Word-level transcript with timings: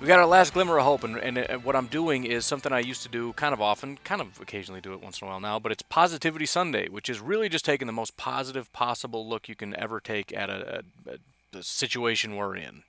we 0.00 0.06
got 0.06 0.18
our 0.18 0.26
last 0.26 0.54
glimmer 0.54 0.78
of 0.78 0.84
hope, 0.84 1.04
and, 1.04 1.16
and, 1.18 1.38
uh, 1.38 1.58
what 1.58 1.76
I'm 1.76 1.86
doing 1.86 2.24
is 2.24 2.46
something 2.46 2.72
I 2.72 2.80
used 2.80 3.02
to 3.02 3.08
do 3.08 3.34
kind 3.34 3.52
of 3.52 3.60
often, 3.60 3.98
kind 4.02 4.20
of 4.20 4.40
occasionally 4.40 4.80
do 4.80 4.94
it 4.94 5.02
once 5.02 5.20
in 5.20 5.26
a 5.26 5.30
while 5.30 5.40
now, 5.40 5.58
but 5.58 5.72
it's 5.72 5.82
Positivity 5.82 6.46
Sunday, 6.46 6.88
which 6.88 7.10
is 7.10 7.20
really 7.20 7.48
just 7.48 7.64
taking 7.64 7.86
the 7.86 7.92
most 7.92 8.16
positive 8.16 8.72
possible 8.72 9.28
look 9.28 9.48
you 9.48 9.54
can 9.54 9.76
ever 9.76 10.00
take 10.00 10.34
at 10.34 10.48
a, 10.48 10.82
a, 11.06 11.58
a 11.58 11.62
situation 11.62 12.36
we're 12.36 12.56
in. 12.56 12.82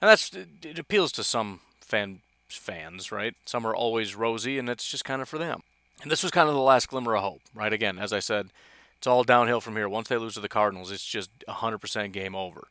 And 0.00 0.10
that's 0.10 0.30
it 0.34 0.78
appeals 0.78 1.12
to 1.12 1.24
some 1.24 1.60
fan 1.80 2.20
fans, 2.48 3.10
right? 3.10 3.34
Some 3.46 3.66
are 3.66 3.74
always 3.74 4.14
rosy, 4.14 4.58
and 4.58 4.68
it's 4.68 4.90
just 4.90 5.04
kind 5.04 5.22
of 5.22 5.28
for 5.28 5.38
them. 5.38 5.62
And 6.02 6.10
this 6.10 6.22
was 6.22 6.32
kind 6.32 6.48
of 6.48 6.54
the 6.54 6.60
last 6.60 6.88
glimmer 6.88 7.14
of 7.14 7.22
hope, 7.22 7.40
right? 7.54 7.72
Again, 7.72 7.98
as 7.98 8.12
I 8.12 8.18
said, 8.18 8.48
it's 8.98 9.06
all 9.06 9.24
downhill 9.24 9.60
from 9.60 9.76
here. 9.76 9.88
Once 9.88 10.08
they 10.08 10.16
lose 10.16 10.34
to 10.34 10.40
the 10.40 10.48
Cardinals, 10.48 10.90
it's 10.90 11.04
just 11.04 11.30
100% 11.48 12.12
game 12.12 12.34
over. 12.34 12.66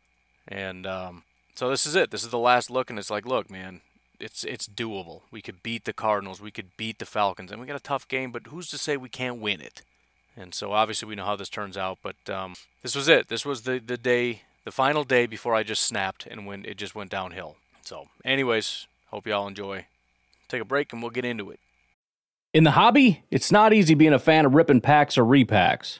And 0.48 0.86
um, 0.86 1.23
so 1.55 1.69
this 1.69 1.85
is 1.85 1.95
it. 1.95 2.11
This 2.11 2.23
is 2.23 2.30
the 2.30 2.38
last 2.38 2.69
look, 2.69 2.89
and 2.89 2.97
it's 2.97 3.09
like, 3.09 3.25
look, 3.25 3.49
man, 3.49 3.81
it's 4.19 4.44
it's 4.44 4.67
doable. 4.67 5.21
We 5.31 5.41
could 5.41 5.63
beat 5.63 5.85
the 5.85 5.93
Cardinals. 5.93 6.41
We 6.41 6.52
could 6.52 6.75
beat 6.77 6.99
the 6.99 7.05
Falcons, 7.05 7.52
and 7.52 7.59
we 7.59 7.67
got 7.67 7.75
a 7.75 7.80
tough 7.80 8.08
game. 8.08 8.31
But 8.31 8.47
who's 8.47 8.69
to 8.69 8.77
say 8.77 8.97
we 8.97 9.09
can't 9.09 9.39
win 9.39 9.61
it? 9.61 9.81
And 10.38 10.53
so 10.53 10.71
obviously 10.71 11.09
we 11.09 11.16
know 11.16 11.25
how 11.25 11.35
this 11.35 11.49
turns 11.49 11.77
out. 11.77 11.99
But 12.02 12.30
um, 12.30 12.55
this 12.81 12.95
was 12.95 13.08
it. 13.08 13.27
This 13.27 13.45
was 13.45 13.63
the 13.63 13.80
the 13.80 13.97
day, 13.97 14.43
the 14.63 14.71
final 14.71 15.03
day 15.03 15.25
before 15.25 15.55
I 15.55 15.63
just 15.63 15.83
snapped 15.83 16.25
and 16.25 16.45
when 16.45 16.66
it 16.66 16.77
just 16.77 16.95
went 16.95 17.11
downhill. 17.11 17.58
So, 17.83 18.08
anyways, 18.23 18.88
Hope 19.11 19.27
you 19.27 19.33
all 19.33 19.47
enjoy. 19.47 19.86
Take 20.47 20.61
a 20.61 20.65
break 20.65 20.93
and 20.93 21.02
we'll 21.02 21.11
get 21.11 21.25
into 21.25 21.52
it. 21.52 21.59
In 22.53 22.63
the 22.63 22.71
hobby, 22.71 23.23
it's 23.30 23.52
not 23.52 23.73
easy 23.73 23.93
being 23.93 24.13
a 24.13 24.19
fan 24.19 24.45
of 24.45 24.55
ripping 24.55 24.81
packs 24.81 25.17
or 25.17 25.23
repacks. 25.23 25.99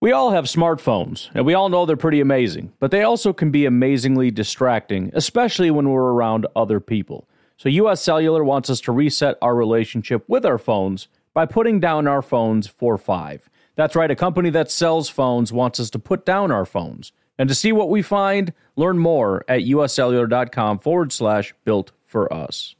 We 0.00 0.12
all 0.12 0.30
have 0.30 0.44
smartphones, 0.44 1.28
and 1.34 1.44
we 1.44 1.54
all 1.54 1.68
know 1.68 1.84
they're 1.84 1.96
pretty 1.96 2.20
amazing, 2.20 2.72
but 2.78 2.92
they 2.92 3.02
also 3.02 3.32
can 3.32 3.50
be 3.50 3.66
amazingly 3.66 4.30
distracting, 4.30 5.10
especially 5.12 5.72
when 5.72 5.88
we're 5.88 6.12
around 6.12 6.46
other 6.54 6.78
people. 6.78 7.28
So 7.56 7.68
US 7.68 8.00
Cellular 8.00 8.44
wants 8.44 8.70
us 8.70 8.80
to 8.82 8.92
reset 8.92 9.36
our 9.42 9.56
relationship 9.56 10.22
with 10.28 10.46
our 10.46 10.56
phones 10.56 11.08
by 11.34 11.46
putting 11.46 11.80
down 11.80 12.06
our 12.06 12.22
phones 12.22 12.68
for 12.68 12.96
five. 12.96 13.50
That's 13.74 13.96
right, 13.96 14.08
a 14.08 14.14
company 14.14 14.50
that 14.50 14.70
sells 14.70 15.08
phones 15.08 15.52
wants 15.52 15.80
us 15.80 15.90
to 15.90 15.98
put 15.98 16.24
down 16.24 16.52
our 16.52 16.64
phones. 16.64 17.10
And 17.36 17.48
to 17.48 17.54
see 17.54 17.72
what 17.72 17.90
we 17.90 18.00
find, 18.00 18.52
learn 18.76 19.00
more 19.00 19.44
at 19.48 19.62
uscellular.com 19.62 20.78
forward 20.78 21.12
slash 21.12 21.52
built 21.64 21.90
for 22.04 22.32
us. 22.32 22.76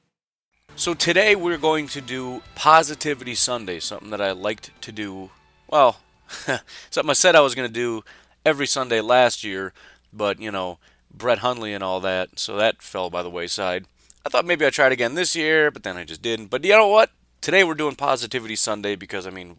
So 0.77 0.95
today 0.95 1.35
we're 1.35 1.59
going 1.59 1.89
to 1.89 2.01
do 2.01 2.45
Positivity 2.55 3.35
Sunday, 3.35 3.81
something 3.81 4.11
that 4.11 4.21
I 4.21 4.31
liked 4.31 4.71
to 4.83 4.93
do. 4.93 5.31
Well, 5.69 5.99
something 6.91 7.11
I 7.11 7.15
said 7.15 7.35
I 7.35 7.41
was 7.41 7.55
going 7.55 7.69
to 7.69 7.73
do 7.73 8.05
every 8.45 8.67
Sunday 8.67 9.01
last 9.01 9.45
year, 9.45 9.73
but 10.13 10.41
you 10.41 10.51
know, 10.51 10.79
Brett 11.13 11.39
Hundley 11.39 11.73
and 11.75 11.83
all 11.83 12.01
that, 12.01 12.39
so 12.39 12.57
that 12.57 12.83
fell 12.83 13.11
by 13.11 13.23
the 13.23 13.31
wayside. 13.31 13.87
I 14.25 14.29
thought 14.29 14.45
maybe 14.45 14.67
I'd 14.67 14.73
try 14.73 14.87
it 14.87 14.93
again 14.93 15.15
this 15.15 15.35
year, 15.35 15.71
but 15.71 15.83
then 15.83 15.97
I 15.97 16.05
just 16.05 16.23
didn't. 16.23 16.47
But 16.47 16.65
you 16.65 16.73
know 16.73 16.89
what? 16.89 17.11
today 17.41 17.65
we're 17.65 17.75
doing 17.75 17.95
Positivity 17.95 18.57
Sunday 18.57 18.97
because, 18.97 19.27
I 19.27 19.31
mean, 19.31 19.57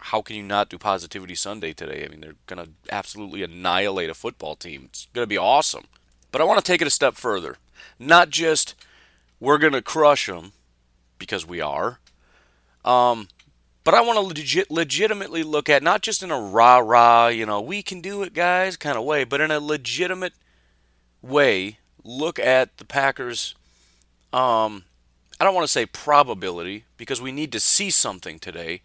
how 0.00 0.22
can 0.22 0.36
you 0.36 0.42
not 0.42 0.68
do 0.68 0.78
Positivity 0.78 1.34
Sunday 1.34 1.72
today? 1.72 2.04
I 2.04 2.08
mean, 2.08 2.20
they're 2.20 2.34
going 2.46 2.64
to 2.64 2.70
absolutely 2.90 3.42
annihilate 3.42 4.10
a 4.10 4.14
football 4.14 4.56
team. 4.56 4.84
It's 4.86 5.08
going 5.12 5.24
to 5.24 5.28
be 5.28 5.38
awesome. 5.38 5.84
But 6.30 6.40
I 6.40 6.44
want 6.44 6.58
to 6.58 6.64
take 6.64 6.80
it 6.80 6.86
a 6.86 6.90
step 6.90 7.14
further. 7.14 7.56
Not 7.98 8.30
just 8.30 8.74
we're 9.40 9.58
going 9.58 9.72
to 9.72 9.82
crush 9.82 10.26
them 10.26 10.52
because 11.18 11.46
we 11.46 11.60
are. 11.60 11.98
Um, 12.84 13.28
but 13.88 13.94
I 13.94 14.02
want 14.02 14.18
to 14.18 14.20
legit, 14.20 14.70
legitimately 14.70 15.42
look 15.42 15.70
at 15.70 15.82
not 15.82 16.02
just 16.02 16.22
in 16.22 16.30
a 16.30 16.38
rah 16.38 16.76
rah, 16.76 17.28
you 17.28 17.46
know, 17.46 17.62
we 17.62 17.82
can 17.82 18.02
do 18.02 18.22
it, 18.22 18.34
guys, 18.34 18.76
kind 18.76 18.98
of 18.98 19.04
way, 19.04 19.24
but 19.24 19.40
in 19.40 19.50
a 19.50 19.60
legitimate 19.60 20.34
way, 21.22 21.78
look 22.04 22.38
at 22.38 22.76
the 22.76 22.84
Packers' 22.84 23.54
um, 24.30 24.84
I 25.40 25.44
don't 25.44 25.54
want 25.54 25.64
to 25.64 25.72
say 25.72 25.86
probability 25.86 26.84
because 26.98 27.22
we 27.22 27.32
need 27.32 27.50
to 27.52 27.60
see 27.60 27.88
something 27.88 28.38
today, 28.38 28.82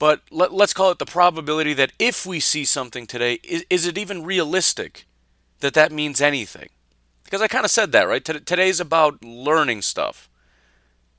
but 0.00 0.22
let, 0.32 0.50
us 0.50 0.72
call 0.72 0.90
it 0.90 0.98
the 0.98 1.06
probability 1.06 1.72
that 1.74 1.92
if 2.00 2.26
we 2.26 2.40
see 2.40 2.64
something 2.64 3.06
today, 3.06 3.34
is, 3.44 3.64
is 3.70 3.86
it 3.86 3.96
even 3.96 4.24
realistic 4.24 5.06
that 5.60 5.74
that 5.74 5.92
means 5.92 6.20
anything? 6.20 6.70
Because 7.22 7.40
I 7.40 7.46
kind 7.46 7.64
of 7.64 7.70
said 7.70 7.92
that, 7.92 8.08
right? 8.08 8.24
T- 8.24 8.40
today's 8.40 8.80
about 8.80 9.22
learning 9.22 9.82
stuff. 9.82 10.28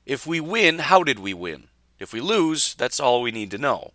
If 0.04 0.26
we 0.26 0.38
win, 0.38 0.80
how 0.80 1.02
did 1.02 1.18
we 1.18 1.32
win? 1.32 1.69
If 2.00 2.12
we 2.12 2.20
lose, 2.20 2.74
that's 2.74 2.98
all 2.98 3.22
we 3.22 3.30
need 3.30 3.50
to 3.52 3.58
know. 3.58 3.92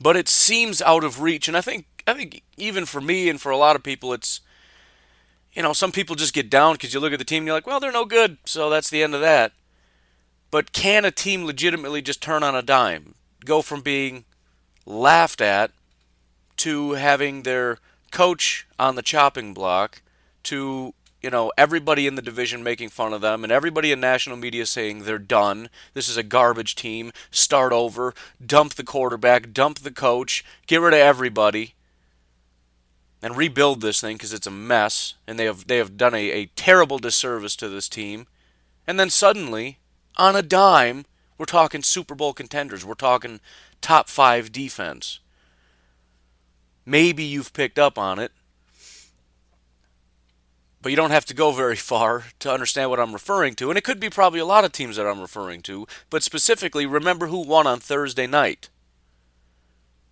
But 0.00 0.16
it 0.16 0.28
seems 0.28 0.82
out 0.82 1.02
of 1.02 1.22
reach, 1.22 1.48
and 1.48 1.56
I 1.56 1.60
think 1.62 1.86
I 2.06 2.14
think 2.14 2.42
even 2.56 2.84
for 2.86 3.00
me 3.00 3.28
and 3.28 3.40
for 3.40 3.50
a 3.50 3.56
lot 3.56 3.74
of 3.74 3.82
people, 3.82 4.12
it's 4.12 4.40
you 5.52 5.62
know 5.62 5.72
some 5.72 5.92
people 5.92 6.14
just 6.14 6.34
get 6.34 6.50
down 6.50 6.74
because 6.74 6.92
you 6.92 7.00
look 7.00 7.12
at 7.12 7.18
the 7.18 7.24
team 7.24 7.38
and 7.38 7.46
you're 7.46 7.56
like, 7.56 7.66
well, 7.66 7.80
they're 7.80 7.90
no 7.90 8.04
good, 8.04 8.36
so 8.44 8.68
that's 8.68 8.90
the 8.90 9.02
end 9.02 9.14
of 9.14 9.20
that. 9.22 9.52
But 10.50 10.72
can 10.72 11.04
a 11.04 11.10
team 11.10 11.46
legitimately 11.46 12.02
just 12.02 12.22
turn 12.22 12.42
on 12.42 12.54
a 12.54 12.62
dime? 12.62 13.14
Go 13.44 13.62
from 13.62 13.80
being 13.80 14.24
laughed 14.84 15.40
at 15.40 15.70
to 16.58 16.92
having 16.92 17.42
their 17.42 17.78
coach 18.10 18.66
on 18.78 18.94
the 18.94 19.02
chopping 19.02 19.54
block 19.54 20.02
to 20.44 20.92
you 21.22 21.30
know 21.30 21.52
everybody 21.56 22.06
in 22.06 22.16
the 22.16 22.22
division 22.22 22.62
making 22.62 22.88
fun 22.88 23.12
of 23.12 23.20
them 23.20 23.44
and 23.44 23.52
everybody 23.52 23.92
in 23.92 24.00
national 24.00 24.36
media 24.36 24.66
saying 24.66 25.04
they're 25.04 25.18
done. 25.18 25.70
This 25.94 26.08
is 26.08 26.16
a 26.16 26.22
garbage 26.22 26.74
team. 26.74 27.12
Start 27.30 27.72
over. 27.72 28.14
Dump 28.44 28.74
the 28.74 28.84
quarterback. 28.84 29.52
Dump 29.52 29.78
the 29.80 29.92
coach. 29.92 30.44
Get 30.66 30.80
rid 30.80 30.94
of 30.94 31.00
everybody. 31.00 31.74
And 33.22 33.36
rebuild 33.36 33.80
this 33.80 34.00
thing 34.00 34.16
because 34.16 34.32
it's 34.32 34.48
a 34.48 34.50
mess 34.50 35.14
and 35.28 35.38
they 35.38 35.44
have 35.44 35.68
they 35.68 35.76
have 35.76 35.96
done 35.96 36.14
a, 36.14 36.30
a 36.30 36.46
terrible 36.56 36.98
disservice 36.98 37.54
to 37.56 37.68
this 37.68 37.88
team. 37.88 38.26
And 38.86 38.98
then 38.98 39.10
suddenly 39.10 39.78
on 40.16 40.34
a 40.34 40.42
dime, 40.42 41.04
we're 41.38 41.46
talking 41.46 41.82
Super 41.82 42.14
Bowl 42.14 42.32
contenders. 42.32 42.84
We're 42.84 42.94
talking 42.94 43.40
top 43.80 44.08
five 44.08 44.52
defense. 44.52 45.20
Maybe 46.84 47.22
you've 47.22 47.52
picked 47.52 47.78
up 47.78 47.96
on 47.96 48.18
it, 48.18 48.32
but 50.82 50.90
you 50.90 50.96
don't 50.96 51.12
have 51.12 51.24
to 51.26 51.34
go 51.34 51.52
very 51.52 51.76
far 51.76 52.24
to 52.40 52.52
understand 52.52 52.90
what 52.90 52.98
I'm 52.98 53.12
referring 53.12 53.54
to. 53.54 53.70
And 53.70 53.78
it 53.78 53.84
could 53.84 54.00
be 54.00 54.10
probably 54.10 54.40
a 54.40 54.44
lot 54.44 54.64
of 54.64 54.72
teams 54.72 54.96
that 54.96 55.06
I'm 55.06 55.20
referring 55.20 55.62
to, 55.62 55.86
but 56.10 56.24
specifically, 56.24 56.84
remember 56.84 57.28
who 57.28 57.46
won 57.46 57.66
on 57.66 57.78
Thursday 57.78 58.26
night. 58.26 58.68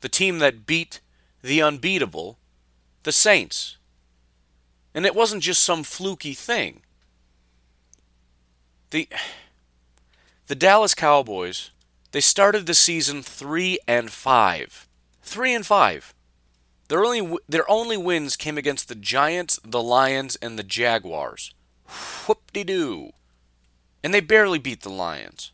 The 0.01 0.09
team 0.09 0.39
that 0.39 0.67
beat 0.67 1.01
the 1.43 1.61
unbeatable, 1.61 2.39
the 3.03 3.13
Saints. 3.13 3.77
And 4.95 5.05
it 5.05 5.15
wasn't 5.15 5.43
just 5.43 5.63
some 5.63 5.83
fluky 5.83 6.35
thing. 6.35 6.83
The 8.91 9.09
the 10.47 10.57
Dallas 10.57 10.97
Cowboys, 10.97 11.71
they 12.11 12.21
started 12.21 12.67
the 12.67 12.75
season 12.75 13.23
3 13.23 13.79
and 13.87 14.11
5. 14.11 14.89
3 15.23 15.55
and 15.55 15.65
5. 15.65 16.15
Their 16.91 17.05
only 17.05 17.39
their 17.49 17.71
only 17.71 17.97
wins 17.97 18.35
came 18.35 18.59
against 18.59 18.89
the 18.89 18.97
Giants, 18.97 19.61
the 19.65 19.81
Lions, 19.81 20.35
and 20.43 20.59
the 20.59 20.65
Jaguars. 20.65 21.55
Whoop-de-doo. 22.27 23.13
And 24.03 24.13
they 24.13 24.19
barely 24.19 24.59
beat 24.59 24.83
the 24.83 24.91
Lions. 24.91 25.53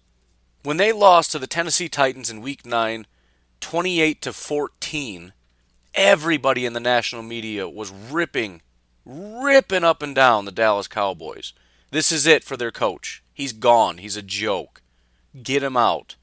When 0.63 0.79
they 0.79 0.93
lost 0.93 1.33
to 1.33 1.39
the 1.39 1.47
Tennessee 1.47 1.91
Titans 1.91 2.31
in 2.31 2.41
week 2.41 2.65
9, 2.65 3.07
28 3.61 4.23
to 4.23 4.33
14, 4.33 5.35
everybody 5.95 6.65
in 6.65 6.73
the 6.73 6.81
national 6.81 7.23
media 7.23 7.69
was 7.69 7.93
ripping 7.93 8.63
ripping 9.05 9.85
up 9.85 10.03
and 10.03 10.15
down 10.15 10.47
the 10.47 10.51
Dallas 10.51 10.89
Cowboys. 10.89 11.53
This 11.91 12.11
is 12.11 12.27
it 12.27 12.45
for 12.45 12.57
their 12.57 12.73
coach. 12.73 13.23
He's 13.35 13.53
gone. 13.53 13.99
He's 13.99 14.17
a 14.17 14.23
joke. 14.23 14.81
Get 15.43 15.63
him 15.63 15.77
out. 15.77 16.17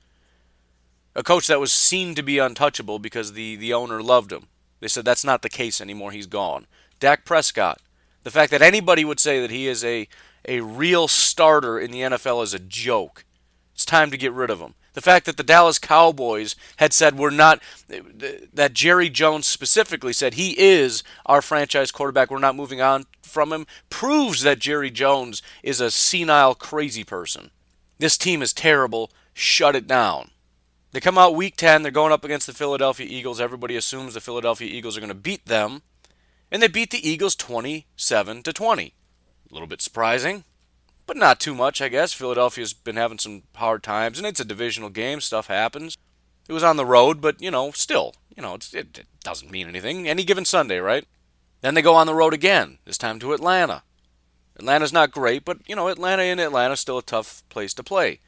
A 1.16 1.22
coach 1.22 1.46
that 1.46 1.60
was 1.60 1.72
seen 1.72 2.16
to 2.16 2.24
be 2.24 2.40
untouchable 2.40 2.98
because 2.98 3.34
the, 3.34 3.56
the 3.56 3.74
owner 3.74 4.02
loved 4.02 4.34
him. 4.34 4.48
They 4.84 4.90
said 4.90 5.06
that's 5.06 5.24
not 5.24 5.44
the 5.44 5.50
case 5.50 5.80
anymore. 5.80 6.12
He's 6.12 6.28
gone. 6.28 6.68
Dak 7.00 7.24
Prescott. 7.24 7.80
The 8.24 8.32
fact 8.32 8.52
that 8.52 8.62
anybody 8.62 9.06
would 9.06 9.18
say 9.18 9.40
that 9.40 9.50
he 9.50 9.66
is 9.70 9.82
a, 9.86 10.10
a 10.46 10.60
real 10.60 11.08
starter 11.08 11.80
in 11.80 11.90
the 11.90 12.02
NFL 12.02 12.44
is 12.44 12.54
a 12.54 12.60
joke. 12.60 13.24
It's 13.74 13.86
time 13.86 14.12
to 14.12 14.18
get 14.18 14.34
rid 14.34 14.50
of 14.50 14.60
him. 14.60 14.74
The 14.92 15.00
fact 15.00 15.26
that 15.26 15.38
the 15.38 15.44
Dallas 15.44 15.80
Cowboys 15.80 16.58
had 16.78 16.92
said 16.92 17.18
we're 17.18 17.30
not, 17.30 17.62
that 17.88 18.74
Jerry 18.74 19.10
Jones 19.10 19.48
specifically 19.48 20.12
said 20.12 20.34
he 20.34 20.60
is 20.60 21.02
our 21.26 21.42
franchise 21.42 21.90
quarterback, 21.90 22.30
we're 22.30 22.40
not 22.40 22.58
moving 22.58 22.82
on 22.82 23.06
from 23.22 23.54
him, 23.54 23.66
proves 23.90 24.42
that 24.42 24.60
Jerry 24.60 24.92
Jones 24.92 25.42
is 25.64 25.80
a 25.80 25.92
senile, 25.92 26.56
crazy 26.56 27.06
person. 27.06 27.52
This 28.00 28.18
team 28.18 28.42
is 28.42 28.52
terrible. 28.52 29.12
Shut 29.34 29.78
it 29.78 29.88
down. 29.88 30.32
They 30.94 31.00
come 31.00 31.18
out 31.18 31.36
week 31.36 31.58
10, 31.58 31.82
they're 31.82 31.92
going 31.92 32.12
up 32.12 32.24
against 32.24 32.46
the 32.46 32.54
Philadelphia 32.54 33.08
Eagles. 33.10 33.42
Everybody 33.42 33.76
assumes 33.76 34.14
the 34.14 34.22
Philadelphia 34.22 34.70
Eagles 34.72 34.96
are 34.96 35.00
going 35.00 35.08
to 35.08 35.16
beat 35.16 35.48
them. 35.48 35.82
And 36.52 36.62
they 36.62 36.68
beat 36.68 36.92
the 36.92 37.10
Eagles 37.10 37.36
27 37.36 38.44
to 38.44 38.54
20. 38.54 38.94
A 39.50 39.54
little 39.54 39.68
bit 39.68 39.82
surprising, 39.82 40.44
but 41.08 41.18
not 41.18 41.40
too 41.40 41.56
much, 41.56 41.82
I 41.82 41.90
guess. 41.90 42.14
Philadelphia's 42.14 42.74
been 42.74 42.96
having 42.96 43.18
some 43.18 43.42
hard 43.56 43.82
times, 43.82 44.20
and 44.20 44.28
it's 44.28 44.40
a 44.40 44.46
divisional 44.46 44.90
game. 44.90 45.20
Stuff 45.20 45.48
happens. 45.48 45.98
It 46.48 46.54
was 46.54 46.64
on 46.64 46.78
the 46.78 46.86
road, 46.86 47.22
but, 47.22 47.42
you 47.42 47.50
know, 47.50 47.72
still, 47.72 48.14
you 48.36 48.44
know, 48.44 48.54
it, 48.54 48.72
it 48.74 49.06
doesn't 49.24 49.50
mean 49.50 49.68
anything. 49.68 50.08
Any 50.08 50.24
given 50.24 50.46
Sunday, 50.46 50.78
right? 50.78 51.06
Then 51.62 51.74
they 51.74 51.82
go 51.82 51.96
on 51.96 52.06
the 52.06 52.14
road 52.14 52.36
again, 52.36 52.78
this 52.86 53.00
time 53.00 53.18
to 53.20 53.34
Atlanta. 53.34 53.82
Atlanta's 54.58 54.94
not 54.94 55.10
great, 55.10 55.44
but, 55.44 55.58
you 55.66 55.76
know, 55.76 55.88
Atlanta 55.88 56.22
in 56.22 56.40
Atlanta 56.40 56.78
still 56.78 57.00
a 57.00 57.04
tough 57.04 57.42
place 57.50 57.74
to 57.74 57.84
play. 57.84 58.20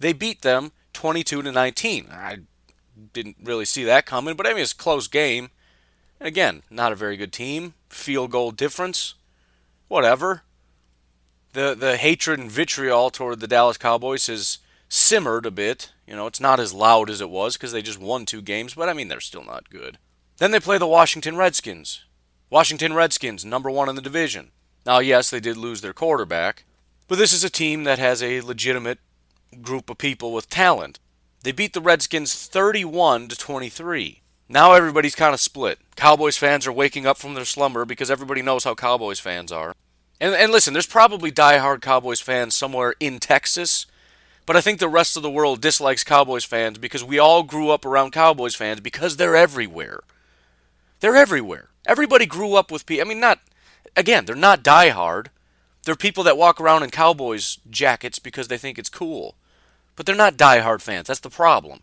They 0.00 0.12
beat 0.12 0.42
them 0.42 0.72
22 0.92 1.42
to 1.42 1.52
19. 1.52 2.08
I 2.10 2.38
didn't 3.12 3.36
really 3.42 3.64
see 3.64 3.84
that 3.84 4.06
coming, 4.06 4.36
but 4.36 4.46
I 4.46 4.52
mean 4.52 4.62
it's 4.62 4.72
a 4.72 4.76
close 4.76 5.08
game. 5.08 5.50
And 6.18 6.26
again, 6.26 6.62
not 6.70 6.92
a 6.92 6.96
very 6.96 7.16
good 7.16 7.32
team. 7.32 7.74
Field 7.88 8.30
goal 8.30 8.50
difference. 8.50 9.14
Whatever. 9.88 10.42
The 11.52 11.74
the 11.74 11.96
hatred 11.96 12.38
and 12.38 12.50
vitriol 12.50 13.10
toward 13.10 13.40
the 13.40 13.48
Dallas 13.48 13.78
Cowboys 13.78 14.26
has 14.26 14.58
simmered 14.88 15.46
a 15.46 15.50
bit. 15.50 15.92
You 16.06 16.14
know, 16.16 16.26
it's 16.26 16.40
not 16.40 16.60
as 16.60 16.74
loud 16.74 17.08
as 17.10 17.20
it 17.20 17.30
was 17.30 17.56
because 17.56 17.72
they 17.72 17.82
just 17.82 18.00
won 18.00 18.26
two 18.26 18.42
games, 18.42 18.74
but 18.74 18.88
I 18.88 18.92
mean 18.92 19.08
they're 19.08 19.20
still 19.20 19.44
not 19.44 19.70
good. 19.70 19.98
Then 20.38 20.50
they 20.50 20.60
play 20.60 20.78
the 20.78 20.86
Washington 20.86 21.36
Redskins. 21.36 22.04
Washington 22.50 22.94
Redskins, 22.94 23.44
number 23.44 23.70
one 23.70 23.88
in 23.88 23.94
the 23.94 24.02
division. 24.02 24.50
Now, 24.84 24.98
yes, 24.98 25.30
they 25.30 25.38
did 25.38 25.56
lose 25.56 25.82
their 25.82 25.92
quarterback, 25.92 26.64
but 27.06 27.18
this 27.18 27.32
is 27.32 27.44
a 27.44 27.50
team 27.50 27.84
that 27.84 27.98
has 27.98 28.22
a 28.22 28.40
legitimate 28.40 28.98
group 29.62 29.90
of 29.90 29.98
people 29.98 30.32
with 30.32 30.48
talent. 30.48 30.98
They 31.42 31.52
beat 31.52 31.72
the 31.72 31.80
Redskins 31.80 32.34
31 32.46 33.28
to 33.28 33.36
23. 33.36 34.20
Now 34.48 34.72
everybody's 34.72 35.14
kind 35.14 35.32
of 35.32 35.40
split. 35.40 35.78
Cowboys 35.96 36.36
fans 36.36 36.66
are 36.66 36.72
waking 36.72 37.06
up 37.06 37.16
from 37.16 37.34
their 37.34 37.44
slumber 37.44 37.84
because 37.84 38.10
everybody 38.10 38.42
knows 38.42 38.64
how 38.64 38.74
Cowboys 38.74 39.20
fans 39.20 39.52
are. 39.52 39.74
And, 40.20 40.34
and 40.34 40.52
listen, 40.52 40.72
there's 40.72 40.86
probably 40.86 41.30
die-hard 41.30 41.80
Cowboys 41.80 42.20
fans 42.20 42.54
somewhere 42.54 42.94
in 43.00 43.20
Texas, 43.20 43.86
but 44.44 44.56
I 44.56 44.60
think 44.60 44.78
the 44.78 44.88
rest 44.88 45.16
of 45.16 45.22
the 45.22 45.30
world 45.30 45.60
dislikes 45.60 46.04
Cowboys 46.04 46.44
fans 46.44 46.78
because 46.78 47.04
we 47.04 47.18
all 47.18 47.42
grew 47.42 47.70
up 47.70 47.86
around 47.86 48.10
Cowboys 48.10 48.54
fans 48.54 48.80
because 48.80 49.16
they're 49.16 49.36
everywhere. 49.36 50.00
They're 51.00 51.16
everywhere. 51.16 51.68
Everybody 51.86 52.26
grew 52.26 52.54
up 52.54 52.70
with 52.70 52.84
people. 52.84 53.06
I 53.06 53.08
mean, 53.08 53.20
not, 53.20 53.38
again, 53.96 54.26
they're 54.26 54.34
not 54.34 54.62
die-hard. 54.62 55.30
They're 55.84 55.96
people 55.96 56.24
that 56.24 56.36
walk 56.36 56.60
around 56.60 56.82
in 56.82 56.90
Cowboys 56.90 57.58
jackets 57.70 58.18
because 58.18 58.48
they 58.48 58.58
think 58.58 58.78
it's 58.78 58.90
cool. 58.90 59.36
But 59.96 60.06
they're 60.06 60.14
not 60.14 60.36
die-hard 60.36 60.82
fans. 60.82 61.08
That's 61.08 61.20
the 61.20 61.30
problem. 61.30 61.80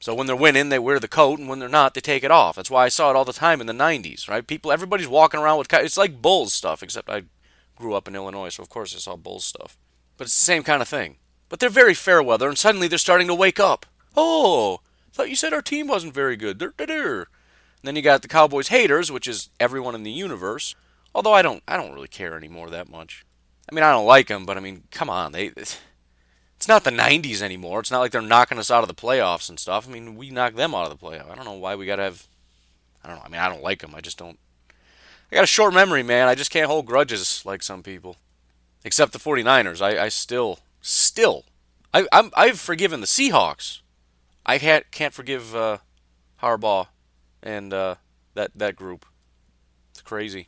So 0.00 0.14
when 0.14 0.26
they're 0.26 0.34
winning, 0.34 0.68
they 0.68 0.80
wear 0.80 0.98
the 0.98 1.06
coat, 1.06 1.38
and 1.38 1.48
when 1.48 1.60
they're 1.60 1.68
not, 1.68 1.94
they 1.94 2.00
take 2.00 2.24
it 2.24 2.30
off. 2.32 2.56
That's 2.56 2.70
why 2.70 2.84
I 2.84 2.88
saw 2.88 3.10
it 3.10 3.16
all 3.16 3.24
the 3.24 3.32
time 3.32 3.60
in 3.60 3.68
the 3.68 3.72
'90s, 3.72 4.28
right? 4.28 4.44
People, 4.44 4.72
everybody's 4.72 5.06
walking 5.06 5.38
around 5.38 5.58
with 5.58 5.72
it's 5.72 5.96
like 5.96 6.20
Bulls 6.20 6.52
stuff, 6.52 6.82
except 6.82 7.08
I 7.08 7.22
grew 7.76 7.94
up 7.94 8.08
in 8.08 8.16
Illinois, 8.16 8.48
so 8.48 8.64
of 8.64 8.68
course 8.68 8.96
I 8.96 8.98
saw 8.98 9.14
Bulls 9.14 9.44
stuff. 9.44 9.76
But 10.16 10.26
it's 10.26 10.38
the 10.38 10.44
same 10.44 10.64
kind 10.64 10.82
of 10.82 10.88
thing. 10.88 11.18
But 11.48 11.60
they're 11.60 11.68
very 11.68 11.94
fair 11.94 12.20
weather, 12.20 12.48
and 12.48 12.58
suddenly 12.58 12.88
they're 12.88 12.98
starting 12.98 13.28
to 13.28 13.34
wake 13.34 13.60
up. 13.60 13.86
Oh, 14.16 14.80
thought 15.12 15.30
you 15.30 15.36
said 15.36 15.52
our 15.52 15.62
team 15.62 15.86
wasn't 15.86 16.14
very 16.14 16.36
good. 16.36 16.58
Then 16.58 17.96
you 17.96 18.02
got 18.02 18.22
the 18.22 18.28
Cowboys 18.28 18.68
haters, 18.68 19.12
which 19.12 19.28
is 19.28 19.50
everyone 19.60 19.94
in 19.94 20.02
the 20.02 20.10
universe. 20.10 20.74
Although 21.14 21.34
I 21.34 21.42
don't, 21.42 21.62
I 21.68 21.76
don't 21.76 21.92
really 21.92 22.08
care 22.08 22.36
anymore 22.36 22.70
that 22.70 22.88
much. 22.88 23.24
I 23.70 23.74
mean, 23.74 23.84
I 23.84 23.92
don't 23.92 24.06
like 24.06 24.28
them, 24.28 24.46
but 24.46 24.56
I 24.56 24.60
mean, 24.60 24.84
come 24.90 25.10
on, 25.10 25.32
they 25.32 25.52
it's 26.62 26.68
not 26.68 26.84
the 26.84 26.92
90s 26.92 27.42
anymore. 27.42 27.80
It's 27.80 27.90
not 27.90 27.98
like 27.98 28.12
they're 28.12 28.22
knocking 28.22 28.56
us 28.56 28.70
out 28.70 28.84
of 28.84 28.88
the 28.88 28.94
playoffs 28.94 29.48
and 29.48 29.58
stuff. 29.58 29.88
I 29.88 29.90
mean, 29.90 30.14
we 30.14 30.30
knocked 30.30 30.54
them 30.54 30.76
out 30.76 30.88
of 30.88 30.96
the 30.96 31.04
playoff. 31.04 31.28
I 31.28 31.34
don't 31.34 31.44
know 31.44 31.54
why 31.54 31.74
we 31.74 31.86
got 31.86 31.96
to 31.96 32.04
have. 32.04 32.28
I 33.02 33.08
don't 33.08 33.16
know. 33.16 33.24
I 33.24 33.28
mean, 33.28 33.40
I 33.40 33.48
don't 33.48 33.64
like 33.64 33.80
them. 33.80 33.96
I 33.96 34.00
just 34.00 34.16
don't. 34.16 34.38
I 34.70 35.34
got 35.34 35.42
a 35.42 35.48
short 35.48 35.74
memory, 35.74 36.04
man. 36.04 36.28
I 36.28 36.36
just 36.36 36.52
can't 36.52 36.68
hold 36.68 36.86
grudges 36.86 37.42
like 37.44 37.64
some 37.64 37.82
people. 37.82 38.16
Except 38.84 39.12
the 39.12 39.18
49ers. 39.18 39.82
I, 39.82 40.04
I 40.04 40.08
still, 40.08 40.60
still. 40.80 41.46
I, 41.92 42.06
I'm, 42.12 42.30
I've 42.36 42.60
forgiven 42.60 43.00
the 43.00 43.08
Seahawks. 43.08 43.80
I 44.46 44.58
can't, 44.58 44.88
can't 44.92 45.14
forgive 45.14 45.56
uh, 45.56 45.78
Harbaugh 46.44 46.86
and 47.42 47.74
uh, 47.74 47.96
that, 48.34 48.52
that 48.54 48.76
group. 48.76 49.04
It's 49.90 50.02
crazy. 50.02 50.46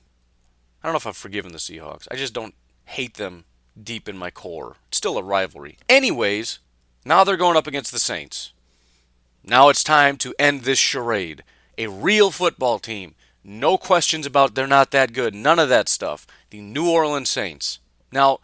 I 0.80 0.87
don't 0.87 0.92
know 0.92 0.99
if 0.99 1.09
I've 1.09 1.16
forgiven 1.16 1.50
the 1.50 1.59
Seahawks. 1.59 2.06
I 2.09 2.14
just 2.14 2.35
don't 2.35 2.54
hate 2.85 3.14
them 3.14 3.47
deep 3.81 4.09
in 4.09 4.16
my 4.16 4.31
core. 4.31 4.76
It's 4.88 4.99
still 4.99 5.19
a 5.19 5.23
rivalry. 5.23 5.78
Anyways, 5.88 6.59
now 7.04 7.25
they're 7.25 7.37
going 7.37 7.57
up 7.57 7.66
against 7.66 7.93
the 7.93 7.99
Saints. 7.99 8.52
Now 9.43 9.69
it's 9.69 9.85
time 9.85 10.16
to 10.19 10.35
end 10.38 10.62
this 10.62 10.78
charade. 10.78 11.45
A 11.76 11.88
real 11.88 12.31
football 12.31 12.78
team. 12.78 13.14
No 13.43 13.76
questions 13.76 14.25
about 14.25 14.54
they're 14.54 14.66
not 14.66 14.90
that 14.93 15.12
good. 15.12 15.35
None 15.35 15.59
of 15.59 15.69
that 15.69 15.88
stuff. 15.88 16.26
The 16.50 16.61
New 16.61 16.88
Orleans 16.88 17.28
Saints. 17.28 17.78
Now, 18.11 18.38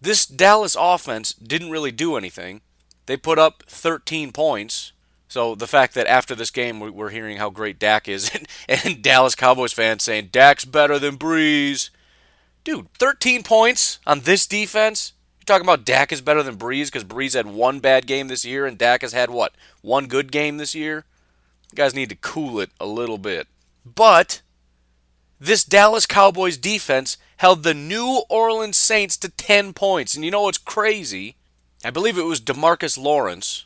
this 0.00 0.24
Dallas 0.24 0.76
offense 0.78 1.32
didn't 1.32 1.70
really 1.70 1.90
do 1.90 2.16
anything. 2.16 2.60
They 3.06 3.16
put 3.16 3.38
up 3.38 3.64
13 3.66 4.30
points. 4.30 4.92
So 5.26 5.54
the 5.54 5.66
fact 5.66 5.94
that 5.94 6.06
after 6.06 6.34
this 6.34 6.50
game 6.50 6.80
we're 6.80 7.10
hearing 7.10 7.38
how 7.38 7.50
great 7.50 7.78
Dak 7.78 8.08
is, 8.08 8.30
and, 8.34 8.46
and 8.84 9.02
Dallas 9.02 9.34
Cowboys 9.34 9.72
fans 9.72 10.04
saying 10.04 10.28
Dak's 10.30 10.64
better 10.64 10.98
than 10.98 11.18
Brees, 11.18 11.90
Dude, 12.62 12.92
13 12.98 13.42
points 13.42 13.98
on 14.06 14.20
this 14.20 14.46
defense? 14.46 15.12
You're 15.38 15.46
talking 15.46 15.66
about 15.66 15.86
Dak 15.86 16.12
is 16.12 16.20
better 16.20 16.42
than 16.42 16.56
Brees 16.56 16.86
because 16.86 17.04
Brees 17.04 17.34
had 17.34 17.46
one 17.46 17.80
bad 17.80 18.06
game 18.06 18.28
this 18.28 18.44
year 18.44 18.66
and 18.66 18.76
Dak 18.76 19.02
has 19.02 19.12
had 19.12 19.30
what? 19.30 19.54
One 19.80 20.06
good 20.06 20.30
game 20.30 20.58
this 20.58 20.74
year? 20.74 21.04
You 21.72 21.76
guys 21.76 21.94
need 21.94 22.10
to 22.10 22.16
cool 22.16 22.60
it 22.60 22.70
a 22.78 22.86
little 22.86 23.18
bit. 23.18 23.46
But 23.84 24.42
this 25.40 25.64
Dallas 25.64 26.04
Cowboys 26.04 26.58
defense 26.58 27.16
held 27.38 27.62
the 27.62 27.72
New 27.74 28.22
Orleans 28.28 28.76
Saints 28.76 29.16
to 29.18 29.30
10 29.30 29.72
points. 29.72 30.14
And 30.14 30.24
you 30.24 30.30
know 30.30 30.42
what's 30.42 30.58
crazy? 30.58 31.36
I 31.82 31.90
believe 31.90 32.18
it 32.18 32.24
was 32.24 32.40
Demarcus 32.40 32.98
Lawrence 32.98 33.64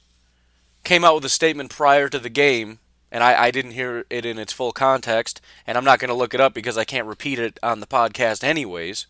came 0.85 1.05
out 1.05 1.17
with 1.17 1.25
a 1.25 1.31
statement 1.31 1.71
prior 1.71 2.09
to 2.09 2.19
the 2.19 2.29
game 2.29 2.79
and 3.14 3.23
I, 3.23 3.44
I 3.44 3.50
didn't 3.52 3.71
hear 3.71 4.04
it 4.11 4.26
in 4.26 4.40
its 4.40 4.52
full 4.52 4.73
context, 4.73 5.40
and 5.68 5.78
I'm 5.78 5.85
not 5.85 6.00
going 6.00 6.09
to 6.09 6.14
look 6.14 6.35
it 6.35 6.40
up 6.40 6.52
because 6.52 6.76
I 6.76 6.83
can't 6.83 7.06
repeat 7.06 7.38
it 7.38 7.61
on 7.62 7.78
the 7.78 7.87
podcast 7.87 8.42
anyways. 8.42 9.06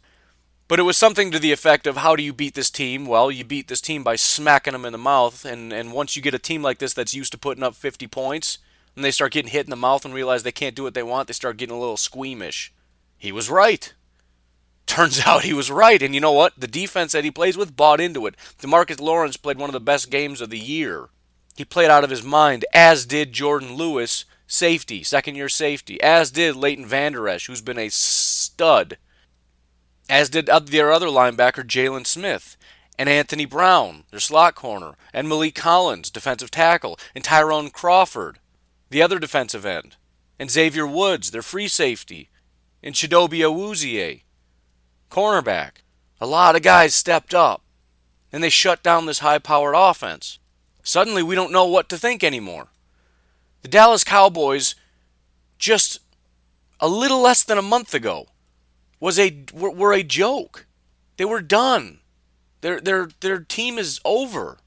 But 0.69 0.79
it 0.79 0.83
was 0.83 0.99
something 0.99 1.31
to 1.31 1.39
the 1.39 1.53
effect 1.53 1.87
of 1.87 1.97
how 1.97 2.15
do 2.15 2.23
you 2.23 2.35
beat 2.35 2.55
this 2.55 2.69
team? 2.69 3.07
Well, 3.07 3.31
you 3.31 3.45
beat 3.45 3.69
this 3.69 3.81
team 3.81 4.05
by 4.05 4.17
smacking 4.17 4.75
them 4.75 4.85
in 4.85 4.93
the 4.93 4.99
mouth. 4.99 5.47
And, 5.47 5.73
and 5.73 5.91
once 5.91 6.17
you 6.17 6.23
get 6.23 6.35
a 6.35 6.39
team 6.39 6.63
like 6.63 6.81
this 6.81 6.93
that's 6.93 7.15
used 7.15 7.33
to 7.33 7.39
putting 7.39 7.65
up 7.65 7.75
50 7.75 8.07
points, 8.09 8.59
and 8.95 9.03
they 9.03 9.11
start 9.11 9.33
getting 9.33 9.51
hit 9.51 9.65
in 9.65 9.71
the 9.71 9.77
mouth 9.77 10.05
and 10.05 10.13
realize 10.13 10.43
they 10.43 10.53
can't 10.53 10.77
do 10.77 10.83
what 10.83 10.93
they 10.93 11.03
want, 11.03 11.27
they 11.27 11.33
start 11.33 11.57
getting 11.57 11.75
a 11.75 11.81
little 11.81 11.97
squeamish. 11.97 12.75
He 13.17 13.33
was 13.33 13.49
right. 13.49 13.95
Turns 14.85 15.21
out 15.27 15.45
he 15.45 15.55
was 15.55 15.71
right. 15.71 16.03
And 16.03 16.15
you 16.15 16.21
know 16.21 16.33
what? 16.33 16.53
The 16.61 16.69
defense 16.69 17.13
that 17.13 17.25
he 17.25 17.31
plays 17.31 17.57
with 17.57 17.75
bought 17.75 18.03
into 18.03 18.27
it. 18.27 18.35
Demarcus 18.61 19.01
Lawrence 19.01 19.39
played 19.39 19.57
one 19.57 19.71
of 19.71 19.75
the 19.75 19.81
best 19.81 20.11
games 20.11 20.43
of 20.43 20.51
the 20.51 20.59
year. 20.59 21.09
He 21.57 21.65
played 21.65 21.91
out 21.91 22.05
of 22.05 22.11
his 22.11 22.23
mind, 22.23 22.65
as 22.73 23.07
did 23.07 23.33
Jourdan 23.33 23.77
Lewis, 23.77 24.25
safety, 24.47 25.03
second 25.03 25.37
year 25.37 25.49
safety, 25.49 26.01
as 26.03 26.31
did 26.31 26.57
Leighton 26.57 26.87
Vander 26.87 27.29
Esch, 27.29 27.47
who's 27.47 27.63
been 27.63 27.79
a 27.79 27.91
stud 27.91 28.99
as 30.09 30.29
did 30.29 30.47
their 30.47 30.93
other 30.93 31.07
linebacker, 31.07 31.65
Jaylon 31.65 32.07
Smith, 32.07 32.57
and 32.99 33.09
Anthony 33.09 33.45
Brown, 33.45 34.05
their 34.11 34.21
slot 34.21 34.55
corner, 34.55 34.97
and 35.13 35.27
Maliek 35.27 35.55
Collins, 35.55 36.11
defensive 36.11 36.51
tackle, 36.51 36.99
and 37.15 37.25
Tyrone 37.25 37.71
Crawford, 37.71 38.39
the 38.91 39.03
other 39.03 39.19
defensive 39.19 39.65
end, 39.65 39.97
and 40.39 40.51
Xavier 40.51 40.87
Woods, 40.87 41.31
their 41.31 41.43
free 41.43 41.69
safety, 41.69 42.29
and 42.83 42.95
Chidobe 42.95 43.41
Awuzie, 43.41 44.23
cornerback. 45.11 45.83
A 46.21 46.27
lot 46.27 46.55
of 46.55 46.63
guys 46.63 46.95
stepped 46.95 47.35
up, 47.35 47.63
and 48.31 48.43
they 48.43 48.51
shut 48.51 48.83
down 48.83 49.07
this 49.07 49.21
high 49.21 49.39
powered 49.39 49.75
offense. 49.77 50.39
Suddenly, 50.85 51.23
we 51.23 51.35
don't 51.35 51.53
know 51.53 51.67
what 51.67 51.89
to 51.89 51.99
think 51.99 52.23
anymore. 52.23 52.69
The 53.63 53.69
Dallas 53.69 54.05
Cowboys, 54.05 54.75
just 55.59 55.99
a 56.79 56.87
little 56.87 57.21
less 57.21 57.43
than 57.43 57.59
a 57.59 57.63
month 57.63 57.95
ago, 57.95 58.29
was 59.01 59.19
a 59.19 59.45
were, 59.53 59.71
were 59.71 59.93
a 59.93 60.03
joke. 60.03 60.67
They 61.17 61.25
were 61.25 61.41
done. 61.41 62.01
Their 62.61 62.81
their 62.81 63.09
their 63.21 63.41
team 63.41 63.79
is 63.79 64.01
over. 64.05 64.59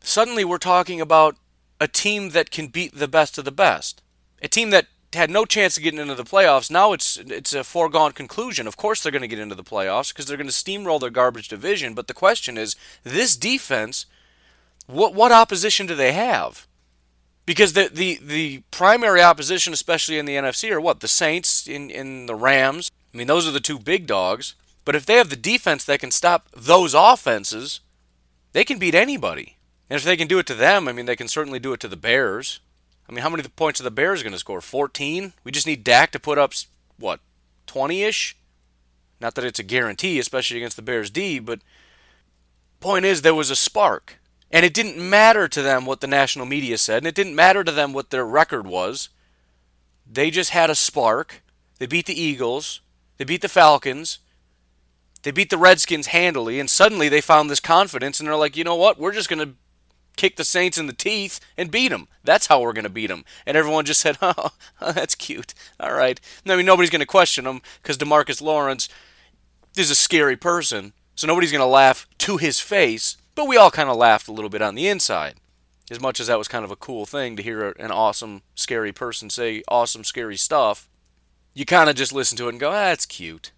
Suddenly 0.00 0.44
we're 0.44 0.58
talking 0.58 1.00
about 1.00 1.36
a 1.80 1.88
team 1.88 2.30
that 2.30 2.50
can 2.50 2.68
beat 2.68 2.94
the 2.94 3.08
best 3.08 3.38
of 3.38 3.44
the 3.44 3.52
best. 3.52 4.02
A 4.42 4.48
team 4.48 4.70
that 4.70 4.86
had 5.14 5.30
no 5.30 5.46
chance 5.46 5.76
of 5.76 5.82
getting 5.82 6.00
into 6.00 6.14
the 6.14 6.24
playoffs. 6.24 6.70
Now 6.70 6.92
it's 6.92 7.16
it's 7.16 7.54
a 7.54 7.64
foregone 7.64 8.12
conclusion. 8.12 8.66
Of 8.66 8.76
course 8.76 9.02
they're 9.02 9.12
going 9.12 9.22
to 9.22 9.28
get 9.28 9.38
into 9.38 9.54
the 9.54 9.64
playoffs 9.64 10.12
because 10.12 10.26
they're 10.26 10.36
going 10.36 10.48
to 10.48 10.52
steamroll 10.52 11.00
their 11.00 11.10
garbage 11.10 11.48
division. 11.48 11.94
But 11.94 12.06
the 12.06 12.14
question 12.14 12.58
is, 12.58 12.76
this 13.04 13.36
defense, 13.36 14.04
what 14.88 15.14
what 15.14 15.32
opposition 15.32 15.86
do 15.86 15.94
they 15.94 16.12
have? 16.12 16.66
Because 17.46 17.74
the 17.74 17.88
the 17.92 18.18
the 18.22 18.62
primary 18.70 19.22
opposition, 19.22 19.72
especially 19.72 20.18
in 20.18 20.26
the 20.26 20.34
NFC, 20.34 20.70
are 20.70 20.80
what 20.80 21.00
the 21.00 21.08
Saints 21.08 21.66
in 21.68 21.90
in 21.90 22.26
the 22.26 22.34
Rams, 22.34 22.90
I 23.12 23.16
mean, 23.16 23.26
those 23.26 23.46
are 23.46 23.52
the 23.52 23.60
two 23.60 23.78
big 23.78 24.06
dogs. 24.06 24.54
But 24.84 24.96
if 24.96 25.04
they 25.04 25.16
have 25.16 25.28
the 25.28 25.36
defense 25.36 25.84
that 25.84 26.00
can 26.00 26.10
stop 26.10 26.48
those 26.56 26.94
offenses, 26.94 27.80
they 28.52 28.64
can 28.64 28.78
beat 28.78 28.94
anybody. 28.94 29.58
And 29.90 29.98
if 29.98 30.04
they 30.04 30.16
can 30.16 30.28
do 30.28 30.38
it 30.38 30.46
to 30.46 30.54
them, 30.54 30.88
I 30.88 30.92
mean, 30.92 31.04
they 31.04 31.16
can 31.16 31.28
certainly 31.28 31.58
do 31.58 31.74
it 31.74 31.80
to 31.80 31.88
the 31.88 31.96
Bears. 31.96 32.60
I 33.08 33.12
mean, 33.12 33.22
how 33.22 33.28
many 33.28 33.42
points 33.42 33.80
are 33.80 33.84
the 33.84 33.90
Bears 33.90 34.22
going 34.22 34.32
to 34.32 34.38
score? 34.38 34.60
14? 34.60 35.34
We 35.44 35.52
just 35.52 35.66
need 35.66 35.84
Dak 35.84 36.10
to 36.12 36.18
put 36.18 36.38
up, 36.38 36.52
what, 36.98 37.20
20 37.66 38.02
ish? 38.02 38.36
Not 39.20 39.34
that 39.34 39.44
it's 39.44 39.58
a 39.58 39.62
guarantee, 39.64 40.18
especially 40.18 40.58
against 40.58 40.76
the 40.76 40.82
Bears 40.82 41.10
D, 41.10 41.38
but 41.38 41.60
point 42.80 43.04
is, 43.04 43.22
there 43.22 43.34
was 43.34 43.50
a 43.50 43.56
spark. 43.56 44.17
And 44.50 44.64
it 44.64 44.74
didn't 44.74 44.98
matter 44.98 45.46
to 45.48 45.62
them 45.62 45.84
what 45.84 46.00
the 46.00 46.06
national 46.06 46.46
media 46.46 46.78
said, 46.78 46.98
and 46.98 47.06
it 47.06 47.14
didn't 47.14 47.34
matter 47.34 47.62
to 47.64 47.72
them 47.72 47.92
what 47.92 48.10
their 48.10 48.24
record 48.24 48.66
was. 48.66 49.10
They 50.10 50.30
just 50.30 50.50
had 50.50 50.70
a 50.70 50.74
spark. 50.74 51.42
They 51.78 51.86
beat 51.86 52.06
the 52.06 52.20
Eagles. 52.20 52.80
They 53.18 53.24
beat 53.24 53.42
the 53.42 53.48
Falcons. 53.48 54.20
They 55.22 55.30
beat 55.30 55.50
the 55.50 55.58
Redskins 55.58 56.08
handily, 56.08 56.60
and 56.60 56.70
suddenly 56.70 57.08
they 57.08 57.20
found 57.20 57.50
this 57.50 57.60
confidence, 57.60 58.18
and 58.20 58.28
they're 58.28 58.36
like, 58.36 58.56
you 58.56 58.64
know 58.64 58.76
what? 58.76 58.98
We're 58.98 59.12
just 59.12 59.28
going 59.28 59.46
to 59.46 59.54
kick 60.16 60.36
the 60.36 60.44
Saints 60.44 60.78
in 60.78 60.86
the 60.86 60.92
teeth 60.92 61.40
and 61.56 61.70
beat 61.70 61.88
them. 61.88 62.08
That's 62.24 62.46
how 62.46 62.60
we're 62.60 62.72
going 62.72 62.84
to 62.84 62.90
beat 62.90 63.08
them. 63.08 63.24
And 63.46 63.56
everyone 63.56 63.84
just 63.84 64.00
said, 64.00 64.16
oh, 64.22 64.50
that's 64.80 65.14
cute. 65.14 65.54
All 65.80 65.92
right. 65.92 66.20
I 66.46 66.56
mean, 66.56 66.66
nobody's 66.66 66.90
going 66.90 67.00
to 67.00 67.06
question 67.06 67.44
them 67.44 67.62
because 67.82 67.98
Demarcus 67.98 68.40
Lawrence 68.40 68.88
is 69.76 69.90
a 69.90 69.94
scary 69.94 70.36
person, 70.36 70.92
so 71.14 71.26
nobody's 71.26 71.52
going 71.52 71.60
to 71.60 71.66
laugh 71.66 72.06
to 72.18 72.36
his 72.36 72.60
face, 72.60 73.16
but 73.38 73.46
we 73.46 73.56
all 73.56 73.70
kind 73.70 73.88
of 73.88 73.96
laughed 73.96 74.26
a 74.26 74.32
little 74.32 74.50
bit 74.50 74.62
on 74.62 74.74
the 74.74 74.88
inside. 74.88 75.36
As 75.92 76.00
much 76.00 76.18
as 76.18 76.26
that 76.26 76.38
was 76.38 76.48
kind 76.48 76.64
of 76.64 76.72
a 76.72 76.76
cool 76.76 77.06
thing 77.06 77.36
to 77.36 77.42
hear 77.42 77.68
an 77.78 77.92
awesome, 77.92 78.42
scary 78.56 78.90
person 78.90 79.30
say 79.30 79.62
awesome, 79.68 80.02
scary 80.02 80.36
stuff, 80.36 80.88
you 81.54 81.64
kind 81.64 81.88
of 81.88 81.94
just 81.94 82.12
listen 82.12 82.36
to 82.38 82.46
it 82.46 82.50
and 82.50 82.58
go, 82.58 82.70
ah, 82.70 82.90
that's 82.90 83.06
cute. 83.06 83.52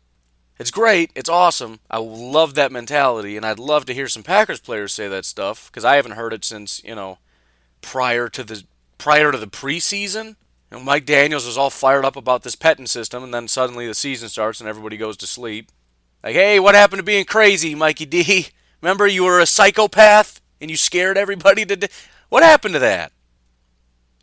It's 0.59 0.71
great. 0.71 1.11
It's 1.15 1.31
awesome. 1.31 1.81
I 1.91 1.97
love 1.97 2.55
that 2.57 2.71
mentality, 2.71 3.39
and 3.39 3.47
I'd 3.47 3.59
love 3.59 3.87
to 3.87 3.95
hear 3.95 4.07
some 4.07 4.23
Packers 4.23 4.61
players 4.61 4.93
say 4.93 5.09
that 5.09 5.25
stuff 5.25 5.71
because 5.73 5.87
I 5.87 5.97
haven't 5.97 6.13
heard 6.13 6.35
it 6.35 6.45
since 6.45 6.85
you 6.85 6.95
know 6.95 7.17
prior 7.81 8.29
to 8.29 8.45
the 8.45 8.65
prior 8.99 9.33
to 9.33 9.39
the 9.39 9.47
preseason. 9.47 10.37
You 10.71 10.77
know, 10.77 10.81
Mike 10.81 11.07
Daniels 11.07 11.47
was 11.47 11.57
all 11.57 11.71
fired 11.71 12.05
up 12.05 12.17
about 12.17 12.43
this 12.43 12.55
Pettine 12.55 12.87
system, 12.87 13.25
and 13.25 13.33
then 13.33 13.49
suddenly 13.49 13.87
the 13.87 13.95
season 13.95 14.29
starts 14.29 14.61
and 14.61 14.69
everybody 14.69 14.99
goes 14.99 15.17
to 15.17 15.27
sleep. 15.27 15.73
Like, 16.23 16.35
hey, 16.35 16.61
what 16.61 16.75
happened 16.75 16.99
to 16.99 17.03
being 17.03 17.25
crazy, 17.25 17.75
Mikey 17.75 18.05
D? 18.05 18.49
Remember 18.81 19.07
you 19.07 19.25
were 19.25 19.41
a 19.41 19.47
psychopath 19.47 20.41
and 20.61 20.71
you 20.71 20.77
scared 20.77 21.19
everybody 21.19 21.65
to. 21.67 21.89
What 22.29 22.43
happened 22.43 22.75
to 22.75 22.81
that? 22.81 23.13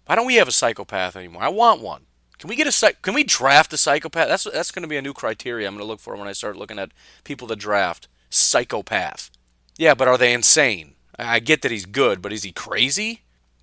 Why 0.06 0.16
don't 0.16 0.26
we 0.26 0.36
have 0.36 0.48
a 0.48 0.54
psychopath 0.54 1.16
anymore? 1.16 1.44
I 1.44 1.50
want 1.50 1.82
one. 1.82 2.04
Can 2.40 2.50
we 2.50 2.56
get 2.56 2.68
a 2.68 2.94
can 3.02 3.14
we 3.14 3.24
draft 3.24 3.74
a 3.74 3.78
psychopath? 3.78 4.28
That's 4.28 4.44
that's 4.46 4.72
going 4.72 4.84
to 4.84 4.88
be 4.88 4.98
a 4.98 5.02
new 5.02 5.14
criteria 5.14 5.68
I'm 5.68 5.74
going 5.74 5.84
to 5.84 5.88
look 5.88 6.00
for 6.00 6.16
when 6.16 6.28
I 6.28 6.34
start 6.34 6.56
looking 6.56 6.80
at 6.80 6.92
people 7.24 7.48
to 7.48 7.56
draft. 7.56 8.08
Psychopath. 8.30 9.32
Yeah, 9.78 9.94
but 9.94 10.08
are 10.08 10.18
they 10.18 10.34
insane? 10.34 10.96
I 11.18 11.40
get 11.40 11.62
that 11.62 11.72
he's 11.72 11.86
good, 11.86 12.22
but 12.22 12.34
is 12.34 12.44
he 12.44 12.52
crazy? 12.52 13.22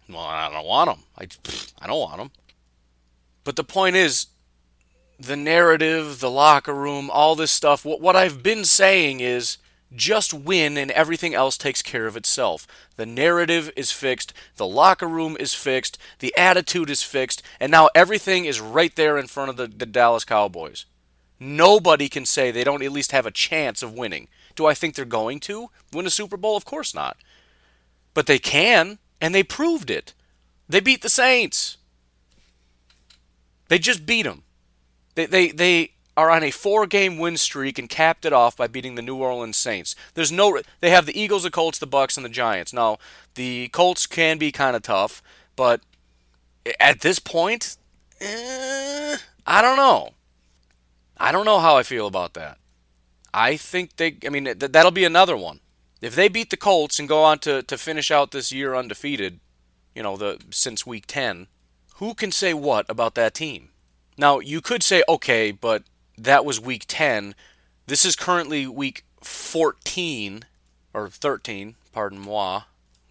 Well, 0.09 0.19
I 0.21 0.51
don't 0.51 0.67
want 0.67 0.91
him. 0.91 1.05
I, 1.17 1.29
I 1.81 1.87
don't 1.87 2.01
want 2.01 2.21
him. 2.21 2.31
But 3.45 3.57
the 3.57 3.65
point 3.65 3.97
is, 3.97 4.27
the 5.19 5.37
narrative, 5.37 6.21
the 6.21 6.31
locker 6.31 6.75
room, 6.75 7.11
all 7.11 7.37
this 7.37 7.53
stuff. 7.53 7.85
What 7.85 8.01
what 8.01 8.17
I've 8.17 8.43
been 8.43 8.65
saying 8.65 9.21
is 9.21 9.59
just 9.95 10.35
win 10.35 10.77
and 10.77 10.91
everything 10.91 11.35
else 11.35 11.57
takes 11.57 11.83
care 11.83 12.07
of 12.07 12.17
itself. 12.17 12.67
The 12.97 13.07
narrative 13.07 13.71
is 13.77 13.93
fixed, 13.93 14.33
the 14.57 14.67
locker 14.67 15.09
room 15.09 15.37
is 15.39 15.55
fixed, 15.55 15.99
the 16.19 16.35
attitude 16.37 16.91
is 16.91 17.03
fixed, 17.03 17.43
and 17.61 17.71
now 17.71 17.89
everything 17.95 18.45
is 18.45 18.61
right 18.61 18.95
there 18.97 19.19
in 19.19 19.27
front 19.27 19.51
of 19.51 19.57
the, 19.57 19.67
the 19.67 19.87
Dallas 19.87 20.25
Cowboys. 20.25 20.87
Nobody 21.39 22.09
can 22.09 22.27
say 22.27 22.51
they 22.51 22.65
don't 22.65 22.83
at 22.83 22.93
least 22.93 23.13
have 23.13 23.27
a 23.27 23.31
chance 23.31 23.83
of 23.83 23.93
winning. 23.93 24.29
Do 24.57 24.67
I 24.67 24.75
think 24.75 24.95
they're 24.95 25.05
going 25.05 25.41
to 25.41 25.71
win 25.93 26.07
a 26.07 26.11
Super 26.11 26.37
Bowl? 26.37 26.57
Of 26.57 26.65
course 26.65 26.95
not. 26.95 27.17
But 28.15 28.27
they 28.27 28.39
can, 28.39 28.99
and 29.21 29.35
they 29.35 29.43
proved 29.43 29.91
it. 29.91 30.15
They 30.69 30.81
beat 30.81 31.03
the 31.03 31.09
Saints. 31.09 31.77
They 33.69 33.79
just 33.79 34.07
beat 34.07 34.23
them. 34.23 34.45
They, 35.15 35.27
they, 35.27 35.49
they 35.49 35.94
are 36.17 36.31
on 36.31 36.43
a 36.43 36.51
four-game 36.51 37.19
win 37.19 37.37
streak 37.37 37.79
and 37.79 37.89
capped 37.89 38.25
it 38.25 38.33
off 38.33 38.57
by 38.57 38.67
beating 38.67 38.95
the 38.95 39.03
New 39.03 39.17
Orleans 39.17 39.57
Saints. 39.57 39.97
There's 40.15 40.31
no 40.31 40.61
they 40.81 40.91
have 40.91 41.07
the 41.07 41.19
Eagles, 41.19 41.43
the 41.43 41.51
Colts, 41.51 41.79
the 41.79 41.87
Bucks, 41.87 42.17
and 42.17 42.25
the 42.25 42.31
Giants. 42.31 42.73
Now, 42.73 42.99
the 43.35 43.69
Colts 43.69 44.07
can 44.07 44.39
be 44.39 44.53
kind 44.53 44.77
of 44.77 44.83
tough, 44.83 45.23
but 45.57 45.81
at 46.79 47.01
this 47.01 47.19
point, 47.19 47.77
eh, 48.21 49.17
I 49.47 49.63
don't 49.63 49.77
know. 49.77 50.11
I 51.19 51.33
don't 51.33 51.45
know 51.45 51.59
how 51.59 51.77
I 51.77 51.83
feel 51.83 52.07
about 52.07 52.35
that. 52.35 52.59
I 53.33 53.57
think 53.57 53.97
they. 53.97 54.17
I 54.25 54.29
mean, 54.29 54.45
th- 54.45 54.59
that'll 54.59 54.91
be 54.91 55.05
another 55.05 55.37
one. 55.37 55.61
If 56.01 56.15
they 56.15 56.29
beat 56.29 56.51
the 56.51 56.57
Colts 56.57 56.99
and 56.99 57.09
go 57.09 57.23
on 57.23 57.39
to, 57.41 57.63
to 57.63 57.79
finish 57.79 58.11
out 58.11 58.31
this 58.31 58.53
year 58.53 58.75
undefeated, 58.75 59.41
you 59.95 60.03
know, 60.03 60.17
the 60.17 60.39
since 60.51 60.87
week 60.87 61.07
ten, 61.07 61.49
who 61.97 62.15
can 62.15 62.31
say 62.31 62.55
what 62.55 62.87
about 62.89 63.15
that 63.15 63.35
team? 63.35 63.71
Now 64.17 64.39
you 64.39 64.61
could 64.61 64.83
say, 64.83 65.03
okay, 65.09 65.51
but 65.51 65.83
that 66.17 66.45
was 66.45 66.61
week 66.61 66.85
10. 66.89 67.35
This 67.87 68.05
is 68.05 68.17
currently 68.17 68.67
week 68.67 69.05
14 69.23 70.45
or 70.93 71.09
13, 71.09 71.75
pardon 71.93 72.19
moi, 72.19 72.63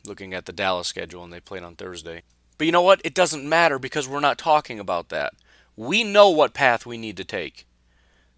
looking 0.05 0.33
at 0.33 0.45
the 0.45 0.53
Dallas 0.53 0.87
schedule 0.87 1.23
and 1.23 1.33
they 1.33 1.39
played 1.39 1.63
on 1.63 1.75
Thursday. 1.75 2.23
But 2.57 2.65
you 2.65 2.71
know 2.71 2.81
what? 2.81 3.01
It 3.03 3.13
doesn't 3.13 3.47
matter 3.47 3.79
because 3.79 4.07
we're 4.07 4.19
not 4.19 4.37
talking 4.37 4.79
about 4.79 5.09
that. 5.09 5.33
We 5.75 6.03
know 6.03 6.29
what 6.29 6.53
path 6.53 6.85
we 6.85 6.97
need 6.97 7.17
to 7.17 7.23
take. 7.23 7.65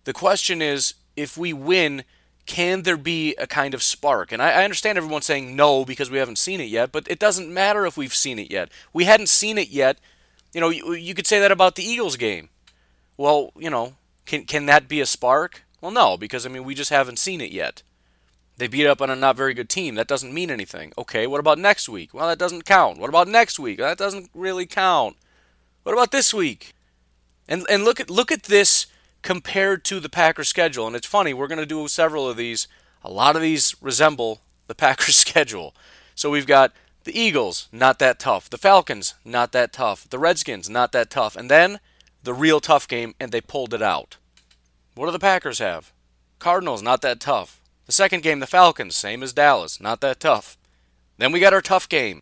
The 0.06 0.14
question 0.14 0.62
is 0.62 0.96
if 1.16 1.38
we 1.38 1.54
win, 1.54 2.04
can 2.46 2.84
there 2.84 2.98
be 2.98 3.36
a 3.36 3.48
kind 3.48 3.74
of 3.74 3.84
spark? 3.84 4.32
And 4.32 4.42
I, 4.42 4.52
I, 4.52 4.64
understand 4.64 4.98
everyone 4.98 5.24
saying 5.24 5.56
no 5.56 5.84
because 5.84 6.12
we 6.12 6.20
haven't 6.20 6.38
seen 6.38 6.62
it 6.62 6.70
yet, 6.70 6.92
but 6.92 7.10
it 7.10 7.20
doesn't 7.20 7.54
matter 7.54 7.86
if 7.86 7.98
we've 7.98 8.14
seen 8.14 8.38
it 8.38 8.52
yet. 8.52 8.70
We 8.94 9.06
hadn't 9.06 9.30
seen 9.30 9.58
it 9.58 9.70
yet. 9.70 10.00
You 10.54 10.62
know, 10.62 10.70
you, 10.70 10.94
you 10.94 11.14
could 11.14 11.28
say 11.28 11.40
that 11.40 11.52
about 11.52 11.76
the 11.76 11.84
Eagles 11.84 12.18
game. 12.18 12.50
Well, 13.18 13.52
you 13.58 13.70
know, 13.70 13.96
can 14.26 14.46
can 14.46 14.66
that 14.66 14.88
be 14.88 15.02
a 15.02 15.06
spark? 15.06 15.64
Well, 15.82 15.92
no, 15.92 16.18
because 16.18 16.46
I 16.46 16.50
mean 16.50 16.64
we 16.64 16.76
just 16.76 16.90
haven't 16.90 17.20
seen 17.20 17.42
it 17.42 17.52
yet. 17.52 17.84
They 18.58 18.68
beat 18.68 18.88
up 18.88 19.02
on 19.02 19.10
a 19.10 19.16
not 19.16 19.36
very 19.36 19.54
good 19.54 19.70
team. 19.70 19.96
That 19.96 20.08
doesn't 20.08 20.34
mean 20.34 20.50
anything. 20.50 20.94
Okay, 20.98 21.28
what 21.28 21.42
about 21.42 21.60
next 21.60 21.90
week? 21.90 22.14
Well, 22.14 22.28
that 22.28 22.40
doesn't 22.40 22.66
count. 22.66 23.00
What 23.00 23.10
about 23.10 23.28
next 23.28 23.60
week? 23.60 23.80
That 23.80 23.98
doesn't 23.98 24.30
really 24.34 24.66
count. 24.66 25.18
What 25.84 25.94
about 25.94 26.12
this 26.12 26.34
week? 26.34 26.74
And 27.48 27.66
and 27.70 27.84
look 27.84 28.00
at 28.00 28.10
look 28.10 28.32
at 28.32 28.44
this 28.44 28.88
compared 29.26 29.84
to 29.84 30.00
the 30.00 30.08
Packers 30.08 30.48
schedule. 30.48 30.88
And 30.88 30.96
it's 30.96 31.08
funny, 31.08 31.34
we're 31.34 31.48
going 31.48 31.60
to 31.60 31.66
do 31.66 31.88
several 31.88 32.30
of 32.30 32.38
these. 32.38 32.68
A 33.04 33.12
lot 33.12 33.36
of 33.36 33.42
these 33.42 33.76
resemble 33.82 34.42
the 34.68 34.76
Packers 34.86 35.16
schedule. 35.16 35.76
So 36.14 36.30
we've 36.30 36.48
got 36.48 36.72
the 37.04 37.20
Eagles, 37.20 37.68
not 37.72 38.00
that 38.00 38.20
tough. 38.20 38.50
The 38.50 38.58
Falcons, 38.58 39.16
not 39.26 39.52
that 39.52 39.74
tough. 39.74 40.10
The 40.10 40.20
Redskins, 40.20 40.70
not 40.70 40.92
that 40.94 41.10
tough. 41.10 41.36
And 41.36 41.52
then 41.52 41.80
the 42.26 42.34
real 42.34 42.60
tough 42.60 42.88
game, 42.88 43.16
and 43.20 43.32
they 43.32 43.42
pulled 43.42 43.74
it 43.74 43.82
out. 43.82 44.18
What 44.96 45.06
do 45.06 45.12
the 45.12 45.20
Packers 45.20 45.60
have? 45.60 45.94
Cardinals, 46.40 46.82
not 46.82 47.02
that 47.02 47.20
tough. 47.20 47.62
The 47.86 47.92
second 47.92 48.24
game, 48.24 48.40
the 48.40 48.48
Falcons, 48.48 48.96
same 48.96 49.24
as 49.24 49.32
Dallas, 49.32 49.80
not 49.80 50.02
that 50.02 50.20
tough. 50.20 50.58
Then 51.18 51.32
we 51.32 51.40
got 51.40 51.54
our 51.54 51.62
tough 51.62 51.88
game. 51.88 52.22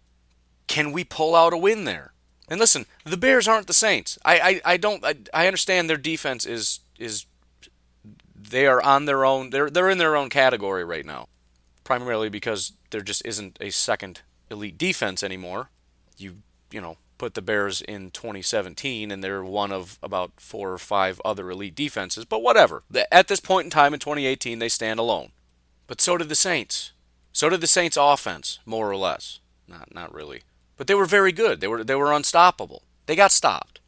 Can 0.67 0.91
we 0.91 1.03
pull 1.03 1.36
out 1.36 1.53
a 1.53 1.57
win 1.57 1.86
there? 1.86 2.13
And 2.48 2.60
listen, 2.60 2.86
the 3.05 3.17
Bears 3.17 3.48
aren't 3.48 3.67
the 3.67 3.74
Saints. 3.74 4.19
I, 4.25 4.39
I, 4.39 4.74
I 4.74 4.77
don't 4.77 5.03
I, 5.03 5.15
I 5.33 5.48
understand 5.48 5.89
their 5.89 5.98
defense 5.98 6.45
is 6.45 6.81
is 7.00 7.25
they 8.36 8.67
are 8.67 8.81
on 8.81 9.05
their 9.05 9.25
own 9.25 9.50
they're 9.50 9.69
they're 9.69 9.89
in 9.89 9.98
their 9.98 10.15
own 10.15 10.29
category 10.29 10.83
right 10.83 11.05
now. 11.05 11.27
Primarily 11.83 12.29
because 12.29 12.74
there 12.91 13.01
just 13.01 13.25
isn't 13.25 13.57
a 13.62 13.69
second 13.69 14.22
elite 14.51 14.77
defense 14.77 15.24
anymore. 15.24 15.69
You 16.17 16.38
you 16.72 16.81
know, 16.81 16.98
put 17.24 17.36
the 17.36 17.42
Bears 17.42 17.82
in 17.82 18.12
2017 18.12 19.10
and 19.10 19.24
they're 19.24 19.46
one 19.46 19.72
of 19.72 19.98
about 20.03 20.34
four 20.36 20.74
or 20.74 20.77
five 20.77 21.22
other 21.24 21.50
elite 21.50 21.74
defenses, 21.74 22.25
but 22.25 22.44
whatever. 22.44 22.84
At 23.13 23.30
this 23.30 23.39
point 23.39 23.63
in 23.63 23.72
time 23.72 23.94
in 23.94 24.01
2018 24.01 24.60
they 24.60 24.68
stand 24.68 25.00
alone. 25.00 25.32
But 25.88 26.01
so 26.01 26.18
did 26.18 26.27
the 26.27 26.36
Saints. 26.36 26.92
So 27.32 27.48
did 27.48 27.62
the 27.62 27.68
Saints 27.68 27.98
offense, 27.98 28.60
more 28.65 28.92
or 28.92 28.98
less. 28.98 29.39
Not 29.70 29.96
not 29.96 30.13
really. 30.13 30.42
But 30.75 30.88
they 30.88 30.96
were 30.96 31.06
very 31.06 31.32
good. 31.32 31.62
They 31.62 31.68
were 31.70 31.86
they 31.86 31.96
were 31.96 32.12
unstoppable. 32.12 32.84
They 33.06 33.15
got 33.15 33.32
stopped 33.32 33.80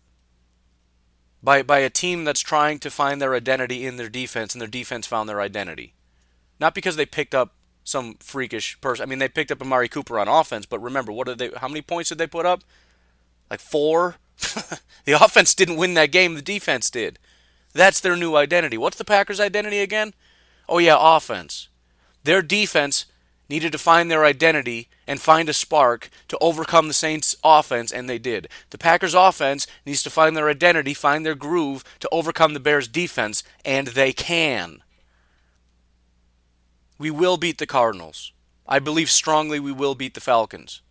by 1.44 1.62
by 1.62 1.80
a 1.80 1.89
team 1.89 2.24
that's 2.24 2.39
trying 2.39 2.80
to 2.80 2.89
find 2.89 3.22
their 3.22 3.36
identity 3.36 3.86
in 3.86 3.98
their 3.98 4.08
defense, 4.08 4.56
and 4.56 4.62
their 4.62 4.70
defense 4.70 5.06
found 5.06 5.27
their 5.27 5.42
identity. 5.42 5.94
Not 6.58 6.74
because 6.74 6.96
they 6.96 7.06
picked 7.06 7.36
up 7.36 7.54
some 7.84 8.15
freakish 8.22 8.80
person. 8.80 9.04
I 9.04 9.08
mean, 9.08 9.20
they 9.20 9.27
picked 9.27 9.51
up 9.51 9.62
Amari 9.62 9.89
Cooper 9.89 10.18
on 10.20 10.30
offense, 10.30 10.65
but 10.65 10.82
remember, 10.82 11.12
what 11.12 11.27
did 11.27 11.38
they? 11.38 11.50
How 11.58 11.68
many 11.68 11.82
points 11.82 12.08
did 12.08 12.18
they 12.18 12.27
put 12.27 12.46
up? 12.46 12.63
Like 13.50 13.60
four. 13.60 14.16
the 15.06 15.14
offense 15.14 15.56
didn't 15.56 15.78
win 15.78 15.94
that 15.96 16.12
game. 16.12 16.36
The 16.36 16.42
defense 16.42 16.90
did. 16.90 17.20
That's 17.74 18.00
their 18.00 18.16
new 18.16 18.36
identity. 18.36 18.78
What's 18.78 18.98
the 18.98 19.06
Packers' 19.06 19.40
identity 19.40 19.80
again? 19.80 20.14
Oh 20.68 20.78
yeah, 20.78 20.98
offense. 21.00 21.68
Their 22.24 22.42
defense 22.42 23.06
needed 23.50 23.72
to 23.72 23.78
find 23.78 24.10
their 24.10 24.25
identity 24.25 24.88
and 25.08 25.22
find 25.22 25.50
a 25.50 25.54
spark 25.54 26.10
to 26.28 26.38
overcome 26.40 26.88
the 26.88 26.94
Saints' 26.94 27.36
offense, 27.44 27.92
and 27.92 28.10
they 28.10 28.18
did. 28.18 28.48
The 28.72 28.78
Packers' 28.78 29.14
offense 29.14 29.68
needs 29.86 30.02
to 30.04 30.10
find 30.10 30.36
their 30.36 30.50
identity, 30.50 30.94
find 30.94 31.25
their 31.25 31.36
groove 31.36 31.84
to 32.00 32.10
overcome 32.12 32.54
the 32.54 32.60
Bears' 32.60 32.88
defense, 32.88 33.44
and 33.64 33.88
they 33.88 34.14
can. 34.14 34.82
We 36.98 37.12
will 37.12 37.38
beat 37.38 37.58
the 37.58 37.68
Cardinals. 37.68 38.32
I 38.68 38.80
believe 38.80 39.12
strongly 39.12 39.60
we 39.60 39.72
will 39.72 39.96
beat 39.96 40.16
the 40.16 40.22
Falcons. 40.22 40.82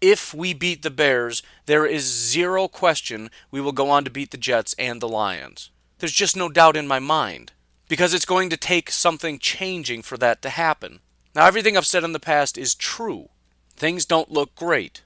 If 0.00 0.34
we 0.34 0.52
beat 0.52 0.82
the 0.82 0.90
Bears, 0.90 1.42
there 1.66 1.86
is 1.86 2.04
zero 2.04 2.68
question 2.68 3.30
we 3.50 3.60
will 3.60 3.72
go 3.72 3.90
on 3.90 4.04
to 4.04 4.10
beat 4.10 4.30
the 4.30 4.36
Jets 4.36 4.74
and 4.78 5.00
the 5.00 5.08
Lions. 5.08 5.70
There's 5.98 6.12
just 6.12 6.36
no 6.36 6.48
doubt 6.48 6.76
in 6.76 6.86
my 6.86 6.98
mind. 6.98 7.52
Because 7.88 8.12
it's 8.12 8.24
going 8.24 8.50
to 8.50 8.56
take 8.56 8.90
something 8.90 9.38
changing 9.38 10.02
for 10.02 10.16
that 10.18 10.42
to 10.42 10.48
happen. 10.50 11.00
Now, 11.34 11.46
everything 11.46 11.76
I've 11.76 11.86
said 11.86 12.02
in 12.02 12.12
the 12.12 12.20
past 12.20 12.58
is 12.58 12.74
true. 12.74 13.28
Things 13.76 14.04
don't 14.04 14.30
look 14.30 14.54
great. 14.54 15.02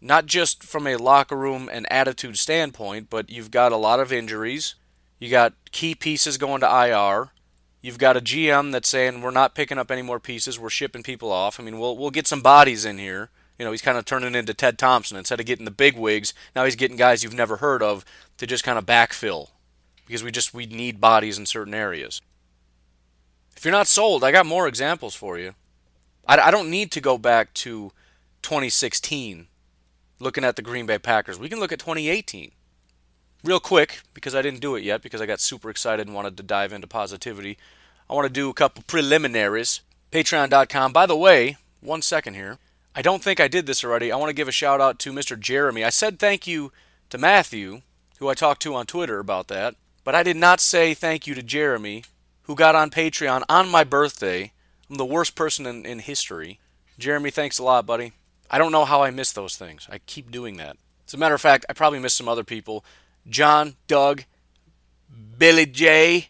Not 0.00 0.26
just 0.26 0.62
from 0.62 0.86
a 0.86 0.96
locker 0.96 1.36
room 1.36 1.68
and 1.72 1.90
attitude 1.90 2.38
standpoint, 2.38 3.08
but 3.10 3.30
you've 3.30 3.50
got 3.50 3.72
a 3.72 3.76
lot 3.76 4.00
of 4.00 4.12
injuries. 4.12 4.76
You 5.18 5.30
got 5.30 5.54
key 5.72 5.94
pieces 5.94 6.38
going 6.38 6.60
to 6.60 6.66
IR. 6.66 7.30
You've 7.80 7.98
got 7.98 8.16
a 8.16 8.20
GM 8.20 8.70
that's 8.70 8.88
saying 8.88 9.20
we're 9.20 9.30
not 9.30 9.54
picking 9.54 9.78
up 9.78 9.90
any 9.90 10.02
more 10.02 10.20
pieces. 10.20 10.58
We're 10.58 10.70
shipping 10.70 11.02
people 11.02 11.32
off. 11.32 11.58
I 11.58 11.62
mean, 11.62 11.78
we'll 11.78 11.96
we'll 11.96 12.10
get 12.10 12.26
some 12.26 12.40
bodies 12.40 12.84
in 12.84 12.98
here. 12.98 13.30
You 13.58 13.64
know, 13.64 13.70
he's 13.70 13.82
kind 13.82 13.96
of 13.96 14.04
turning 14.04 14.34
into 14.34 14.52
Ted 14.54 14.78
Thompson 14.78 15.16
instead 15.16 15.40
of 15.40 15.46
getting 15.46 15.64
the 15.64 15.70
big 15.70 15.96
wigs. 15.96 16.34
Now 16.56 16.64
he's 16.64 16.76
getting 16.76 16.96
guys 16.96 17.22
you've 17.22 17.34
never 17.34 17.56
heard 17.56 17.82
of 17.82 18.04
to 18.38 18.46
just 18.46 18.64
kind 18.64 18.78
of 18.78 18.86
backfill 18.86 19.50
because 20.06 20.24
we 20.24 20.30
just 20.30 20.52
we 20.52 20.66
need 20.66 21.00
bodies 21.00 21.38
in 21.38 21.46
certain 21.46 21.74
areas. 21.74 22.20
If 23.56 23.64
you're 23.64 23.72
not 23.72 23.86
sold, 23.86 24.24
I 24.24 24.32
got 24.32 24.46
more 24.46 24.66
examples 24.66 25.14
for 25.14 25.38
you. 25.38 25.54
I, 26.26 26.38
I 26.38 26.50
don't 26.50 26.70
need 26.70 26.90
to 26.92 27.00
go 27.00 27.16
back 27.16 27.54
to 27.54 27.92
2016 28.42 29.46
looking 30.18 30.44
at 30.44 30.56
the 30.56 30.62
Green 30.62 30.86
Bay 30.86 30.98
Packers. 30.98 31.38
We 31.38 31.48
can 31.48 31.60
look 31.60 31.72
at 31.72 31.78
2018. 31.78 32.52
Real 33.44 33.60
quick, 33.60 34.00
because 34.14 34.34
I 34.34 34.42
didn't 34.42 34.60
do 34.60 34.74
it 34.74 34.84
yet, 34.84 35.02
because 35.02 35.20
I 35.20 35.26
got 35.26 35.40
super 35.40 35.68
excited 35.68 36.06
and 36.06 36.14
wanted 36.14 36.36
to 36.38 36.42
dive 36.42 36.72
into 36.72 36.86
positivity, 36.86 37.58
I 38.08 38.14
want 38.14 38.26
to 38.26 38.32
do 38.32 38.48
a 38.48 38.54
couple 38.54 38.82
preliminaries. 38.86 39.80
Patreon.com. 40.10 40.92
By 40.92 41.06
the 41.06 41.16
way, 41.16 41.56
one 41.80 42.00
second 42.00 42.34
here. 42.34 42.58
I 42.94 43.02
don't 43.02 43.22
think 43.22 43.40
I 43.40 43.48
did 43.48 43.66
this 43.66 43.84
already. 43.84 44.12
I 44.12 44.16
want 44.16 44.30
to 44.30 44.34
give 44.34 44.48
a 44.48 44.52
shout 44.52 44.80
out 44.80 44.98
to 45.00 45.12
Mr. 45.12 45.38
Jeremy. 45.38 45.82
I 45.84 45.90
said 45.90 46.18
thank 46.18 46.46
you 46.46 46.72
to 47.10 47.18
Matthew, 47.18 47.82
who 48.18 48.28
I 48.28 48.34
talked 48.34 48.62
to 48.62 48.74
on 48.74 48.86
Twitter 48.86 49.18
about 49.18 49.48
that, 49.48 49.74
but 50.04 50.14
I 50.14 50.22
did 50.22 50.36
not 50.36 50.60
say 50.60 50.94
thank 50.94 51.26
you 51.26 51.34
to 51.34 51.42
Jeremy 51.42 52.04
who 52.44 52.54
got 52.54 52.74
on 52.74 52.90
Patreon 52.90 53.42
on 53.48 53.68
my 53.68 53.84
birthday. 53.84 54.52
I'm 54.88 54.96
the 54.96 55.04
worst 55.04 55.34
person 55.34 55.66
in, 55.66 55.84
in 55.84 55.98
history. 55.98 56.60
Jeremy, 56.98 57.30
thanks 57.30 57.58
a 57.58 57.64
lot, 57.64 57.86
buddy. 57.86 58.12
I 58.50 58.58
don't 58.58 58.72
know 58.72 58.84
how 58.84 59.02
I 59.02 59.10
miss 59.10 59.32
those 59.32 59.56
things. 59.56 59.88
I 59.90 59.98
keep 59.98 60.30
doing 60.30 60.56
that. 60.58 60.76
As 61.06 61.14
a 61.14 61.18
matter 61.18 61.34
of 61.34 61.40
fact, 61.40 61.66
I 61.68 61.72
probably 61.72 61.98
miss 61.98 62.14
some 62.14 62.28
other 62.28 62.44
people. 62.44 62.84
John, 63.28 63.76
Doug, 63.88 64.24
Billy 65.38 65.66
J, 65.66 66.28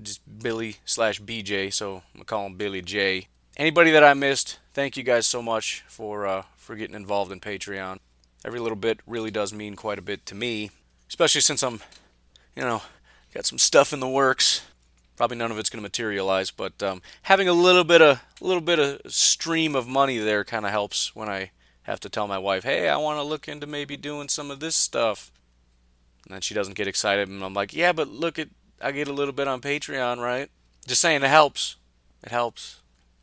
just 0.00 0.20
Billy 0.40 0.76
slash 0.84 1.20
BJ, 1.20 1.72
so 1.72 1.96
I'm 1.96 2.02
gonna 2.14 2.24
call 2.24 2.46
him 2.46 2.56
Billy 2.56 2.82
J. 2.82 3.28
Anybody 3.56 3.90
that 3.92 4.04
I 4.04 4.14
missed, 4.14 4.58
thank 4.72 4.96
you 4.96 5.02
guys 5.02 5.26
so 5.26 5.42
much 5.42 5.84
for 5.88 6.26
uh, 6.26 6.42
for 6.56 6.76
getting 6.76 6.96
involved 6.96 7.32
in 7.32 7.40
Patreon. 7.40 7.98
Every 8.44 8.60
little 8.60 8.76
bit 8.76 9.00
really 9.06 9.30
does 9.30 9.52
mean 9.52 9.76
quite 9.76 9.98
a 9.98 10.02
bit 10.02 10.26
to 10.26 10.34
me, 10.34 10.70
especially 11.08 11.40
since 11.40 11.62
I'm, 11.62 11.80
you 12.56 12.62
know, 12.62 12.82
got 13.32 13.46
some 13.46 13.58
stuff 13.58 13.92
in 13.92 14.00
the 14.00 14.08
works 14.08 14.62
probably 15.22 15.36
none 15.36 15.52
of 15.52 15.58
it's 15.58 15.70
going 15.70 15.78
to 15.78 15.82
materialize, 15.82 16.50
but 16.50 16.82
um, 16.82 17.00
having 17.22 17.48
a 17.48 17.52
little 17.52 17.84
bit 17.84 18.02
of 18.02 18.20
a 18.40 18.44
little 18.44 18.60
bit 18.60 18.80
of 18.80 19.00
stream 19.06 19.76
of 19.76 19.86
money 19.86 20.18
there 20.18 20.44
kind 20.44 20.64
of 20.64 20.72
helps 20.72 21.14
when 21.14 21.28
I 21.28 21.52
have 21.82 22.00
to 22.00 22.08
tell 22.08 22.26
my 22.26 22.38
wife, 22.38 22.64
"Hey, 22.64 22.88
I 22.88 22.96
want 22.96 23.18
to 23.18 23.22
look 23.22 23.46
into 23.46 23.66
maybe 23.66 23.96
doing 23.96 24.28
some 24.28 24.50
of 24.50 24.58
this 24.58 24.74
stuff." 24.74 25.30
And 26.24 26.34
then 26.34 26.40
she 26.40 26.54
doesn't 26.54 26.74
get 26.74 26.88
excited, 26.88 27.28
and 27.28 27.44
I'm 27.44 27.54
like, 27.54 27.72
"Yeah, 27.72 27.92
but 27.92 28.08
look 28.08 28.36
at 28.36 28.48
I 28.80 28.90
get 28.90 29.06
a 29.06 29.12
little 29.12 29.32
bit 29.32 29.46
on 29.46 29.60
Patreon, 29.60 30.18
right?" 30.18 30.50
Just 30.88 31.00
saying, 31.00 31.22
it 31.22 31.28
helps. 31.28 31.76
It 32.24 32.32
helps. 32.32 32.80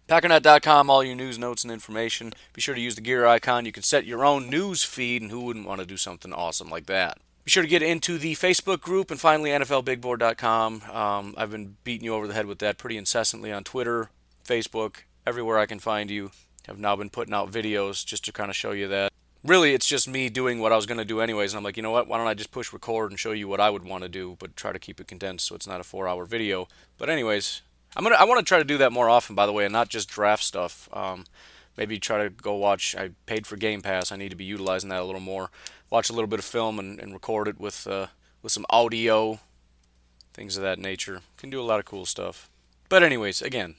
Packernet.com, 0.10 0.90
all 0.90 1.04
your 1.04 1.16
news, 1.16 1.38
notes, 1.38 1.64
and 1.64 1.72
information. 1.72 2.34
Be 2.54 2.62
sure 2.62 2.74
to 2.74 2.82
use 2.82 2.96
the 2.96 3.02
gear 3.02 3.28
icon. 3.28 3.68
You 3.68 3.72
can 3.72 3.84
set 3.84 4.08
your 4.08 4.26
own 4.26 4.50
news 4.50 4.84
feed, 4.84 5.22
and 5.22 5.30
who 5.30 5.42
wouldn't 5.42 5.68
want 5.68 5.82
to 5.82 5.86
do 5.86 5.98
something 5.98 6.34
awesome 6.34 6.68
like 6.68 6.88
that? 6.88 7.20
Be 7.46 7.52
sure 7.52 7.62
to 7.62 7.70
get 7.70 7.84
into 7.84 8.18
the 8.18 8.34
Facebook 8.34 8.82
group 8.82 9.12
and 9.12 9.20
finally 9.20 9.52
NFLBigBoard.com. 9.52 10.82
Um, 10.92 11.36
I've 11.38 11.52
been 11.52 11.76
beating 11.84 12.06
you 12.06 12.16
over 12.16 12.26
the 12.26 12.34
head 12.34 12.48
with 12.48 12.58
that 12.58 12.80
pretty 12.80 12.98
incessantly 12.98 13.52
on 13.52 13.64
Twitter, 13.64 14.10
Facebook, 14.44 15.02
everywhere 15.28 15.60
I 15.60 15.68
can 15.68 15.78
find 15.78 16.10
you. 16.10 16.32
I've 16.68 16.80
now 16.80 16.96
been 16.96 17.12
putting 17.12 17.36
out 17.36 17.52
videos 17.52 18.04
just 18.04 18.26
to 18.26 18.32
kind 18.32 18.50
of 18.50 18.56
show 18.56 18.72
you 18.72 18.88
that. 18.88 19.14
Really, 19.44 19.76
it's 19.76 19.88
just 19.88 20.08
me 20.08 20.28
doing 20.30 20.60
what 20.60 20.72
I 20.72 20.76
was 20.76 20.88
going 20.88 20.98
to 20.98 21.06
do 21.06 21.22
anyways, 21.22 21.54
and 21.54 21.60
I'm 21.60 21.64
like, 21.64 21.78
you 21.78 21.84
know 21.84 21.92
what? 21.92 22.08
Why 22.08 22.18
don't 22.18 22.26
I 22.26 22.34
just 22.34 22.52
push 22.52 22.74
record 22.74 23.12
and 23.12 23.20
show 23.20 23.32
you 23.32 23.48
what 23.48 23.60
I 23.60 23.70
would 23.70 23.86
want 23.86 24.02
to 24.04 24.10
do, 24.10 24.38
but 24.40 24.56
try 24.56 24.72
to 24.72 24.80
keep 24.80 25.00
it 25.00 25.08
condensed 25.08 25.46
so 25.46 25.56
it's 25.56 25.68
not 25.68 25.80
a 25.80 25.84
four-hour 25.84 26.26
video. 26.26 26.68
But 26.98 27.12
anyways, 27.12 27.62
I'm 27.96 28.04
gonna 28.04 28.16
I 28.16 28.26
want 28.26 28.40
to 28.40 28.46
try 28.46 28.60
to 28.60 28.64
do 28.64 28.78
that 28.78 28.92
more 28.92 29.10
often, 29.10 29.36
by 29.36 29.46
the 29.46 29.54
way, 29.54 29.66
and 29.66 29.74
not 29.74 29.90
just 29.90 30.10
draft 30.10 30.44
stuff. 30.44 30.88
Um, 30.94 31.26
maybe 31.78 32.00
try 32.00 32.24
to 32.24 32.30
go 32.30 32.56
watch. 32.56 32.96
I 32.96 33.12
paid 33.26 33.48
for 33.48 33.58
Game 33.58 33.82
Pass. 33.82 34.12
I 34.12 34.16
need 34.16 34.30
to 34.30 34.36
be 34.36 34.46
utilizing 34.46 34.90
that 34.90 35.02
a 35.02 35.06
little 35.06 35.22
more 35.22 35.50
watch 35.90 36.10
a 36.10 36.14
little 36.14 36.28
bit 36.28 36.40
of 36.40 36.46
film 36.46 36.80
and, 36.80 37.00
and 37.00 37.14
record 37.14 37.48
it 37.48 37.60
with 37.60 37.88
uh, 37.88 38.08
with 38.42 38.52
some 38.52 38.66
audio, 38.70 39.40
things 40.34 40.58
of 40.58 40.64
that 40.64 40.80
nature. 40.80 41.22
Can 41.38 41.50
do 41.50 41.62
a 41.62 41.64
lot 41.64 41.80
of 41.80 41.86
cool 41.86 42.06
stuff. 42.06 42.50
But 42.88 43.04
anyways, 43.04 43.42
again, 43.42 43.76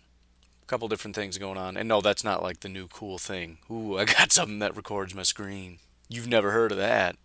a 0.63 0.67
couple 0.67 0.89
different 0.89 1.17
things 1.17 1.39
going 1.39 1.59
on. 1.59 1.77
And 1.77 1.89
no, 1.89 2.01
that's 2.01 2.25
not 2.25 2.43
like 2.43 2.61
the 2.61 2.69
new 2.69 2.87
cool 2.87 3.19
thing. 3.19 3.59
Ooh, 3.71 3.99
I 3.99 4.05
got 4.05 4.33
something 4.33 4.59
that 4.61 4.77
records 4.77 5.15
my 5.15 5.23
screen. 5.23 5.79
You've 6.09 6.29
never 6.29 6.51
heard 6.51 6.73
of 6.73 6.79
that. 6.79 7.17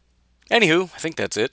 Anywho, 0.52 0.91
I 0.95 1.00
think 1.00 1.15
that's 1.15 1.38
it. 1.38 1.52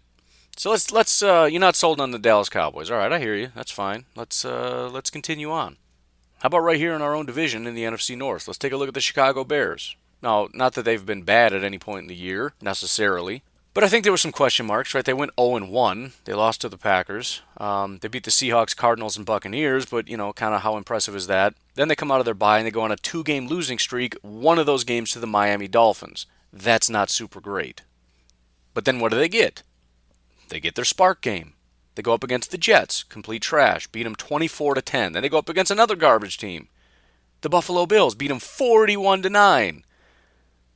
So 0.56 0.70
let's 0.70 0.92
let's 0.92 1.22
uh, 1.22 1.48
you're 1.50 1.60
not 1.60 1.76
sold 1.76 2.00
on 2.00 2.10
the 2.10 2.18
Dallas 2.18 2.48
Cowboys. 2.48 2.90
All 2.90 2.98
right, 2.98 3.12
I 3.12 3.18
hear 3.18 3.34
you. 3.34 3.50
That's 3.54 3.70
fine. 3.70 4.04
Let's 4.14 4.44
uh, 4.44 4.88
let's 4.92 5.10
continue 5.10 5.50
on. 5.50 5.76
How 6.40 6.48
about 6.48 6.60
right 6.60 6.76
here 6.76 6.94
in 6.94 7.02
our 7.02 7.14
own 7.14 7.26
division 7.26 7.66
in 7.66 7.74
the 7.74 7.84
NFC 7.84 8.16
North? 8.16 8.48
Let's 8.48 8.58
take 8.58 8.72
a 8.72 8.76
look 8.76 8.88
at 8.88 8.94
the 8.94 9.00
Chicago 9.00 9.44
Bears. 9.44 9.96
Now, 10.22 10.48
not 10.52 10.74
that 10.74 10.84
they've 10.84 11.04
been 11.04 11.22
bad 11.22 11.52
at 11.52 11.64
any 11.64 11.78
point 11.78 12.02
in 12.02 12.08
the 12.08 12.14
year 12.14 12.52
necessarily, 12.60 13.42
but 13.74 13.82
I 13.82 13.88
think 13.88 14.04
there 14.04 14.12
were 14.12 14.18
some 14.18 14.32
question 14.32 14.66
marks, 14.66 14.94
right? 14.94 15.04
They 15.04 15.14
went 15.14 15.32
0 15.40 15.64
1. 15.66 16.12
They 16.24 16.34
lost 16.34 16.60
to 16.60 16.68
the 16.68 16.76
Packers. 16.76 17.40
Um, 17.56 17.98
they 17.98 18.08
beat 18.08 18.24
the 18.24 18.30
Seahawks, 18.30 18.76
Cardinals, 18.76 19.16
and 19.16 19.24
Buccaneers, 19.24 19.86
but, 19.86 20.08
you 20.08 20.16
know, 20.16 20.32
kind 20.32 20.54
of 20.54 20.60
how 20.60 20.76
impressive 20.76 21.16
is 21.16 21.26
that? 21.26 21.54
Then 21.74 21.88
they 21.88 21.96
come 21.96 22.12
out 22.12 22.20
of 22.20 22.26
their 22.26 22.34
bye 22.34 22.58
and 22.58 22.66
they 22.66 22.70
go 22.70 22.82
on 22.82 22.92
a 22.92 22.96
two 22.96 23.24
game 23.24 23.48
losing 23.48 23.78
streak, 23.78 24.14
one 24.20 24.58
of 24.58 24.66
those 24.66 24.84
games 24.84 25.10
to 25.12 25.18
the 25.18 25.26
Miami 25.26 25.68
Dolphins. 25.68 26.26
That's 26.52 26.90
not 26.90 27.08
super 27.08 27.40
great. 27.40 27.80
But 28.74 28.84
then 28.84 29.00
what 29.00 29.10
do 29.10 29.16
they 29.16 29.28
get? 29.28 29.62
They 30.48 30.60
get 30.60 30.74
their 30.74 30.84
spark 30.84 31.20
game. 31.20 31.54
They 31.94 32.02
go 32.02 32.14
up 32.14 32.24
against 32.24 32.50
the 32.50 32.58
Jets, 32.58 33.02
complete 33.02 33.42
trash, 33.42 33.86
beat 33.86 34.04
them 34.04 34.14
24 34.14 34.74
to 34.76 34.82
10. 34.82 35.12
Then 35.12 35.22
they 35.22 35.28
go 35.28 35.38
up 35.38 35.48
against 35.48 35.70
another 35.70 35.96
garbage 35.96 36.38
team, 36.38 36.68
the 37.42 37.50
Buffalo 37.50 37.86
Bills, 37.86 38.14
beat 38.14 38.28
them 38.28 38.38
41 38.38 39.22
to 39.22 39.30
9. 39.30 39.84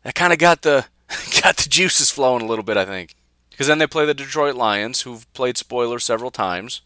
That 0.02 0.14
kind 0.14 0.32
of 0.32 0.38
got 0.38 0.62
the 0.62 0.86
got 1.42 1.56
the 1.56 1.68
juices 1.68 2.10
flowing 2.10 2.42
a 2.42 2.46
little 2.46 2.64
bit, 2.64 2.76
I 2.76 2.84
think. 2.84 3.14
Because 3.50 3.68
then 3.68 3.78
they 3.78 3.86
play 3.86 4.04
the 4.04 4.12
Detroit 4.12 4.54
Lions, 4.54 5.02
who've 5.02 5.32
played 5.32 5.56
spoiler 5.56 5.98
several 5.98 6.30
times, 6.30 6.82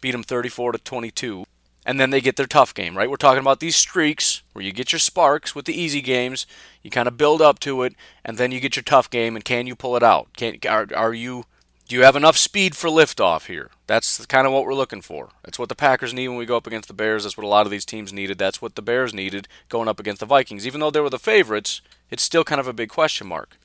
beat 0.00 0.12
them 0.12 0.22
34 0.22 0.72
to 0.72 0.78
22, 0.78 1.44
and 1.84 2.00
then 2.00 2.08
they 2.08 2.22
get 2.22 2.36
their 2.36 2.46
tough 2.46 2.72
game, 2.72 2.96
right? 2.96 3.10
We're 3.10 3.16
talking 3.16 3.42
about 3.42 3.60
these 3.60 3.76
streaks 3.76 4.42
where 4.54 4.64
you 4.64 4.72
get 4.72 4.92
your 4.92 4.98
sparks 4.98 5.54
with 5.54 5.66
the 5.66 5.78
easy 5.78 6.00
games, 6.00 6.46
you 6.82 6.90
kind 6.90 7.06
of 7.06 7.18
build 7.18 7.42
up 7.42 7.58
to 7.60 7.82
it, 7.82 7.94
and 8.24 8.38
then 8.38 8.52
you 8.52 8.60
get 8.60 8.74
your 8.74 8.82
tough 8.82 9.10
game, 9.10 9.36
and 9.36 9.44
can 9.44 9.66
you 9.66 9.76
pull 9.76 9.96
it 9.96 10.02
out? 10.02 10.28
Can 10.36 10.56
are, 10.66 10.86
are 10.96 11.12
you 11.12 11.44
do 11.88 11.94
you 11.94 12.02
have 12.02 12.16
enough 12.16 12.36
speed 12.36 12.74
for 12.74 12.88
liftoff 12.88 13.46
here? 13.46 13.70
That's 13.86 14.26
kind 14.26 14.46
of 14.46 14.52
what 14.52 14.64
we're 14.64 14.74
looking 14.74 15.02
for. 15.02 15.30
That's 15.44 15.58
what 15.58 15.68
the 15.68 15.76
Packers 15.76 16.12
need 16.12 16.28
when 16.28 16.36
we 16.36 16.46
go 16.46 16.56
up 16.56 16.66
against 16.66 16.88
the 16.88 16.94
Bears. 16.94 17.22
That's 17.22 17.36
what 17.36 17.44
a 17.44 17.48
lot 17.48 17.64
of 17.64 17.70
these 17.70 17.84
teams 17.84 18.12
needed. 18.12 18.38
That's 18.38 18.60
what 18.60 18.74
the 18.74 18.82
Bears 18.82 19.14
needed 19.14 19.46
going 19.68 19.86
up 19.86 20.00
against 20.00 20.20
the 20.20 20.26
Vikings. 20.26 20.66
Even 20.66 20.80
though 20.80 20.90
they 20.90 21.00
were 21.00 21.10
the 21.10 21.18
favorites, 21.18 21.80
it's 22.10 22.24
still 22.24 22.42
kind 22.42 22.60
of 22.60 22.66
a 22.66 22.72
big 22.72 22.88
question 22.88 23.28
mark. 23.28 23.56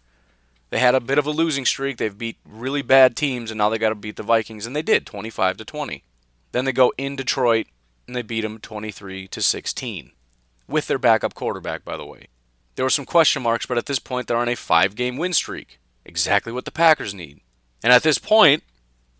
They 0.70 0.80
had 0.80 0.94
a 0.94 1.00
bit 1.00 1.18
of 1.18 1.26
a 1.26 1.32
losing 1.32 1.66
streak. 1.66 1.98
They've 1.98 2.18
beat 2.18 2.38
really 2.46 2.84
bad 2.84 3.16
teams, 3.16 3.50
and 3.50 3.58
now 3.58 3.70
they 3.70 3.80
got 3.80 3.90
to 3.90 3.96
beat 3.96 4.18
the 4.18 4.24
Vikings, 4.24 4.68
and 4.68 4.76
they 4.76 4.84
did, 4.84 5.06
25 5.06 5.58
to 5.58 5.66
20. 5.66 6.04
Then 6.52 6.66
they 6.66 6.72
go 6.72 6.94
in 6.98 7.16
Detroit, 7.16 7.68
and 8.08 8.16
they 8.16 8.22
beat 8.22 8.42
them 8.42 8.60
23 8.60 9.28
to 9.30 9.42
16, 9.42 10.12
with 10.68 10.88
their 10.88 11.00
backup 11.00 11.34
quarterback, 11.34 11.84
by 11.84 11.98
the 11.98 12.06
way. 12.06 12.28
There 12.76 12.86
were 12.86 12.90
some 12.90 13.06
question 13.06 13.42
marks, 13.42 13.66
but 13.66 13.78
at 13.78 13.88
this 13.88 14.00
point, 14.00 14.28
they're 14.28 14.38
on 14.38 14.48
a 14.48 14.56
five-game 14.56 15.18
win 15.18 15.34
streak. 15.34 15.80
Exactly 16.06 16.54
what 16.54 16.66
the 16.66 16.72
Packers 16.72 17.14
need. 17.14 17.42
And 17.84 17.92
at 17.92 18.04
this 18.04 18.18
point, 18.18 18.64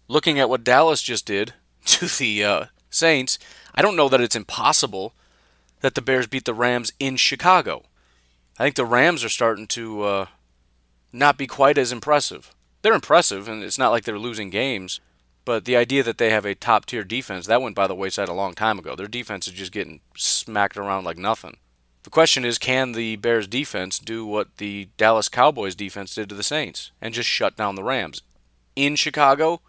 looking 0.08 0.40
at 0.40 0.50
what 0.50 0.64
Dallas 0.64 1.02
just 1.02 1.26
did 1.26 1.54
to 1.86 2.06
the 2.06 2.44
uh, 2.44 2.66
Saints, 2.90 3.40
I 3.74 3.82
don't 3.82 3.96
know 3.96 4.10
that 4.10 4.22
it's 4.22 4.36
impossible 4.36 5.14
that 5.82 5.96
the 5.96 6.02
Bears 6.02 6.28
beat 6.28 6.46
the 6.46 6.54
Rams 6.54 6.94
in 7.00 7.16
Chicago. 7.16 7.84
I 8.60 8.64
think 8.64 8.76
the 8.76 8.86
Rams 8.86 9.24
are 9.24 9.30
starting 9.30 9.68
to 9.68 10.04
uh, 10.04 10.26
not 11.12 11.38
be 11.38 11.48
quite 11.48 11.78
as 11.78 11.92
impressive. 11.92 12.54
They're 12.82 12.94
impressive, 12.94 13.48
and 13.48 13.64
it's 13.64 13.78
not 13.78 13.92
like 13.92 14.04
they're 14.04 14.20
losing 14.20 14.50
games. 14.50 15.00
But 15.44 15.66
the 15.66 15.76
idea 15.76 16.04
that 16.04 16.20
they 16.20 16.30
have 16.30 16.46
a 16.46 16.54
top 16.54 16.86
tier 16.86 17.04
defense, 17.04 17.48
that 17.48 17.62
went 17.62 17.76
by 17.76 17.88
the 17.88 17.96
wayside 17.96 18.30
a 18.30 18.34
long 18.34 18.54
time 18.54 18.78
ago. 18.78 18.96
Their 18.96 19.08
defense 19.08 19.48
is 19.48 19.54
just 19.54 19.72
getting 19.72 20.02
smacked 20.16 20.78
around 20.78 21.04
like 21.04 21.18
nothing. 21.18 21.58
The 22.04 22.12
question 22.12 22.46
is 22.46 22.58
can 22.58 22.92
the 22.92 23.16
Bears 23.16 23.48
defense 23.48 24.00
do 24.00 24.26
what 24.26 24.58
the 24.58 24.90
Dallas 24.98 25.30
Cowboys 25.30 25.76
defense 25.76 26.14
did 26.14 26.30
to 26.30 26.36
the 26.36 26.44
Saints 26.44 26.92
and 27.02 27.14
just 27.14 27.30
shut 27.30 27.56
down 27.56 27.76
the 27.76 27.84
Rams? 27.84 28.22
In 28.76 28.96
Chicago 28.96 29.62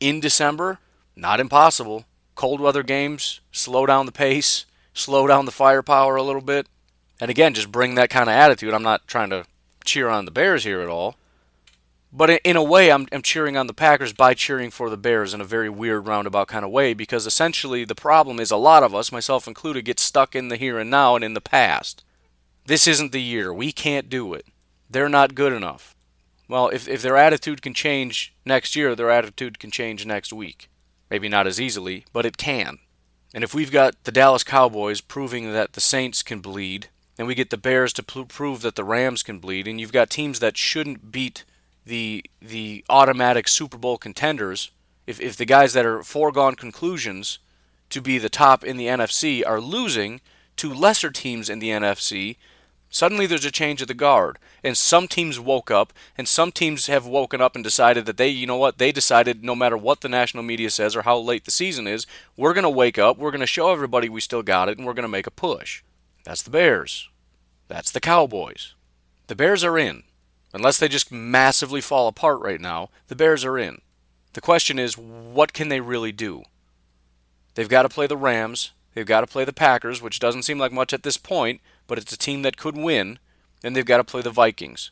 in 0.00 0.20
December, 0.20 0.78
not 1.14 1.40
impossible. 1.40 2.04
Cold 2.34 2.60
weather 2.60 2.82
games, 2.82 3.40
slow 3.52 3.86
down 3.86 4.06
the 4.06 4.12
pace, 4.12 4.66
slow 4.94 5.26
down 5.26 5.44
the 5.44 5.52
firepower 5.52 6.16
a 6.16 6.22
little 6.22 6.40
bit. 6.40 6.66
And 7.20 7.30
again, 7.30 7.54
just 7.54 7.70
bring 7.70 7.94
that 7.94 8.10
kind 8.10 8.28
of 8.28 8.34
attitude. 8.34 8.74
I'm 8.74 8.82
not 8.82 9.06
trying 9.06 9.30
to 9.30 9.44
cheer 9.84 10.08
on 10.08 10.24
the 10.24 10.30
Bears 10.30 10.64
here 10.64 10.80
at 10.80 10.88
all. 10.88 11.16
But 12.12 12.30
in 12.44 12.56
a 12.56 12.62
way, 12.62 12.90
I'm, 12.90 13.06
I'm 13.10 13.22
cheering 13.22 13.56
on 13.56 13.66
the 13.66 13.72
Packers 13.72 14.12
by 14.12 14.34
cheering 14.34 14.70
for 14.70 14.90
the 14.90 14.98
Bears 14.98 15.32
in 15.32 15.40
a 15.40 15.44
very 15.44 15.70
weird 15.70 16.06
roundabout 16.06 16.48
kind 16.48 16.64
of 16.64 16.70
way 16.70 16.92
because 16.92 17.26
essentially 17.26 17.84
the 17.84 17.94
problem 17.94 18.38
is 18.38 18.50
a 18.50 18.56
lot 18.56 18.82
of 18.82 18.94
us, 18.94 19.12
myself 19.12 19.48
included, 19.48 19.86
get 19.86 19.98
stuck 19.98 20.34
in 20.34 20.48
the 20.48 20.56
here 20.56 20.78
and 20.78 20.90
now 20.90 21.14
and 21.14 21.24
in 21.24 21.32
the 21.32 21.40
past. 21.40 22.04
This 22.66 22.86
isn't 22.86 23.12
the 23.12 23.22
year. 23.22 23.52
We 23.52 23.72
can't 23.72 24.10
do 24.10 24.34
it. 24.34 24.46
They're 24.90 25.08
not 25.08 25.34
good 25.34 25.54
enough. 25.54 25.96
Well, 26.52 26.68
if, 26.68 26.86
if 26.86 27.00
their 27.00 27.16
attitude 27.16 27.62
can 27.62 27.72
change 27.72 28.34
next 28.44 28.76
year, 28.76 28.94
their 28.94 29.10
attitude 29.10 29.58
can 29.58 29.70
change 29.70 30.04
next 30.04 30.34
week. 30.34 30.68
Maybe 31.10 31.26
not 31.26 31.46
as 31.46 31.58
easily, 31.58 32.04
but 32.12 32.26
it 32.26 32.36
can. 32.36 32.76
And 33.32 33.42
if 33.42 33.54
we've 33.54 33.72
got 33.72 33.94
the 34.04 34.12
Dallas 34.12 34.44
Cowboys 34.44 35.00
proving 35.00 35.50
that 35.54 35.72
the 35.72 35.80
Saints 35.80 36.22
can 36.22 36.40
bleed, 36.40 36.90
and 37.16 37.26
we 37.26 37.34
get 37.34 37.48
the 37.48 37.56
Bears 37.56 37.94
to 37.94 38.02
prove 38.02 38.60
that 38.60 38.76
the 38.76 38.84
Rams 38.84 39.22
can 39.22 39.38
bleed, 39.38 39.66
and 39.66 39.80
you've 39.80 39.94
got 39.94 40.10
teams 40.10 40.40
that 40.40 40.58
shouldn't 40.58 41.10
beat 41.10 41.46
the 41.86 42.22
the 42.42 42.84
automatic 42.90 43.48
Super 43.48 43.78
Bowl 43.78 43.96
contenders, 43.96 44.72
if, 45.06 45.18
if 45.22 45.38
the 45.38 45.46
guys 45.46 45.72
that 45.72 45.86
are 45.86 46.02
foregone 46.02 46.56
conclusions 46.56 47.38
to 47.88 48.02
be 48.02 48.18
the 48.18 48.28
top 48.28 48.62
in 48.62 48.76
the 48.76 48.88
NFC 48.88 49.42
are 49.46 49.58
losing 49.58 50.20
to 50.56 50.74
lesser 50.74 51.10
teams 51.10 51.48
in 51.48 51.60
the 51.60 51.70
NFC, 51.70 52.36
Suddenly 52.92 53.24
there's 53.24 53.46
a 53.46 53.50
change 53.50 53.80
of 53.80 53.88
the 53.88 53.94
guard. 53.94 54.38
And 54.62 54.76
some 54.76 55.08
teams 55.08 55.40
woke 55.40 55.70
up, 55.70 55.94
and 56.16 56.28
some 56.28 56.52
teams 56.52 56.88
have 56.88 57.06
woken 57.06 57.40
up 57.40 57.54
and 57.54 57.64
decided 57.64 58.04
that 58.04 58.18
they, 58.18 58.28
you 58.28 58.46
know 58.46 58.58
what, 58.58 58.76
they 58.76 58.92
decided 58.92 59.42
no 59.42 59.54
matter 59.54 59.78
what 59.78 60.02
the 60.02 60.10
national 60.10 60.42
media 60.42 60.68
says 60.68 60.94
or 60.94 61.02
how 61.02 61.16
late 61.16 61.46
the 61.46 61.50
season 61.50 61.86
is, 61.86 62.06
we're 62.36 62.52
going 62.52 62.62
to 62.64 62.70
wake 62.70 62.98
up, 62.98 63.16
we're 63.16 63.30
going 63.30 63.40
to 63.40 63.46
show 63.46 63.72
everybody 63.72 64.10
we 64.10 64.20
still 64.20 64.42
got 64.42 64.68
it, 64.68 64.76
and 64.76 64.86
we're 64.86 64.92
going 64.92 65.04
to 65.04 65.08
make 65.08 65.26
a 65.26 65.30
push. 65.30 65.82
That's 66.24 66.42
the 66.42 66.50
Bears. 66.50 67.08
That's 67.66 67.90
the 67.90 67.98
Cowboys. 67.98 68.74
The 69.26 69.34
Bears 69.34 69.64
are 69.64 69.78
in. 69.78 70.02
Unless 70.52 70.76
they 70.78 70.88
just 70.88 71.10
massively 71.10 71.80
fall 71.80 72.08
apart 72.08 72.40
right 72.40 72.60
now, 72.60 72.90
the 73.08 73.16
Bears 73.16 73.42
are 73.42 73.56
in. 73.56 73.80
The 74.34 74.42
question 74.42 74.78
is, 74.78 74.98
what 74.98 75.54
can 75.54 75.70
they 75.70 75.80
really 75.80 76.12
do? 76.12 76.42
They've 77.54 77.70
got 77.70 77.82
to 77.82 77.88
play 77.88 78.06
the 78.06 78.18
Rams. 78.18 78.72
They've 78.94 79.06
got 79.06 79.22
to 79.22 79.26
play 79.26 79.46
the 79.46 79.54
Packers, 79.54 80.02
which 80.02 80.20
doesn't 80.20 80.42
seem 80.42 80.58
like 80.58 80.72
much 80.72 80.92
at 80.92 81.04
this 81.04 81.16
point, 81.16 81.62
but 81.86 81.98
it's 81.98 82.12
a 82.12 82.18
team 82.18 82.42
that 82.42 82.56
could 82.56 82.76
win, 82.76 83.18
and 83.62 83.74
they've 83.74 83.84
got 83.84 83.98
to 83.98 84.04
play 84.04 84.22
the 84.22 84.30
Vikings. 84.30 84.90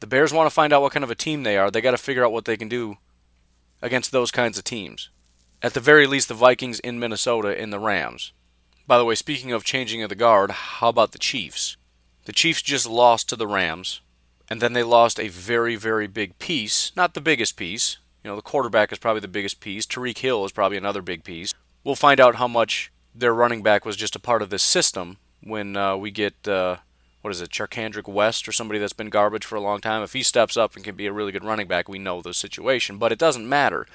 The 0.00 0.06
Bears 0.06 0.32
want 0.32 0.46
to 0.46 0.54
find 0.54 0.72
out 0.72 0.82
what 0.82 0.92
kind 0.92 1.04
of 1.04 1.10
a 1.10 1.14
team 1.14 1.42
they 1.42 1.56
are. 1.56 1.70
They 1.70 1.80
got 1.80 1.92
to 1.92 1.98
figure 1.98 2.24
out 2.24 2.32
what 2.32 2.44
they 2.44 2.56
can 2.56 2.68
do 2.68 2.96
against 3.80 4.12
those 4.12 4.30
kinds 4.30 4.58
of 4.58 4.64
teams. 4.64 5.10
At 5.62 5.74
the 5.74 5.80
very 5.80 6.06
least, 6.06 6.28
the 6.28 6.34
Vikings 6.34 6.80
in 6.80 7.00
Minnesota 7.00 7.58
and 7.58 7.72
the 7.72 7.78
Rams. 7.78 8.32
By 8.86 8.98
the 8.98 9.04
way, 9.04 9.14
speaking 9.14 9.52
of 9.52 9.64
changing 9.64 10.02
of 10.02 10.10
the 10.10 10.14
guard, 10.14 10.50
how 10.50 10.90
about 10.90 11.12
the 11.12 11.18
Chiefs? 11.18 11.76
The 12.26 12.32
Chiefs 12.32 12.62
just 12.62 12.88
lost 12.88 13.28
to 13.28 13.36
the 13.36 13.46
Rams, 13.46 14.00
and 14.50 14.60
then 14.60 14.74
they 14.74 14.82
lost 14.82 15.18
a 15.18 15.28
very, 15.28 15.76
very 15.76 16.06
big 16.06 16.38
piece. 16.38 16.92
Not 16.94 17.14
the 17.14 17.20
biggest 17.20 17.56
piece. 17.56 17.98
You 18.22 18.30
know, 18.30 18.36
the 18.36 18.42
quarterback 18.42 18.92
is 18.92 18.98
probably 18.98 19.20
the 19.20 19.28
biggest 19.28 19.60
piece. 19.60 19.86
Tyreek 19.86 20.18
Hill 20.18 20.44
is 20.44 20.52
probably 20.52 20.76
another 20.76 21.02
big 21.02 21.24
piece. 21.24 21.54
We'll 21.84 21.94
find 21.94 22.20
out 22.20 22.36
how 22.36 22.48
much 22.48 22.92
their 23.14 23.32
running 23.32 23.62
back 23.62 23.84
was 23.84 23.96
just 23.96 24.16
a 24.16 24.20
part 24.20 24.42
of 24.42 24.50
this 24.50 24.62
system 24.62 25.16
when 25.46 25.76
uh, 25.76 25.96
we 25.96 26.10
get 26.10 26.48
uh, 26.48 26.76
what 27.26 27.32
is 27.32 27.40
it, 27.40 27.50
Charcandrick 27.50 28.06
West 28.06 28.46
or 28.46 28.52
somebody 28.52 28.78
that's 28.78 28.92
been 28.92 29.10
garbage 29.10 29.44
for 29.44 29.56
a 29.56 29.60
long 29.60 29.80
time. 29.80 30.02
If 30.02 30.12
he 30.12 30.22
steps 30.22 30.56
up 30.56 30.76
and 30.76 30.84
can 30.84 30.94
be 30.94 31.06
a 31.06 31.12
really 31.12 31.32
good 31.32 31.42
running 31.42 31.66
back, 31.66 31.88
we 31.88 31.98
know 31.98 32.22
the 32.22 32.32
situation. 32.32 32.98
But 32.98 33.10
it 33.10 33.18
doesn't 33.18 33.48
matter. 33.48 33.86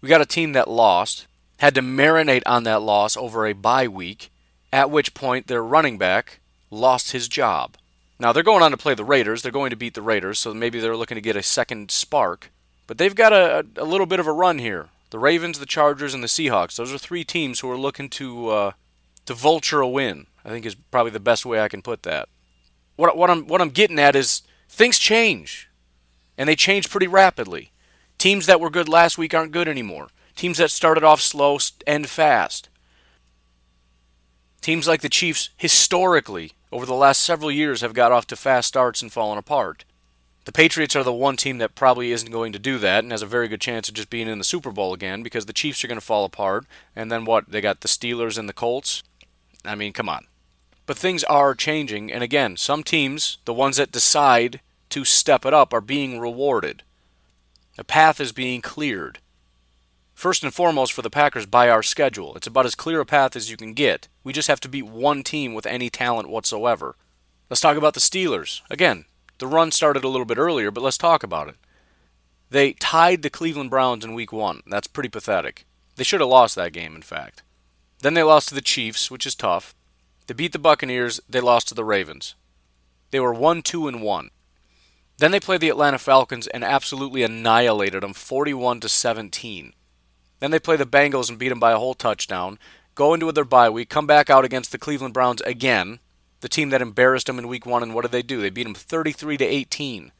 We 0.00 0.08
got 0.08 0.22
a 0.22 0.26
team 0.26 0.52
that 0.52 0.66
lost, 0.66 1.26
had 1.58 1.74
to 1.74 1.82
marinate 1.82 2.42
on 2.46 2.64
that 2.64 2.80
loss 2.80 3.18
over 3.18 3.46
a 3.46 3.52
bye 3.52 3.86
week, 3.86 4.30
at 4.72 4.90
which 4.90 5.12
point 5.12 5.46
their 5.46 5.62
running 5.62 5.98
back 5.98 6.40
lost 6.70 7.12
his 7.12 7.28
job. 7.28 7.76
Now 8.18 8.32
they're 8.32 8.42
going 8.42 8.62
on 8.62 8.70
to 8.70 8.78
play 8.78 8.94
the 8.94 9.04
Raiders. 9.04 9.42
They're 9.42 9.52
going 9.52 9.70
to 9.70 9.76
beat 9.76 9.92
the 9.92 10.00
Raiders, 10.00 10.38
so 10.38 10.54
maybe 10.54 10.80
they're 10.80 10.96
looking 10.96 11.16
to 11.16 11.20
get 11.20 11.36
a 11.36 11.42
second 11.42 11.90
spark. 11.90 12.50
But 12.86 12.96
they've 12.96 13.14
got 13.14 13.34
a, 13.34 13.66
a 13.76 13.84
little 13.84 14.06
bit 14.06 14.20
of 14.20 14.26
a 14.26 14.32
run 14.32 14.58
here. 14.58 14.88
The 15.10 15.18
Ravens, 15.18 15.58
the 15.58 15.66
Chargers, 15.66 16.14
and 16.14 16.22
the 16.22 16.28
Seahawks. 16.28 16.76
Those 16.76 16.94
are 16.94 16.98
three 16.98 17.24
teams 17.24 17.60
who 17.60 17.70
are 17.70 17.76
looking 17.76 18.08
to 18.10 18.48
uh, 18.48 18.72
to 19.26 19.34
vulture 19.34 19.80
a 19.80 19.88
win. 19.88 20.28
I 20.44 20.50
think 20.50 20.66
is 20.66 20.74
probably 20.74 21.12
the 21.12 21.20
best 21.20 21.44
way 21.44 21.60
I 21.60 21.68
can 21.68 21.82
put 21.82 22.02
that. 22.04 22.28
What, 22.96 23.16
what 23.16 23.30
I'm 23.30 23.46
what 23.46 23.60
I'm 23.60 23.70
getting 23.70 23.98
at 23.98 24.16
is 24.16 24.42
things 24.68 24.98
change, 24.98 25.70
and 26.36 26.48
they 26.48 26.56
change 26.56 26.90
pretty 26.90 27.06
rapidly. 27.06 27.72
Teams 28.18 28.46
that 28.46 28.60
were 28.60 28.70
good 28.70 28.88
last 28.88 29.16
week 29.16 29.34
aren't 29.34 29.52
good 29.52 29.68
anymore. 29.68 30.08
Teams 30.36 30.58
that 30.58 30.70
started 30.70 31.04
off 31.04 31.20
slow 31.20 31.58
end 31.86 32.08
fast. 32.08 32.68
Teams 34.60 34.86
like 34.86 35.00
the 35.00 35.08
Chiefs, 35.08 35.50
historically, 35.56 36.52
over 36.70 36.84
the 36.84 36.94
last 36.94 37.22
several 37.22 37.50
years, 37.50 37.80
have 37.80 37.94
got 37.94 38.12
off 38.12 38.26
to 38.26 38.36
fast 38.36 38.68
starts 38.68 39.00
and 39.00 39.10
fallen 39.10 39.38
apart. 39.38 39.84
The 40.44 40.52
Patriots 40.52 40.96
are 40.96 41.04
the 41.04 41.12
one 41.12 41.36
team 41.36 41.58
that 41.58 41.74
probably 41.74 42.12
isn't 42.12 42.30
going 42.30 42.52
to 42.52 42.58
do 42.58 42.78
that 42.78 43.04
and 43.04 43.12
has 43.12 43.22
a 43.22 43.26
very 43.26 43.48
good 43.48 43.60
chance 43.60 43.88
of 43.88 43.94
just 43.94 44.10
being 44.10 44.28
in 44.28 44.38
the 44.38 44.44
Super 44.44 44.70
Bowl 44.70 44.92
again 44.92 45.22
because 45.22 45.46
the 45.46 45.52
Chiefs 45.52 45.84
are 45.84 45.88
going 45.88 46.00
to 46.00 46.04
fall 46.04 46.24
apart. 46.24 46.66
And 46.96 47.10
then 47.10 47.24
what? 47.24 47.50
They 47.50 47.60
got 47.60 47.80
the 47.80 47.88
Steelers 47.88 48.38
and 48.38 48.48
the 48.48 48.54
Colts. 48.54 49.02
I 49.64 49.74
mean, 49.74 49.92
come 49.92 50.08
on. 50.08 50.26
But 50.90 50.98
things 50.98 51.22
are 51.22 51.54
changing, 51.54 52.10
and 52.10 52.24
again, 52.24 52.56
some 52.56 52.82
teams, 52.82 53.38
the 53.44 53.54
ones 53.54 53.76
that 53.76 53.92
decide 53.92 54.60
to 54.88 55.04
step 55.04 55.46
it 55.46 55.54
up, 55.54 55.72
are 55.72 55.80
being 55.80 56.18
rewarded. 56.18 56.82
The 57.76 57.84
path 57.84 58.20
is 58.20 58.32
being 58.32 58.60
cleared. 58.60 59.20
First 60.14 60.42
and 60.42 60.52
foremost 60.52 60.92
for 60.92 61.02
the 61.02 61.08
Packers 61.08 61.46
by 61.46 61.70
our 61.70 61.84
schedule. 61.84 62.34
It's 62.34 62.48
about 62.48 62.66
as 62.66 62.74
clear 62.74 62.98
a 62.98 63.06
path 63.06 63.36
as 63.36 63.48
you 63.48 63.56
can 63.56 63.72
get. 63.72 64.08
We 64.24 64.32
just 64.32 64.48
have 64.48 64.58
to 64.62 64.68
beat 64.68 64.84
one 64.84 65.22
team 65.22 65.54
with 65.54 65.64
any 65.64 65.90
talent 65.90 66.28
whatsoever. 66.28 66.96
Let's 67.48 67.60
talk 67.60 67.76
about 67.76 67.94
the 67.94 68.00
Steelers. 68.00 68.62
Again, 68.68 69.04
the 69.38 69.46
run 69.46 69.70
started 69.70 70.02
a 70.02 70.08
little 70.08 70.26
bit 70.26 70.38
earlier, 70.38 70.72
but 70.72 70.82
let's 70.82 70.98
talk 70.98 71.22
about 71.22 71.46
it. 71.46 71.54
They 72.50 72.72
tied 72.72 73.22
the 73.22 73.30
Cleveland 73.30 73.70
Browns 73.70 74.04
in 74.04 74.12
week 74.12 74.32
one. 74.32 74.62
That's 74.66 74.88
pretty 74.88 75.08
pathetic. 75.08 75.66
They 75.94 76.02
should 76.02 76.20
have 76.20 76.30
lost 76.30 76.56
that 76.56 76.72
game, 76.72 76.96
in 76.96 77.02
fact. 77.02 77.44
Then 78.00 78.14
they 78.14 78.24
lost 78.24 78.48
to 78.48 78.56
the 78.56 78.60
Chiefs, 78.60 79.08
which 79.08 79.24
is 79.24 79.36
tough. 79.36 79.72
They 80.30 80.34
beat 80.34 80.52
the 80.52 80.60
Buccaneers, 80.60 81.20
they 81.28 81.40
lost 81.40 81.66
to 81.68 81.74
the 81.74 81.84
Ravens. 81.84 82.36
They 83.10 83.18
were 83.18 83.34
1 83.34 83.62
2 83.62 83.88
and 83.88 84.00
1. 84.00 84.30
Then 85.18 85.32
they 85.32 85.40
play 85.40 85.58
the 85.58 85.70
Atlanta 85.70 85.98
Falcons 85.98 86.46
and 86.46 86.62
absolutely 86.62 87.24
annihilated 87.24 88.04
them 88.04 88.12
41 88.12 88.78
to 88.78 88.88
17. 88.88 89.72
Then 90.38 90.52
they 90.52 90.60
play 90.60 90.76
the 90.76 90.86
Bengals 90.86 91.30
and 91.30 91.36
beat 91.36 91.48
them 91.48 91.58
by 91.58 91.72
a 91.72 91.78
whole 91.78 91.94
touchdown. 91.94 92.60
Go 92.94 93.12
into 93.12 93.32
their 93.32 93.42
bye 93.42 93.68
week, 93.68 93.88
come 93.88 94.06
back 94.06 94.30
out 94.30 94.44
against 94.44 94.70
the 94.70 94.78
Cleveland 94.78 95.14
Browns 95.14 95.40
again, 95.40 95.98
the 96.42 96.48
team 96.48 96.70
that 96.70 96.80
embarrassed 96.80 97.26
them 97.26 97.40
in 97.40 97.48
week 97.48 97.66
1 97.66 97.82
and 97.82 97.92
what 97.92 98.02
did 98.02 98.12
they 98.12 98.22
do? 98.22 98.40
They 98.40 98.50
beat 98.50 98.62
them 98.62 98.74
33 98.74 99.36
to 99.36 99.44
18. 99.44 100.12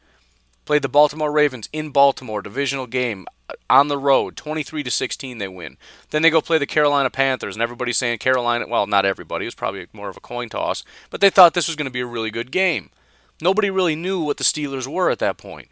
Played 0.70 0.82
the 0.82 0.88
Baltimore 0.88 1.32
Ravens 1.32 1.68
in 1.72 1.90
Baltimore, 1.90 2.40
divisional 2.40 2.86
game 2.86 3.26
uh, 3.48 3.54
on 3.68 3.88
the 3.88 3.98
road, 3.98 4.36
23 4.36 4.84
to 4.84 4.90
16 4.92 5.38
they 5.38 5.48
win. 5.48 5.76
Then 6.10 6.22
they 6.22 6.30
go 6.30 6.40
play 6.40 6.58
the 6.58 6.64
Carolina 6.64 7.10
Panthers 7.10 7.56
and 7.56 7.62
everybody's 7.64 7.96
saying 7.96 8.18
Carolina, 8.18 8.68
well, 8.68 8.86
not 8.86 9.04
everybody, 9.04 9.46
it 9.46 9.48
was 9.48 9.56
probably 9.56 9.88
more 9.92 10.08
of 10.08 10.16
a 10.16 10.20
coin 10.20 10.48
toss, 10.48 10.84
but 11.10 11.20
they 11.20 11.28
thought 11.28 11.54
this 11.54 11.66
was 11.66 11.74
going 11.74 11.88
to 11.88 11.90
be 11.90 12.02
a 12.02 12.06
really 12.06 12.30
good 12.30 12.52
game. 12.52 12.90
Nobody 13.40 13.68
really 13.68 13.96
knew 13.96 14.20
what 14.20 14.36
the 14.36 14.44
Steelers 14.44 14.86
were 14.86 15.10
at 15.10 15.18
that 15.18 15.38
point. 15.38 15.66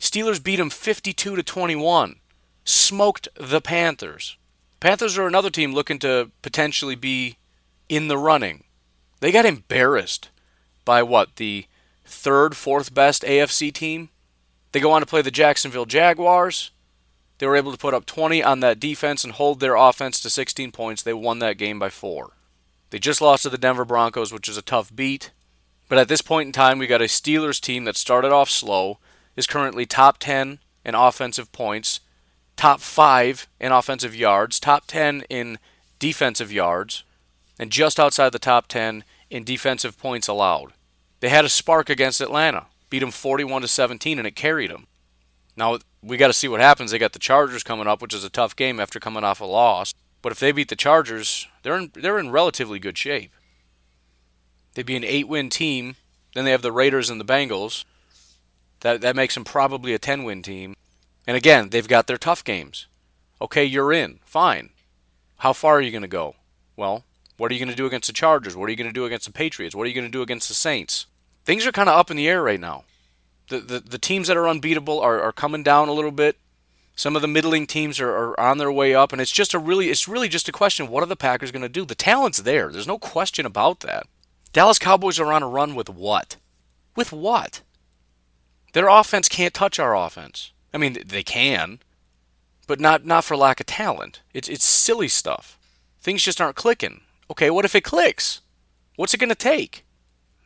Steelers 0.00 0.42
beat 0.42 0.56
them 0.56 0.70
52 0.70 1.36
to 1.36 1.42
21. 1.42 2.16
Smoked 2.64 3.28
the 3.34 3.60
Panthers. 3.60 4.38
Panthers 4.80 5.18
are 5.18 5.26
another 5.26 5.50
team 5.50 5.74
looking 5.74 5.98
to 5.98 6.30
potentially 6.40 6.94
be 6.94 7.36
in 7.90 8.08
the 8.08 8.16
running. 8.16 8.64
They 9.20 9.32
got 9.32 9.44
embarrassed 9.44 10.30
by 10.86 11.02
what, 11.02 11.36
the 11.36 11.66
third, 12.06 12.56
fourth 12.56 12.94
best 12.94 13.22
AFC 13.22 13.70
team? 13.70 14.08
They 14.72 14.80
go 14.80 14.92
on 14.92 15.00
to 15.00 15.06
play 15.06 15.22
the 15.22 15.30
Jacksonville 15.30 15.86
Jaguars. 15.86 16.70
They 17.38 17.46
were 17.46 17.56
able 17.56 17.72
to 17.72 17.78
put 17.78 17.94
up 17.94 18.06
20 18.06 18.42
on 18.42 18.60
that 18.60 18.78
defense 18.78 19.24
and 19.24 19.32
hold 19.32 19.60
their 19.60 19.74
offense 19.74 20.20
to 20.20 20.30
16 20.30 20.72
points. 20.72 21.02
They 21.02 21.14
won 21.14 21.38
that 21.38 21.58
game 21.58 21.78
by 21.78 21.88
four. 21.88 22.32
They 22.90 22.98
just 22.98 23.20
lost 23.20 23.44
to 23.44 23.50
the 23.50 23.58
Denver 23.58 23.84
Broncos, 23.84 24.32
which 24.32 24.48
is 24.48 24.56
a 24.56 24.62
tough 24.62 24.94
beat. 24.94 25.30
But 25.88 25.98
at 25.98 26.08
this 26.08 26.22
point 26.22 26.46
in 26.46 26.52
time, 26.52 26.78
we 26.78 26.86
got 26.86 27.00
a 27.00 27.06
Steelers 27.06 27.60
team 27.60 27.84
that 27.84 27.96
started 27.96 28.30
off 28.30 28.50
slow, 28.50 28.98
is 29.36 29.46
currently 29.46 29.86
top 29.86 30.18
10 30.18 30.58
in 30.84 30.94
offensive 30.94 31.50
points, 31.50 32.00
top 32.56 32.80
5 32.80 33.48
in 33.58 33.72
offensive 33.72 34.14
yards, 34.14 34.60
top 34.60 34.86
10 34.86 35.24
in 35.30 35.58
defensive 35.98 36.52
yards, 36.52 37.04
and 37.58 37.70
just 37.70 37.98
outside 37.98 38.32
the 38.32 38.38
top 38.38 38.68
10 38.68 39.02
in 39.30 39.44
defensive 39.44 39.98
points 39.98 40.28
allowed. 40.28 40.72
They 41.20 41.28
had 41.28 41.44
a 41.44 41.48
spark 41.48 41.88
against 41.90 42.20
Atlanta, 42.20 42.66
beat 42.90 42.98
them 42.98 43.10
41 43.10 43.62
to 43.62 43.68
17 43.68 44.18
and 44.18 44.26
it 44.26 44.36
carried 44.36 44.70
them. 44.70 44.86
Now, 45.56 45.78
we 46.02 46.16
got 46.16 46.28
to 46.28 46.32
see 46.32 46.48
what 46.48 46.60
happens. 46.60 46.90
They 46.90 46.98
got 46.98 47.12
the 47.12 47.18
Chargers 47.18 47.62
coming 47.62 47.86
up, 47.86 48.02
which 48.02 48.14
is 48.14 48.24
a 48.24 48.30
tough 48.30 48.56
game 48.56 48.80
after 48.80 49.00
coming 49.00 49.24
off 49.24 49.40
a 49.40 49.44
loss. 49.44 49.94
But 50.22 50.32
if 50.32 50.40
they 50.40 50.52
beat 50.52 50.68
the 50.68 50.76
Chargers, 50.76 51.48
they're 51.62 51.76
in, 51.76 51.92
they're 51.94 52.18
in 52.18 52.30
relatively 52.30 52.78
good 52.78 52.98
shape. 52.98 53.32
They'd 54.74 54.86
be 54.86 54.96
an 54.96 55.04
eight 55.04 55.28
win 55.28 55.50
team. 55.50 55.96
Then 56.34 56.44
they 56.44 56.50
have 56.52 56.62
the 56.62 56.72
Raiders 56.72 57.10
and 57.10 57.20
the 57.20 57.24
Bengals. 57.24 57.84
That, 58.80 59.00
that 59.00 59.16
makes 59.16 59.34
them 59.34 59.44
probably 59.44 59.94
a 59.94 59.98
10 59.98 60.24
win 60.24 60.42
team. 60.42 60.76
And 61.26 61.36
again, 61.36 61.70
they've 61.70 61.86
got 61.86 62.06
their 62.06 62.16
tough 62.16 62.44
games. 62.44 62.86
Okay, 63.40 63.64
you're 63.64 63.92
in. 63.92 64.20
Fine. 64.24 64.70
How 65.38 65.52
far 65.52 65.76
are 65.76 65.80
you 65.80 65.90
going 65.90 66.02
to 66.02 66.08
go? 66.08 66.36
Well, 66.76 67.04
what 67.36 67.50
are 67.50 67.54
you 67.54 67.60
going 67.60 67.70
to 67.70 67.76
do 67.76 67.86
against 67.86 68.06
the 68.06 68.12
Chargers? 68.12 68.56
What 68.56 68.66
are 68.66 68.70
you 68.70 68.76
going 68.76 68.90
to 68.90 68.94
do 68.94 69.04
against 69.04 69.26
the 69.26 69.32
Patriots? 69.32 69.74
What 69.74 69.84
are 69.84 69.88
you 69.88 69.94
going 69.94 70.06
to 70.06 70.10
do 70.10 70.22
against 70.22 70.48
the 70.48 70.54
Saints? 70.54 71.06
Things 71.44 71.66
are 71.66 71.72
kind 71.72 71.88
of 71.88 71.98
up 71.98 72.10
in 72.10 72.16
the 72.16 72.28
air 72.28 72.42
right 72.42 72.60
now. 72.60 72.84
The, 73.48 73.60
the, 73.60 73.80
the 73.80 73.98
teams 73.98 74.28
that 74.28 74.36
are 74.36 74.48
unbeatable 74.48 75.00
are, 75.00 75.20
are 75.20 75.32
coming 75.32 75.62
down 75.62 75.88
a 75.88 75.92
little 75.92 76.12
bit. 76.12 76.36
Some 76.94 77.16
of 77.16 77.22
the 77.22 77.28
middling 77.28 77.66
teams 77.66 77.98
are, 77.98 78.10
are 78.10 78.40
on 78.40 78.58
their 78.58 78.70
way 78.70 78.94
up, 78.94 79.12
and 79.12 79.20
it's 79.20 79.30
just 79.30 79.54
a 79.54 79.58
really 79.58 79.88
it's 79.88 80.06
really 80.06 80.28
just 80.28 80.48
a 80.48 80.52
question 80.52 80.88
what 80.88 81.02
are 81.02 81.06
the 81.06 81.16
Packers 81.16 81.50
going 81.50 81.62
to 81.62 81.68
do? 81.68 81.84
The 81.84 81.94
talent's 81.94 82.42
there. 82.42 82.70
There's 82.70 82.86
no 82.86 82.98
question 82.98 83.46
about 83.46 83.80
that. 83.80 84.06
Dallas 84.52 84.78
Cowboys 84.78 85.18
are 85.18 85.32
on 85.32 85.42
a 85.42 85.48
run 85.48 85.74
with 85.74 85.88
what? 85.88 86.36
With 86.94 87.10
what? 87.10 87.62
Their 88.74 88.88
offense 88.88 89.28
can't 89.28 89.54
touch 89.54 89.78
our 89.78 89.96
offense. 89.96 90.52
I 90.74 90.78
mean, 90.78 90.98
they 91.06 91.22
can, 91.22 91.80
but 92.66 92.80
not 92.80 93.06
not 93.06 93.24
for 93.24 93.36
lack 93.36 93.60
of 93.60 93.66
talent. 93.66 94.20
It's 94.34 94.48
it's 94.48 94.64
silly 94.64 95.08
stuff. 95.08 95.58
Things 96.00 96.22
just 96.22 96.40
aren't 96.40 96.56
clicking. 96.56 97.00
Okay, 97.30 97.48
what 97.48 97.64
if 97.64 97.74
it 97.74 97.82
clicks? 97.82 98.42
What's 98.96 99.14
it 99.14 99.20
going 99.20 99.30
to 99.30 99.34
take? 99.34 99.84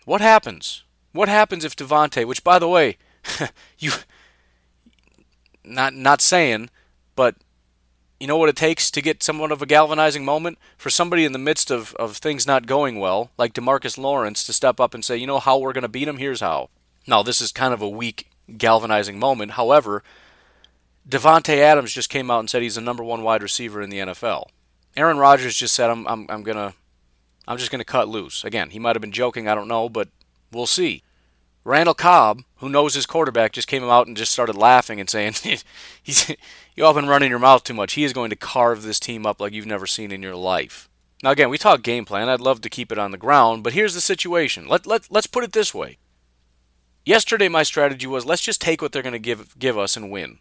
What 0.05 0.21
happens? 0.21 0.84
What 1.15 1.29
happens 1.29 1.65
if 1.65 1.77
Davante, 1.77 2.27
which 2.27 2.43
by 2.43 2.59
the 2.59 2.69
way, 2.69 2.99
you 3.79 3.93
not 5.65 5.95
not 5.95 6.21
saying, 6.21 6.71
but 7.15 7.37
you 8.19 8.27
know 8.27 8.37
what 8.37 8.49
it 8.49 8.57
takes 8.57 8.91
to 8.91 9.01
get 9.01 9.23
somewhat 9.23 9.53
of 9.53 9.63
a 9.63 9.67
galvanizing 9.67 10.25
moment? 10.25 10.59
For 10.77 10.91
somebody 10.91 11.25
in 11.25 11.31
the 11.31 11.39
midst 11.39 11.71
of, 11.71 11.95
of 11.95 12.17
things 12.17 12.49
not 12.49 12.67
going 12.67 12.99
well, 12.99 13.31
like 13.39 13.55
Demarcus 13.55 13.97
Lawrence, 13.97 14.43
to 14.43 14.53
step 14.53 14.81
up 14.81 14.93
and 14.93 15.05
say, 15.05 15.17
you 15.17 15.27
know 15.29 15.39
how 15.39 15.57
we're 15.57 15.73
going 15.73 15.83
to 15.83 15.89
beat 15.89 16.09
him? 16.09 16.19
Here's 16.19 16.41
how. 16.41 16.69
Now, 17.07 17.23
this 17.23 17.41
is 17.41 17.53
kind 17.53 17.73
of 17.73 17.81
a 17.81 17.89
weak 17.89 18.29
galvanizing 18.59 19.17
moment. 19.17 19.53
However, 19.53 20.03
Davante 21.09 21.59
Adams 21.59 21.93
just 21.93 22.11
came 22.11 22.29
out 22.29 22.41
and 22.41 22.51
said 22.51 22.63
he's 22.63 22.75
the 22.75 22.81
number 22.81 23.05
one 23.05 23.23
wide 23.23 23.43
receiver 23.43 23.81
in 23.81 23.91
the 23.91 23.99
NFL. 23.99 24.47
Aaron 24.97 25.19
Rodgers 25.19 25.55
just 25.55 25.75
said, 25.77 25.91
I'm, 25.91 26.09
I'm, 26.09 26.27
I'm 26.29 26.43
going 26.43 26.57
to. 26.57 26.75
I'm 27.47 27.59
just 27.59 27.71
going 27.71 27.81
to 27.81 27.85
cut 27.85 28.09
loose. 28.09 28.43
Again, 28.43 28.71
he 28.71 28.79
might 28.79 28.97
have 28.97 29.03
been 29.03 29.13
joking, 29.13 29.47
I 29.47 29.55
don't 29.55 29.69
know, 29.69 29.91
but 29.91 30.09
we'll 30.55 30.67
see. 30.67 31.03
Randall 31.65 31.95
Cobb, 31.95 32.43
who 32.57 32.69
knows 32.69 32.95
his 32.95 33.07
quarterback, 33.07 33.53
just 33.53 33.69
came 33.69 33.83
out 33.85 34.07
and 34.07 34.17
just 34.17 34.33
started 34.33 34.57
laughing 34.57 35.01
and 35.01 35.09
saying, 35.09 35.35
"He's 36.03 36.31
you 36.75 36.85
all 36.85 36.95
been 36.95 37.09
running 37.09 37.31
your 37.31 37.39
mouth 37.39 37.65
too 37.65 37.75
much. 37.75 37.95
He 37.95 38.05
is 38.05 38.13
going 38.13 38.31
to 38.31 38.37
carve 38.37 38.83
this 38.83 39.01
team 39.01 39.25
up 39.25 39.41
like 39.41 39.53
you've 39.53 39.67
never 39.67 39.87
seen 39.87 40.13
in 40.13 40.23
your 40.23 40.37
life." 40.37 40.89
Now, 41.23 41.31
again, 41.31 41.49
we 41.49 41.57
talk 41.57 41.83
game 41.83 42.05
plan. 42.05 42.29
I'd 42.29 42.41
love 42.41 42.61
to 42.61 42.69
keep 42.69 42.93
it 42.93 42.99
on 42.99 43.11
the 43.11 43.17
ground, 43.17 43.65
but 43.65 43.73
here's 43.73 43.95
the 43.95 44.01
situation. 44.03 44.69
Let 44.69 44.87
let 44.87 45.11
let's 45.11 45.27
put 45.27 45.43
it 45.43 45.53
this 45.53 45.73
way. 45.73 45.97
Yesterday, 47.07 47.49
my 47.49 47.63
strategy 47.63 48.07
was 48.07 48.27
let's 48.27 48.43
just 48.43 48.61
take 48.61 48.83
what 48.83 48.93
they're 48.93 49.03
going 49.03 49.15
to 49.15 49.19
give 49.19 49.59
give 49.59 49.79
us 49.79 49.97
and 49.97 50.11
win. 50.11 50.39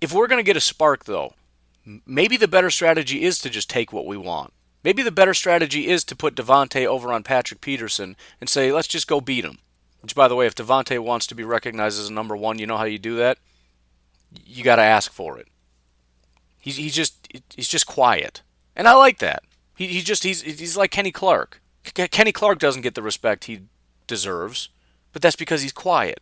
If 0.00 0.12
we're 0.12 0.28
going 0.28 0.38
to 0.38 0.46
get 0.46 0.56
a 0.56 0.60
spark, 0.60 1.04
though, 1.04 1.34
maybe 2.06 2.38
the 2.38 2.48
better 2.48 2.70
strategy 2.70 3.22
is 3.22 3.38
to 3.40 3.50
just 3.50 3.68
take 3.68 3.92
what 3.92 4.06
we 4.06 4.16
want. 4.16 4.52
Maybe 4.88 5.02
the 5.02 5.12
better 5.12 5.34
strategy 5.34 5.86
is 5.86 6.02
to 6.04 6.16
put 6.16 6.34
Davante 6.34 6.86
over 6.86 7.12
on 7.12 7.22
Patrick 7.22 7.60
Peterson 7.60 8.16
and 8.40 8.48
say, 8.48 8.72
let's 8.72 8.88
just 8.88 9.06
go 9.06 9.20
beat 9.20 9.44
him. 9.44 9.58
Which, 10.00 10.14
by 10.14 10.28
the 10.28 10.34
way, 10.34 10.46
if 10.46 10.54
Davante 10.54 10.98
wants 10.98 11.26
to 11.26 11.34
be 11.34 11.44
recognized 11.44 12.00
as 12.00 12.08
a 12.08 12.12
number 12.14 12.34
one, 12.34 12.58
you 12.58 12.66
know 12.66 12.78
how 12.78 12.84
you 12.84 12.98
do 12.98 13.14
that. 13.16 13.36
You 14.46 14.64
got 14.64 14.76
to 14.76 14.82
ask 14.82 15.12
for 15.12 15.38
it. 15.38 15.48
He's 16.58 16.76
he's 16.76 16.94
just 16.94 17.28
he's 17.54 17.68
just 17.68 17.86
quiet, 17.86 18.40
and 18.74 18.88
I 18.88 18.94
like 18.94 19.18
that. 19.18 19.42
He 19.76 19.88
he's 19.88 20.04
just 20.04 20.22
he's 20.22 20.40
he's 20.40 20.78
like 20.78 20.90
Kenny 20.90 21.12
Clark. 21.12 21.60
Kenny 21.92 22.32
Clark 22.32 22.58
doesn't 22.58 22.80
get 22.80 22.94
the 22.94 23.02
respect 23.02 23.44
he 23.44 23.64
deserves, 24.06 24.70
but 25.12 25.20
that's 25.20 25.36
because 25.36 25.60
he's 25.60 25.72
quiet. 25.72 26.20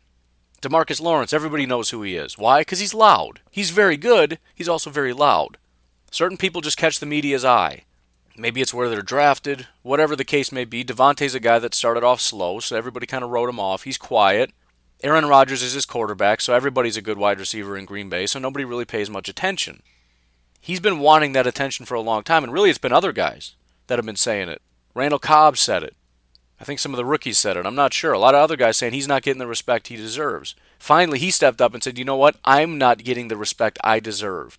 Demarcus 0.61 1.01
Lawrence, 1.01 1.33
everybody 1.33 1.67
knows 1.67 1.91
who 1.91 2.03
he 2.03 2.17
is. 2.17 2.37
Why? 2.37 2.63
Because 2.63 2.81
he's 2.81 2.95
loud. 2.95 3.43
He's 3.49 3.71
very 3.71 3.97
good. 3.97 4.41
He's 4.57 4.69
also 4.69 4.91
very 4.91 5.13
loud. 5.13 5.57
Certain 6.11 6.37
people 6.37 6.61
just 6.61 6.77
catch 6.77 6.99
the 6.99 7.07
media's 7.07 7.45
eye. 7.45 7.85
Maybe 8.39 8.61
it's 8.61 8.75
where 8.75 8.89
they're 8.89 9.03
drafted, 9.03 9.67
whatever 9.83 10.15
the 10.15 10.25
case 10.25 10.53
may 10.53 10.65
be. 10.65 10.85
Davante's 10.85 11.35
a 11.35 11.41
guy 11.41 11.59
that 11.59 11.75
started 11.75 12.05
off 12.05 12.21
slow, 12.21 12.61
so 12.61 12.77
everybody 12.77 13.07
kind 13.07 13.25
of 13.25 13.31
wrote 13.31 13.49
him 13.49 13.59
off. 13.59 13.85
He's 13.85 13.99
quiet. 13.99 14.53
Aaron 15.03 15.27
Rodgers 15.27 15.63
is 15.63 15.73
his 15.73 15.87
quarterback, 15.87 16.41
so 16.41 16.55
everybody's 16.55 16.97
a 16.97 17.03
good 17.03 17.19
wide 17.19 17.39
receiver 17.39 17.77
in 17.77 17.85
Green 17.85 18.09
Bay, 18.09 18.27
so 18.27 18.39
nobody 18.39 18.65
really 18.65 18.85
pays 18.85 19.09
much 19.09 19.29
attention. 19.29 19.83
He's 20.61 20.81
been 20.81 20.99
wanting 20.99 21.33
that 21.33 21.47
attention 21.47 21.87
for 21.87 21.95
a 21.95 22.01
long 22.01 22.23
time, 22.23 22.45
and 22.45 22.53
really 22.53 22.71
it's 22.71 22.79
been 22.79 22.93
other 22.93 23.13
guys 23.13 23.55
that 23.87 23.99
have 23.99 24.07
been 24.07 24.17
saying 24.17 24.49
it. 24.49 24.61
Randall 24.95 25.19
Cobb 25.19 25.57
said 25.57 25.83
it. 25.83 25.95
I 26.61 26.65
think 26.65 26.81
some 26.81 26.93
of 26.93 26.97
the 26.97 27.05
rookies 27.05 27.39
said 27.39 27.57
it. 27.57 27.67
I'm 27.67 27.75
not 27.75 27.93
sure. 27.93 28.13
A 28.13 28.19
lot 28.19 28.35
of 28.35 28.41
other 28.41 28.57
guys 28.57 28.77
saying 28.79 28.95
he's 28.95 29.09
not 29.09 29.23
getting 29.23 29.39
the 29.39 29.47
respect 29.47 29.89
he 29.89 29.97
deserves. 29.97 30.55
Finally, 30.79 31.19
he 31.19 31.31
stepped 31.31 31.61
up 31.61 31.75
and 31.75 31.83
said, 31.83 31.99
You 31.99 32.05
know 32.05 32.17
what? 32.17 32.37
I'm 32.45 32.79
not 32.79 33.05
getting 33.05 33.29
the 33.29 33.37
respect 33.37 33.79
I 33.85 34.01
deserve. 34.01 34.59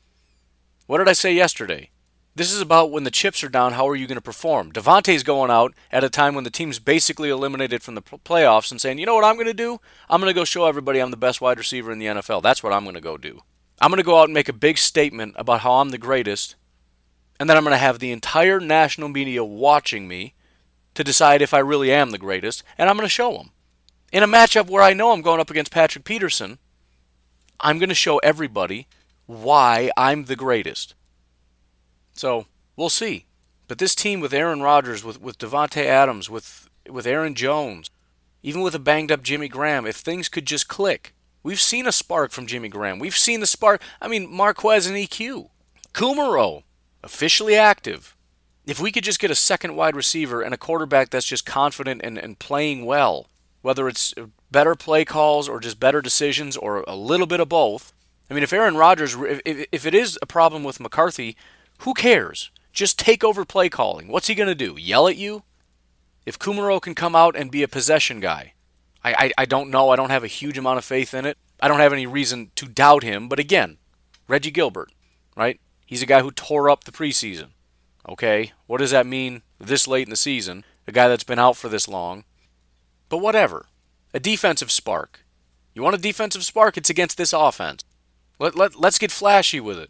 What 0.85 0.99
did 0.99 1.09
I 1.09 1.13
say 1.13 1.33
yesterday? 1.33 1.89
This 2.37 2.53
is 2.53 2.61
about 2.61 2.91
when 2.91 3.03
the 3.03 3.09
chips 3.09 3.43
are 3.43 3.49
down, 3.49 3.73
how 3.73 3.89
are 3.89 3.95
you 3.95 4.05
going 4.05 4.13
to 4.17 4.21
perform? 4.21 4.71
Davante's 4.71 5.23
going 5.23 5.49
out 5.49 5.73
at 5.91 6.03
a 6.03 6.09
time 6.09 6.35
when 6.35 6.43
the 6.43 6.51
team's 6.51 6.77
basically 6.77 7.29
eliminated 7.29 7.81
from 7.81 7.95
the 7.95 8.01
playoffs 8.03 8.69
and 8.69 8.79
saying, 8.79 8.99
you 8.99 9.07
know 9.07 9.15
what 9.15 9.23
I'm 9.23 9.37
going 9.37 9.47
to 9.47 9.55
do? 9.55 9.79
I'm 10.07 10.21
going 10.21 10.29
to 10.29 10.39
go 10.39 10.43
show 10.43 10.67
everybody 10.67 10.99
I'm 10.99 11.09
the 11.09 11.17
best 11.17 11.41
wide 11.41 11.57
receiver 11.57 11.91
in 11.91 11.97
the 11.97 12.05
NFL. 12.05 12.43
That's 12.43 12.61
what 12.61 12.73
I'm 12.73 12.83
going 12.83 12.93
to 12.93 13.01
go 13.01 13.17
do. 13.17 13.41
I'm 13.81 13.89
going 13.89 13.97
to 13.97 14.05
go 14.05 14.19
out 14.19 14.25
and 14.25 14.35
make 14.35 14.49
a 14.49 14.53
big 14.53 14.77
statement 14.77 15.33
about 15.35 15.61
how 15.61 15.73
I'm 15.73 15.89
the 15.89 15.97
greatest, 15.97 16.55
and 17.39 17.49
then 17.49 17.57
I'm 17.57 17.63
going 17.63 17.73
to 17.73 17.77
have 17.79 17.97
the 17.97 18.11
entire 18.11 18.59
national 18.59 19.09
media 19.09 19.43
watching 19.43 20.07
me 20.07 20.35
to 20.93 21.03
decide 21.03 21.41
if 21.41 21.55
I 21.55 21.59
really 21.59 21.91
am 21.91 22.11
the 22.11 22.19
greatest, 22.19 22.61
and 22.77 22.87
I'm 22.87 22.97
going 22.97 23.07
to 23.07 23.09
show 23.09 23.35
them. 23.35 23.49
In 24.13 24.21
a 24.21 24.27
matchup 24.27 24.69
where 24.69 24.83
I 24.83 24.93
know 24.93 25.11
I'm 25.11 25.23
going 25.23 25.39
up 25.39 25.49
against 25.49 25.71
Patrick 25.71 26.05
Peterson, 26.05 26.59
I'm 27.59 27.79
going 27.79 27.89
to 27.89 27.95
show 27.95 28.19
everybody 28.19 28.87
why 29.25 29.89
I'm 29.97 30.25
the 30.25 30.35
greatest. 30.35 30.93
So 32.17 32.47
we'll 32.75 32.89
see. 32.89 33.25
But 33.67 33.77
this 33.77 33.95
team 33.95 34.19
with 34.19 34.33
Aaron 34.33 34.61
Rodgers, 34.61 35.03
with 35.03 35.21
with 35.21 35.37
Davante 35.37 35.83
Adams, 35.85 36.29
with 36.29 36.69
with 36.89 37.05
Aaron 37.05 37.35
Jones, 37.35 37.89
even 38.41 38.61
with 38.61 38.75
a 38.75 38.79
banged 38.79 39.11
up 39.11 39.23
Jimmy 39.23 39.47
Graham, 39.47 39.85
if 39.85 39.97
things 39.97 40.29
could 40.29 40.45
just 40.45 40.67
click, 40.67 41.13
we've 41.43 41.59
seen 41.59 41.85
a 41.85 41.91
spark 41.91 42.31
from 42.31 42.47
Jimmy 42.47 42.69
Graham. 42.69 42.99
We've 42.99 43.17
seen 43.17 43.39
the 43.39 43.47
spark. 43.47 43.81
I 44.01 44.07
mean, 44.07 44.31
Marquez 44.31 44.87
and 44.87 44.95
EQ, 44.95 45.49
Kumerow, 45.93 46.63
officially 47.03 47.55
active. 47.55 48.15
If 48.65 48.81
we 48.81 48.91
could 48.91 49.03
just 49.03 49.19
get 49.19 49.31
a 49.31 49.35
second 49.35 49.75
wide 49.75 49.95
receiver 49.95 50.41
and 50.41 50.53
a 50.53 50.57
quarterback 50.57 51.09
that's 51.09 51.25
just 51.25 51.45
confident 51.45 52.01
and, 52.03 52.17
and 52.17 52.37
playing 52.37 52.85
well, 52.85 53.27
whether 53.61 53.87
it's 53.87 54.13
better 54.51 54.75
play 54.75 55.05
calls 55.05 55.47
or 55.47 55.59
just 55.59 55.79
better 55.79 56.01
decisions 56.01 56.57
or 56.57 56.83
a 56.87 56.95
little 56.95 57.27
bit 57.27 57.39
of 57.39 57.49
both. 57.49 57.93
I 58.29 58.33
mean, 58.33 58.43
if 58.43 58.51
Aaron 58.51 58.75
Rodgers, 58.75 59.15
if, 59.15 59.67
if 59.71 59.85
it 59.85 59.93
is 59.93 60.19
a 60.21 60.25
problem 60.25 60.65
with 60.65 60.81
McCarthy, 60.81 61.37
who 61.79 61.93
cares? 61.93 62.51
Just 62.73 62.99
take 62.99 63.23
over 63.23 63.45
play 63.45 63.69
calling. 63.69 64.07
What's 64.07 64.27
he 64.27 64.35
going 64.35 64.49
to 64.49 64.55
do? 64.55 64.75
Yell 64.77 65.07
at 65.07 65.17
you? 65.17 65.43
If 66.25 66.37
Kumerow 66.37 66.81
can 66.81 66.95
come 66.95 67.15
out 67.15 67.35
and 67.35 67.49
be 67.49 67.63
a 67.63 67.67
possession 67.67 68.19
guy, 68.19 68.53
I, 69.03 69.13
I, 69.13 69.31
I 69.39 69.45
don't 69.45 69.69
know. 69.69 69.89
I 69.89 69.95
don't 69.95 70.09
have 70.09 70.23
a 70.23 70.27
huge 70.27 70.57
amount 70.57 70.77
of 70.77 70.85
faith 70.85 71.13
in 71.13 71.25
it. 71.25 71.37
I 71.59 71.67
don't 71.67 71.79
have 71.79 71.93
any 71.93 72.05
reason 72.05 72.51
to 72.55 72.67
doubt 72.67 73.03
him. 73.03 73.27
But 73.27 73.39
again, 73.39 73.77
Reggie 74.27 74.51
Gilbert, 74.51 74.91
right? 75.35 75.59
He's 75.85 76.01
a 76.01 76.07
guy 76.07 76.21
who 76.21 76.31
tore 76.31 76.69
up 76.69 76.83
the 76.83 76.91
preseason. 76.91 77.49
Okay, 78.09 78.51
what 78.67 78.77
does 78.77 78.91
that 78.91 79.05
mean 79.05 79.41
this 79.59 79.87
late 79.87 80.07
in 80.07 80.11
the 80.11 80.15
season? 80.15 80.63
A 80.87 80.91
guy 80.91 81.07
that's 81.07 81.23
been 81.23 81.39
out 81.39 81.57
for 81.57 81.69
this 81.69 81.87
long. 81.87 82.23
But 83.09 83.17
whatever. 83.17 83.67
A 84.13 84.19
defensive 84.19 84.71
spark. 84.71 85.25
You 85.73 85.81
want 85.81 85.95
a 85.95 85.99
defensive 85.99 86.43
spark? 86.43 86.77
It's 86.77 86.89
against 86.89 87.17
this 87.17 87.33
offense. 87.33 87.83
Let, 88.39 88.55
let, 88.55 88.79
let's 88.79 88.99
get 88.99 89.11
flashy 89.11 89.59
with 89.59 89.77
it. 89.77 89.89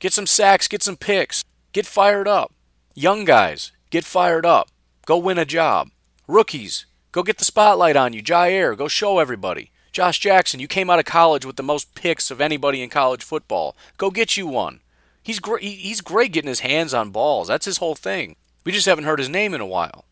Get 0.00 0.14
some 0.14 0.26
sacks, 0.26 0.66
get 0.66 0.82
some 0.82 0.96
picks, 0.96 1.44
get 1.72 1.84
fired 1.86 2.26
up. 2.26 2.52
Young 2.94 3.24
guys, 3.24 3.70
get 3.90 4.04
fired 4.04 4.46
up. 4.46 4.70
Go 5.04 5.18
win 5.18 5.38
a 5.38 5.44
job. 5.44 5.90
Rookies, 6.26 6.86
go 7.12 7.22
get 7.22 7.36
the 7.36 7.44
spotlight 7.44 7.96
on 7.96 8.14
you. 8.14 8.22
Jaire, 8.22 8.76
go 8.76 8.88
show 8.88 9.18
everybody. 9.18 9.70
Josh 9.92 10.18
Jackson, 10.18 10.58
you 10.58 10.68
came 10.68 10.88
out 10.88 11.00
of 11.00 11.04
college 11.04 11.44
with 11.44 11.56
the 11.56 11.62
most 11.62 11.94
picks 11.94 12.30
of 12.30 12.40
anybody 12.40 12.82
in 12.82 12.88
college 12.88 13.22
football. 13.22 13.76
Go 13.98 14.10
get 14.10 14.38
you 14.38 14.46
one. 14.46 14.80
He's 15.22 15.38
great. 15.38 15.62
He's 15.62 16.00
great 16.00 16.32
getting 16.32 16.48
his 16.48 16.60
hands 16.60 16.94
on 16.94 17.10
balls. 17.10 17.48
That's 17.48 17.66
his 17.66 17.76
whole 17.76 17.94
thing. 17.94 18.36
We 18.64 18.72
just 18.72 18.86
haven't 18.86 19.04
heard 19.04 19.18
his 19.18 19.28
name 19.28 19.52
in 19.52 19.60
a 19.60 19.66
while. 19.66 20.06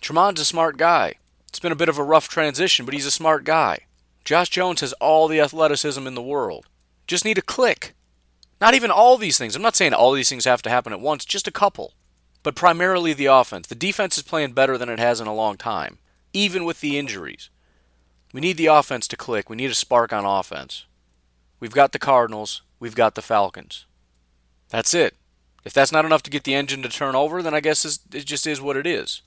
Tramon's 0.00 0.40
a 0.40 0.46
smart 0.46 0.78
guy. 0.78 1.14
It's 1.48 1.60
been 1.60 1.72
a 1.72 1.76
bit 1.76 1.90
of 1.90 1.98
a 1.98 2.02
rough 2.02 2.28
transition, 2.28 2.86
but 2.86 2.94
he's 2.94 3.06
a 3.06 3.10
smart 3.10 3.44
guy. 3.44 3.80
Josh 4.24 4.48
Jones 4.48 4.80
has 4.80 4.94
all 4.94 5.28
the 5.28 5.40
athleticism 5.40 6.06
in 6.06 6.14
the 6.14 6.22
world. 6.22 6.66
Just 7.06 7.24
need 7.24 7.36
a 7.36 7.42
click. 7.42 7.94
Not 8.64 8.72
even 8.72 8.90
all 8.90 9.18
these 9.18 9.36
things. 9.36 9.54
I'm 9.54 9.60
not 9.60 9.76
saying 9.76 9.92
all 9.92 10.12
these 10.12 10.30
things 10.30 10.46
have 10.46 10.62
to 10.62 10.70
happen 10.70 10.94
at 10.94 11.00
once, 11.00 11.26
just 11.26 11.46
a 11.46 11.50
couple. 11.52 11.92
But 12.42 12.54
primarily 12.54 13.12
the 13.12 13.26
offense. 13.26 13.66
The 13.66 13.74
defense 13.74 14.16
is 14.16 14.22
playing 14.22 14.52
better 14.52 14.78
than 14.78 14.88
it 14.88 14.98
has 14.98 15.20
in 15.20 15.26
a 15.26 15.34
long 15.34 15.58
time, 15.58 15.98
even 16.32 16.64
with 16.64 16.80
the 16.80 16.98
injuries. 16.98 17.50
We 18.32 18.40
need 18.40 18.56
the 18.56 18.68
offense 18.68 19.06
to 19.08 19.18
click. 19.18 19.50
We 19.50 19.56
need 19.56 19.70
a 19.70 19.74
spark 19.74 20.14
on 20.14 20.24
offense. 20.24 20.86
We've 21.60 21.74
got 21.74 21.92
the 21.92 21.98
Cardinals. 21.98 22.62
We've 22.80 22.94
got 22.94 23.16
the 23.16 23.20
Falcons. 23.20 23.84
That's 24.70 24.94
it. 24.94 25.14
If 25.62 25.74
that's 25.74 25.92
not 25.92 26.06
enough 26.06 26.22
to 26.22 26.30
get 26.30 26.44
the 26.44 26.54
engine 26.54 26.80
to 26.84 26.88
turn 26.88 27.14
over, 27.14 27.42
then 27.42 27.52
I 27.52 27.60
guess 27.60 27.84
it 27.84 28.24
just 28.24 28.46
is 28.46 28.62
what 28.62 28.78
it 28.78 28.86
is. 28.86 29.20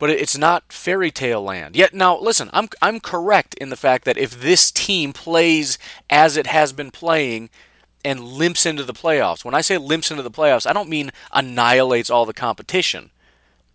But 0.00 0.10
it's 0.10 0.36
not 0.36 0.72
fairy 0.72 1.12
tale 1.12 1.44
land. 1.44 1.76
Yet 1.76 1.94
now, 1.94 2.18
listen, 2.18 2.50
I'm 2.52 2.68
I'm 2.82 2.98
correct 2.98 3.54
in 3.54 3.68
the 3.68 3.76
fact 3.76 4.04
that 4.06 4.18
if 4.18 4.40
this 4.40 4.72
team 4.72 5.12
plays 5.12 5.78
as 6.10 6.36
it 6.36 6.48
has 6.48 6.72
been 6.72 6.90
playing 6.90 7.48
and 8.04 8.24
limps 8.24 8.66
into 8.66 8.84
the 8.84 8.92
playoffs, 8.92 9.44
when 9.44 9.54
I 9.54 9.60
say 9.60 9.78
limps 9.78 10.10
into 10.10 10.22
the 10.22 10.30
playoffs, 10.30 10.66
I 10.66 10.72
don't 10.72 10.88
mean 10.88 11.10
annihilates 11.32 12.10
all 12.10 12.26
the 12.26 12.32
competition. 12.32 13.10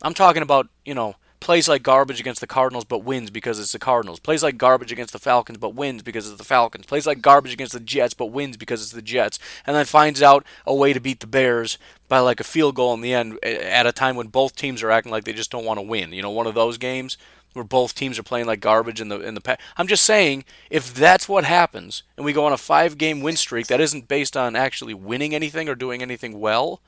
I'm 0.02 0.14
talking 0.14 0.44
about, 0.44 0.68
you 0.86 0.94
know, 0.94 1.16
plays 1.40 1.68
like 1.68 1.84
garbage 1.84 2.20
against 2.20 2.42
the 2.42 2.48
Cardinals 2.48 2.86
but 2.86 3.04
wins 3.04 3.30
because 3.30 3.60
it's 3.60 3.72
the 3.72 3.80
Cardinals. 3.80 4.20
Plays 4.20 4.44
like 4.44 4.58
garbage 4.58 4.92
against 4.92 5.14
the 5.14 5.20
Falcons 5.20 5.58
but 5.58 5.76
wins 5.76 6.04
because 6.04 6.28
it's 6.28 6.38
the 6.38 6.44
Falcons. 6.44 6.86
Plays 6.86 7.08
like 7.08 7.22
garbage 7.22 7.54
against 7.54 7.74
the 7.74 7.80
Jets 7.80 8.14
but 8.14 8.28
wins 8.28 8.58
because 8.58 8.82
it's 8.82 8.92
the 8.92 9.02
Jets. 9.02 9.40
And 9.66 9.76
then 9.76 9.86
finds 9.86 10.22
out 10.22 10.46
a 10.66 10.74
way 10.74 10.94
to 10.94 11.00
beat 11.00 11.20
the 11.20 11.28
Bears 11.28 11.78
by 12.08 12.20
like 12.20 12.40
a 12.40 12.46
field 12.46 12.76
goal 12.76 12.94
in 12.94 13.02
the 13.02 13.14
end 13.14 13.44
at 13.44 13.86
a 13.86 13.92
time 13.92 14.16
when 14.16 14.28
both 14.28 14.56
teams 14.56 14.82
are 14.84 14.92
acting 14.92 15.12
like 15.12 15.24
they 15.24 15.34
just 15.34 15.52
don't 15.52 15.66
want 15.66 15.78
to 15.78 15.86
win. 15.86 16.14
You 16.14 16.22
know, 16.22 16.32
one 16.32 16.48
of 16.48 16.56
those 16.56 16.78
games 16.78 17.18
where 17.58 17.66
both 17.66 17.94
teams 17.94 18.18
are 18.18 18.24
playing 18.24 18.46
like 18.46 18.62
garbage 18.62 19.02
in 19.02 19.10
the 19.10 19.20
in 19.20 19.34
the 19.34 19.42
past. 19.42 19.60
I'm 19.76 19.88
just 19.88 20.06
saying 20.06 20.46
if 20.70 20.94
that's 20.94 21.28
what 21.28 21.44
happens 21.44 22.04
and 22.16 22.26
we 22.26 22.34
go 22.34 22.46
on 22.46 22.54
a 22.54 22.58
5-game 22.58 23.22
win 23.22 23.36
streak 23.36 23.68
that 23.68 23.82
isn't 23.82 24.08
based 24.08 24.38
on 24.38 24.56
actually 24.56 24.94
winning 24.94 25.36
anything 25.36 25.68
or 25.68 25.76
doing 25.76 26.02
anything 26.02 26.40
well, 26.40 26.82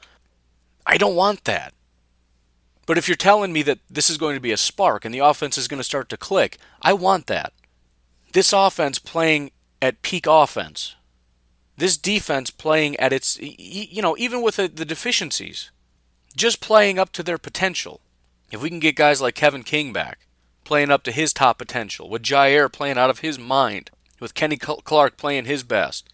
I 0.85 0.97
don't 0.97 1.15
want 1.15 1.43
that. 1.43 1.73
But 2.85 2.97
if 2.97 3.07
you're 3.07 3.15
telling 3.15 3.53
me 3.53 3.61
that 3.63 3.79
this 3.89 4.09
is 4.09 4.17
going 4.17 4.35
to 4.35 4.41
be 4.41 4.51
a 4.51 4.57
spark 4.57 5.05
and 5.05 5.13
the 5.13 5.19
offense 5.19 5.57
is 5.57 5.67
going 5.67 5.79
to 5.79 5.83
start 5.83 6.09
to 6.09 6.17
click, 6.17 6.57
I 6.81 6.93
want 6.93 7.27
that. 7.27 7.53
This 8.33 8.51
offense 8.51 8.97
playing 8.97 9.51
at 9.81 10.01
peak 10.01 10.25
offense. 10.27 10.95
This 11.77 11.97
defense 11.97 12.49
playing 12.49 12.97
at 12.97 13.13
its, 13.13 13.37
you 13.39 14.01
know, 14.01 14.17
even 14.17 14.41
with 14.41 14.55
the, 14.55 14.67
deficiencies, 14.67 15.71
just 16.35 16.61
playing 16.61 16.99
up 16.99 17.11
to 17.11 17.23
their 17.23 17.37
potential. 17.37 18.01
If 18.51 18.61
we 18.61 18.69
can 18.69 18.79
get 18.79 18.95
guys 18.95 19.21
like 19.21 19.35
Kevin 19.35 19.63
King 19.63 19.93
back, 19.93 20.25
playing 20.69 20.91
up 20.91 21.01
to 21.01 21.11
his 21.11 21.33
top 21.33 21.57
potential, 21.57 22.07
with 22.07 22.21
Jaire 22.21 22.71
playing 22.71 22.99
out 22.99 23.09
of 23.09 23.19
his 23.19 23.39
mind, 23.39 23.89
with 24.19 24.35
Kenny 24.35 24.55
Clark 24.55 25.17
playing 25.17 25.45
his 25.45 25.63
best, 25.63 26.07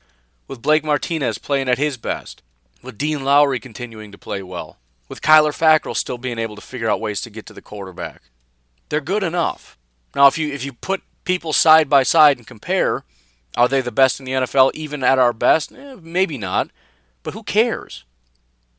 with 0.48 0.62
Blake 0.62 0.82
Martinez 0.82 1.38
playing 1.38 1.68
at 1.68 1.78
his 1.78 1.98
best, 1.98 2.42
with 2.82 2.98
Dean 2.98 3.26
Lowry 3.26 3.60
continuing 3.60 4.14
to 4.14 4.18
play 4.18 4.42
well, 4.42 4.78
with 5.10 5.22
Kyler 5.22 5.52
Fackrell 5.52 5.94
still 5.94 6.18
being 6.18 6.40
able 6.40 6.56
to 6.56 6.62
figure 6.62 6.90
out 6.90 7.02
ways 7.02 7.20
to 7.20 7.30
get 7.30 7.46
to 7.48 7.54
the 7.54 7.62
quarterback. 7.62 8.22
They're 8.88 9.02
good 9.02 9.24
enough. 9.24 9.78
Now, 10.16 10.28
if 10.28 10.38
you 10.38 10.54
if 10.54 10.64
you 10.64 10.72
put 10.72 11.04
people 11.26 11.52
side 11.52 11.90
by 11.90 12.04
side 12.04 12.38
and 12.38 12.48
compare, 12.48 13.04
are 13.58 13.68
they 13.68 13.82
the 13.82 13.92
best 13.92 14.22
in 14.22 14.26
the 14.26 14.32
NFL 14.32 14.72
even 14.74 15.04
at 15.04 15.20
our 15.20 15.34
best? 15.34 15.74
Eh, 15.74 15.98
maybe 16.02 16.38
not, 16.38 16.70
but 17.24 17.34
who 17.34 17.44
cares? 17.44 18.06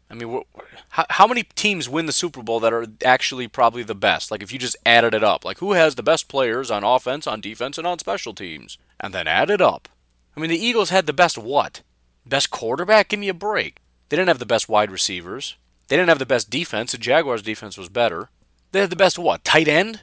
I 0.09 0.15
mean, 0.15 0.43
how, 0.91 1.05
how 1.11 1.27
many 1.27 1.43
teams 1.43 1.89
win 1.89 2.07
the 2.07 2.13
Super 2.13 2.43
Bowl 2.43 2.61
that 2.61 2.73
are 2.73 2.87
actually 3.05 3.49
probably 3.49 3.83
the 3.83 3.95
best? 3.95 4.31
Like 4.31 4.43
if 4.43 4.53
you 4.53 4.59
just 4.59 4.77
added 4.87 5.15
it 5.15 5.25
up, 5.25 5.45
like 5.45 5.59
who 5.59 5.73
has 5.73 5.95
the 5.95 6.03
best 6.03 6.29
players 6.29 6.71
on 6.71 6.85
offense, 6.85 7.27
on 7.27 7.41
defense, 7.41 7.77
and 7.77 7.87
on 7.87 7.99
special 7.99 8.33
teams, 8.33 8.79
and 9.01 9.13
then 9.13 9.27
add 9.27 9.51
it 9.51 9.61
up. 9.61 9.89
I 10.37 10.41
mean, 10.41 10.51
the 10.51 10.65
Eagles 10.65 10.91
had 10.91 11.07
the 11.07 11.13
best 11.13 11.37
what? 11.37 11.83
Best 12.25 12.51
quarterback? 12.51 13.09
Give 13.09 13.21
me 13.21 13.29
a 13.29 13.35
break. 13.35 13.79
They 14.09 14.17
didn't 14.17 14.29
have 14.29 14.39
the 14.39 14.47
best 14.47 14.69
wide 14.69 14.91
receivers. 14.91 15.57
They 15.89 15.97
didn't 15.97 16.09
have 16.09 16.19
the 16.19 16.27
best 16.27 16.51
defense. 16.51 16.93
The 16.93 16.99
Jaguars' 16.99 17.43
defense 17.43 17.77
was 17.77 17.89
better. 17.89 18.29
They 18.73 18.81
had 18.81 18.91
the 18.91 18.97
best 18.97 19.19
what? 19.19 19.45
Tight 19.45 19.69
end? 19.69 20.03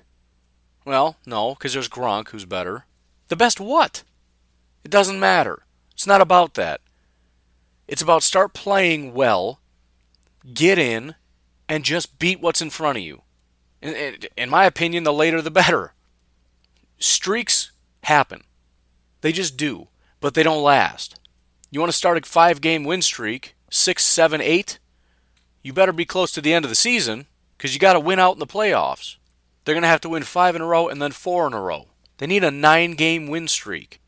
Well, 0.86 1.18
no, 1.26 1.54
because 1.54 1.74
there's 1.74 1.90
Gronk 1.90 2.30
who's 2.30 2.46
better. 2.46 2.86
The 3.30 3.36
best 3.36 3.60
what? 3.60 4.04
It 4.84 4.92
doesn't 4.92 5.20
matter. 5.20 5.64
It's 5.94 6.08
not 6.08 6.22
about 6.22 6.56
that. 6.56 6.82
It's 7.88 8.02
about 8.02 8.24
start 8.24 8.54
playing 8.54 9.14
well, 9.14 9.60
get 10.52 10.78
in, 10.80 11.16
and 11.70 11.84
just 11.84 12.20
beat 12.20 12.42
what's 12.42 12.62
in 12.62 12.70
front 12.70 12.98
of 12.98 13.04
you. 13.04 13.22
In, 13.82 14.18
in 14.38 14.50
my 14.50 14.66
opinion, 14.66 15.04
the 15.04 15.14
later 15.14 15.42
the 15.42 15.52
better. 15.52 15.94
Streaks 16.98 17.72
happen. 18.04 18.44
They 19.22 19.32
just 19.32 19.58
do, 19.58 19.88
but 20.20 20.34
they 20.34 20.44
don't 20.44 20.64
last. 20.64 21.20
You 21.72 21.80
want 21.80 21.92
to 21.92 21.98
start 21.98 22.18
a 22.18 22.22
five 22.22 22.62
game 22.62 22.84
win 22.84 23.02
streak, 23.02 23.56
six, 23.70 24.04
seven, 24.06 24.42
eight? 24.42 24.80
you 25.64 25.72
better 25.72 25.94
be 25.94 26.06
close 26.06 26.32
to 26.34 26.42
the 26.42 26.54
end 26.54 26.66
of 26.66 26.70
the 26.70 26.76
season 26.76 27.26
because 27.58 27.74
you 27.74 27.80
got 27.80 27.94
to 27.94 28.00
win 28.00 28.20
out 28.20 28.34
in 28.34 28.40
the 28.40 28.46
playoffs. 28.46 29.16
They're 29.64 29.74
going 29.74 29.84
to 29.84 29.88
have 29.88 30.02
to 30.02 30.10
win 30.10 30.24
five 30.24 30.56
in 30.56 30.62
a 30.62 30.66
row 30.66 30.90
and 30.90 31.02
then 31.02 31.14
four 31.14 31.48
in 31.48 31.54
a 31.54 31.62
row. 31.62 31.88
They 32.18 32.28
need 32.28 32.44
a 32.44 32.52
nine 32.52 32.92
game 32.92 33.28
win 33.28 33.48
streak. 33.48 34.02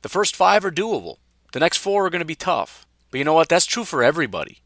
The 0.00 0.08
first 0.08 0.34
five 0.34 0.64
are 0.64 0.72
doable, 0.72 1.18
the 1.52 1.60
next 1.60 1.76
four 1.76 2.06
are 2.06 2.10
going 2.10 2.20
to 2.20 2.26
be 2.26 2.34
tough. 2.34 2.86
But 3.10 3.18
you 3.18 3.24
know 3.24 3.34
what? 3.34 3.50
That's 3.50 3.66
true 3.66 3.84
for 3.84 4.02
everybody. 4.02 4.61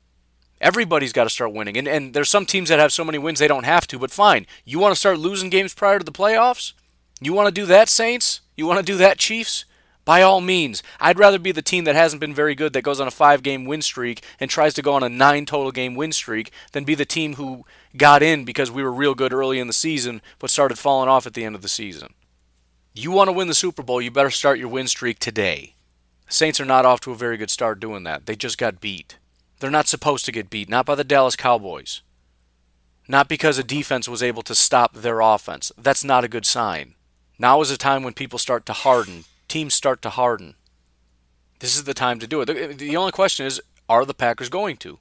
Everybody's 0.61 1.12
got 1.12 1.25
to 1.25 1.31
start 1.31 1.53
winning. 1.53 1.77
And, 1.77 1.87
and 1.87 2.14
there's 2.14 2.31
some 2.31 2.47
teams 2.47 2.69
that 2.69 2.79
have 2.79 2.92
so 2.92 3.05
many 3.05 3.19
wins 3.19 3.38
they 3.38 3.49
don't 3.49 3.64
have 3.64 3.87
to, 3.88 3.99
but 3.99 4.11
fine. 4.11 4.47
You 4.64 4.79
want 4.79 4.92
to 4.92 4.99
start 4.99 5.19
losing 5.19 5.51
games 5.51 5.75
prior 5.75 5.99
to 5.99 6.05
the 6.05 6.12
playoffs? 6.12 6.73
You 7.21 7.33
want 7.33 7.49
to 7.49 7.61
do 7.61 7.66
that, 7.66 7.88
Saints? 7.88 8.40
You 8.57 8.66
want 8.66 8.79
to 8.79 8.85
do 8.85 8.97
that, 8.99 9.19
Chiefs? 9.19 9.64
By 10.07 10.23
all 10.23 10.40
means, 10.40 10.85
I'd 11.01 11.19
rather 11.19 11.38
be 11.38 11.51
the 11.51 11.62
team 11.62 11.83
that 11.85 11.97
hasn't 11.97 12.21
been 12.21 12.33
very 12.33 12.55
good 12.55 12.73
that 12.73 12.83
goes 12.83 13.01
on 13.01 13.09
a 13.09 13.11
five 13.11 13.42
game 13.42 13.64
win 13.64 13.83
streak 13.83 14.23
and 14.38 14.49
tries 14.49 14.73
to 14.75 14.83
go 14.83 14.95
on 14.95 15.03
a 15.03 15.09
nine 15.09 15.47
total 15.47 15.73
game 15.73 15.97
win 15.97 16.12
streak 16.12 16.53
than 16.71 16.85
be 16.85 16.95
the 16.95 17.05
team 17.05 17.35
who 17.35 17.64
got 17.97 18.23
in 18.23 18.45
because 18.45 18.71
we 18.71 18.85
were 18.85 18.92
real 18.92 19.16
good 19.16 19.33
early 19.33 19.59
in 19.59 19.66
the 19.66 19.73
season 19.73 20.23
but 20.38 20.49
started 20.49 20.79
falling 20.79 21.09
off 21.09 21.27
at 21.27 21.35
the 21.35 21.45
end 21.45 21.57
of 21.57 21.62
the 21.62 21.69
season. 21.69 22.14
You 22.95 23.11
want 23.11 23.29
to 23.29 23.33
win 23.33 23.49
the 23.49 23.55
Super 23.55 23.83
Bowl, 23.83 24.01
you 24.01 24.12
better 24.12 24.31
start 24.31 24.61
your 24.61 24.69
win 24.69 24.87
streak 24.87 25.19
today. 25.19 25.75
Saints 26.29 26.61
are 26.61 26.64
not 26.64 26.87
off 26.87 27.01
to 27.01 27.11
a 27.11 27.16
very 27.16 27.37
good 27.37 27.51
start 27.51 27.81
doing 27.81 28.05
that. 28.05 28.27
They 28.27 28.37
just 28.37 28.59
got 28.59 28.81
beat. 28.81 29.19
They're 29.59 29.71
not 29.71 29.88
supposed 29.88 30.25
to 30.27 30.33
get 30.33 30.51
beat, 30.51 30.69
not 30.69 30.87
by 30.87 30.94
the 30.94 31.04
Dallas 31.04 31.37
Cowboys. 31.37 32.02
Not 33.09 33.29
because 33.29 33.59
a 33.59 33.65
defense 33.65 34.09
was 34.09 34.23
able 34.23 34.42
to 34.42 34.54
stop 34.54 34.94
their 34.94 35.21
offense. 35.21 35.73
That's 35.79 36.04
not 36.04 36.25
a 36.25 36.29
good 36.29 36.44
sign. 36.44 36.94
Now 37.38 37.61
is 37.61 37.71
a 37.71 37.77
time 37.77 38.02
when 38.02 38.15
people 38.15 38.38
start 38.38 38.67
to 38.67 38.73
harden, 38.73 39.25
teams 39.48 39.75
start 39.75 40.02
to 40.02 40.11
harden. 40.11 40.54
This 41.61 41.77
is 41.77 41.85
the 41.85 41.94
time 41.94 42.19
to 42.19 42.27
do 42.27 42.40
it. 42.40 42.79
The, 42.79 42.96
only 42.96 43.13
question 43.13 43.46
is, 43.46 43.61
are 43.88 44.04
the 44.04 44.15
Packers 44.15 44.48
going 44.48 44.77
to? 44.79 44.98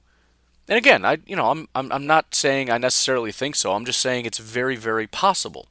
And 0.68 0.78
again, 0.78 1.04
I 1.04 1.18
you 1.26 1.36
know 1.36 1.50
I'm, 1.50 1.68
I'm 1.74 1.92
I'm 1.92 2.06
not 2.06 2.34
saying 2.34 2.70
I 2.70 2.78
necessarily 2.78 3.30
think 3.30 3.54
so. 3.54 3.72
I'm 3.72 3.84
just 3.84 4.00
saying 4.00 4.26
it's 4.26 4.38
very 4.38 4.74
very 4.74 5.06
possible. 5.06 5.68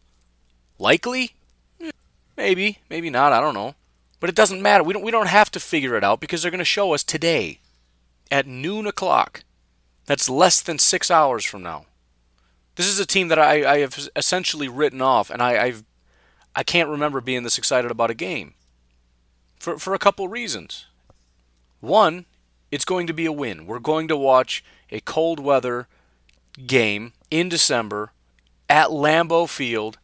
Likely, 0.79 1.31
hmm, 1.81 1.89
maybe 2.38 2.79
maybe 2.89 3.09
not. 3.09 3.33
I 3.33 3.41
don't 3.41 3.53
know. 3.53 3.75
But 4.21 4.29
it 4.29 4.36
doesn't 4.36 4.61
matter. 4.61 4.83
We 4.83 4.93
don't 4.93 5.03
we 5.03 5.11
don't 5.11 5.27
have 5.27 5.51
to 5.51 5.59
figure 5.59 5.97
it 5.97 6.03
out 6.03 6.21
because 6.21 6.41
they're 6.41 6.51
going 6.51 6.59
to 6.59 6.65
show 6.65 6.93
us 6.93 7.03
today, 7.03 7.59
at 8.32 8.47
noon 8.47 8.88
o'clock. 8.88 9.43
That's 10.05 10.30
less 10.30 10.61
than 10.61 10.80
six 10.80 11.09
hours 11.09 11.45
from 11.45 11.63
now. 11.63 11.86
This 12.76 12.88
is 12.88 12.99
a 12.99 13.05
team 13.05 13.30
that 13.30 13.39
I, 13.39 13.73
I 13.73 13.80
have 13.80 14.09
essentially 14.15 14.67
written 14.67 15.01
off, 15.01 15.30
and 15.30 15.41
I, 15.41 15.63
I've 15.63 15.84
I 16.55 16.63
can't 16.63 16.89
remember 16.89 17.21
being 17.21 17.43
this 17.43 17.57
excited 17.57 17.91
about 17.91 18.11
a 18.11 18.15
game. 18.15 18.53
For 19.59 19.78
for 19.78 19.93
a 19.93 19.99
couple 19.99 20.28
reasons. 20.28 20.88
One, 21.80 22.26
it's 22.71 22.86
going 22.86 23.07
to 23.07 23.13
be 23.13 23.26
a 23.26 23.32
win. 23.32 23.67
We're 23.67 23.80
going 23.80 24.07
to 24.07 24.17
watch 24.17 24.63
a 24.89 24.99
cold 25.01 25.39
weather 25.39 25.88
game 26.65 27.13
in 27.30 27.49
December 27.49 28.11
at 28.69 28.89
Lambeau 28.89 29.47
Field 29.47 29.97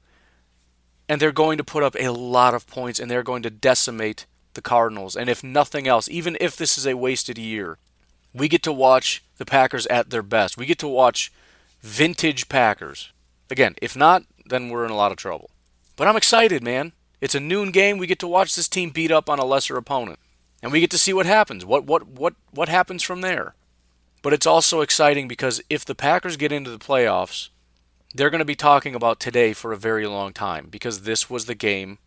and 1.11 1.19
they're 1.19 1.33
going 1.33 1.57
to 1.57 1.63
put 1.63 1.83
up 1.83 1.95
a 1.99 2.09
lot 2.09 2.53
of 2.53 2.67
points 2.67 2.97
and 2.97 3.11
they're 3.11 3.23
going 3.23 3.43
to 3.43 3.49
decimate 3.49 4.25
the 4.53 4.61
Cardinals. 4.61 5.15
And 5.15 5.29
if 5.29 5.43
nothing 5.43 5.85
else, 5.85 6.07
even 6.07 6.37
if 6.39 6.55
this 6.55 6.77
is 6.77 6.87
a 6.87 6.95
wasted 6.95 7.37
year, 7.37 7.77
we 8.33 8.47
get 8.47 8.63
to 8.63 8.71
watch 8.71 9.23
the 9.37 9.45
Packers 9.45 9.87
at 9.87 10.09
their 10.09 10.23
best. 10.23 10.57
We 10.57 10.65
get 10.65 10.79
to 10.79 10.87
watch 10.87 11.31
vintage 11.81 12.49
Packers. 12.49 13.11
Again, 13.49 13.75
if 13.81 13.95
not, 13.95 14.23
then 14.45 14.69
we're 14.69 14.85
in 14.85 14.91
a 14.91 14.95
lot 14.95 15.11
of 15.11 15.17
trouble. 15.17 15.49
But 15.95 16.07
I'm 16.07 16.15
excited, 16.15 16.63
man. 16.63 16.93
It's 17.19 17.35
a 17.35 17.39
noon 17.39 17.71
game. 17.71 17.97
We 17.97 18.07
get 18.07 18.19
to 18.19 18.27
watch 18.27 18.55
this 18.55 18.67
team 18.67 18.89
beat 18.89 19.11
up 19.11 19.29
on 19.29 19.39
a 19.39 19.45
lesser 19.45 19.77
opponent. 19.77 20.19
And 20.63 20.71
we 20.71 20.79
get 20.79 20.91
to 20.91 20.97
see 20.97 21.13
what 21.13 21.25
happens. 21.25 21.65
What 21.65 21.85
what 21.85 22.07
what 22.07 22.35
what 22.51 22.69
happens 22.69 23.03
from 23.03 23.21
there? 23.21 23.55
But 24.21 24.33
it's 24.33 24.45
also 24.45 24.81
exciting 24.81 25.27
because 25.27 25.61
if 25.69 25.83
the 25.83 25.95
Packers 25.95 26.37
get 26.37 26.51
into 26.51 26.69
the 26.69 26.77
playoffs, 26.77 27.49
they're 28.13 28.29
going 28.29 28.39
to 28.39 28.45
be 28.45 28.55
talking 28.55 28.93
about 28.93 29.19
today 29.19 29.53
for 29.53 29.71
a 29.71 29.77
very 29.77 30.05
long 30.05 30.33
time 30.33 30.67
because 30.69 31.01
this 31.01 31.29
was 31.29 31.45
the 31.45 31.55
game 31.55 31.97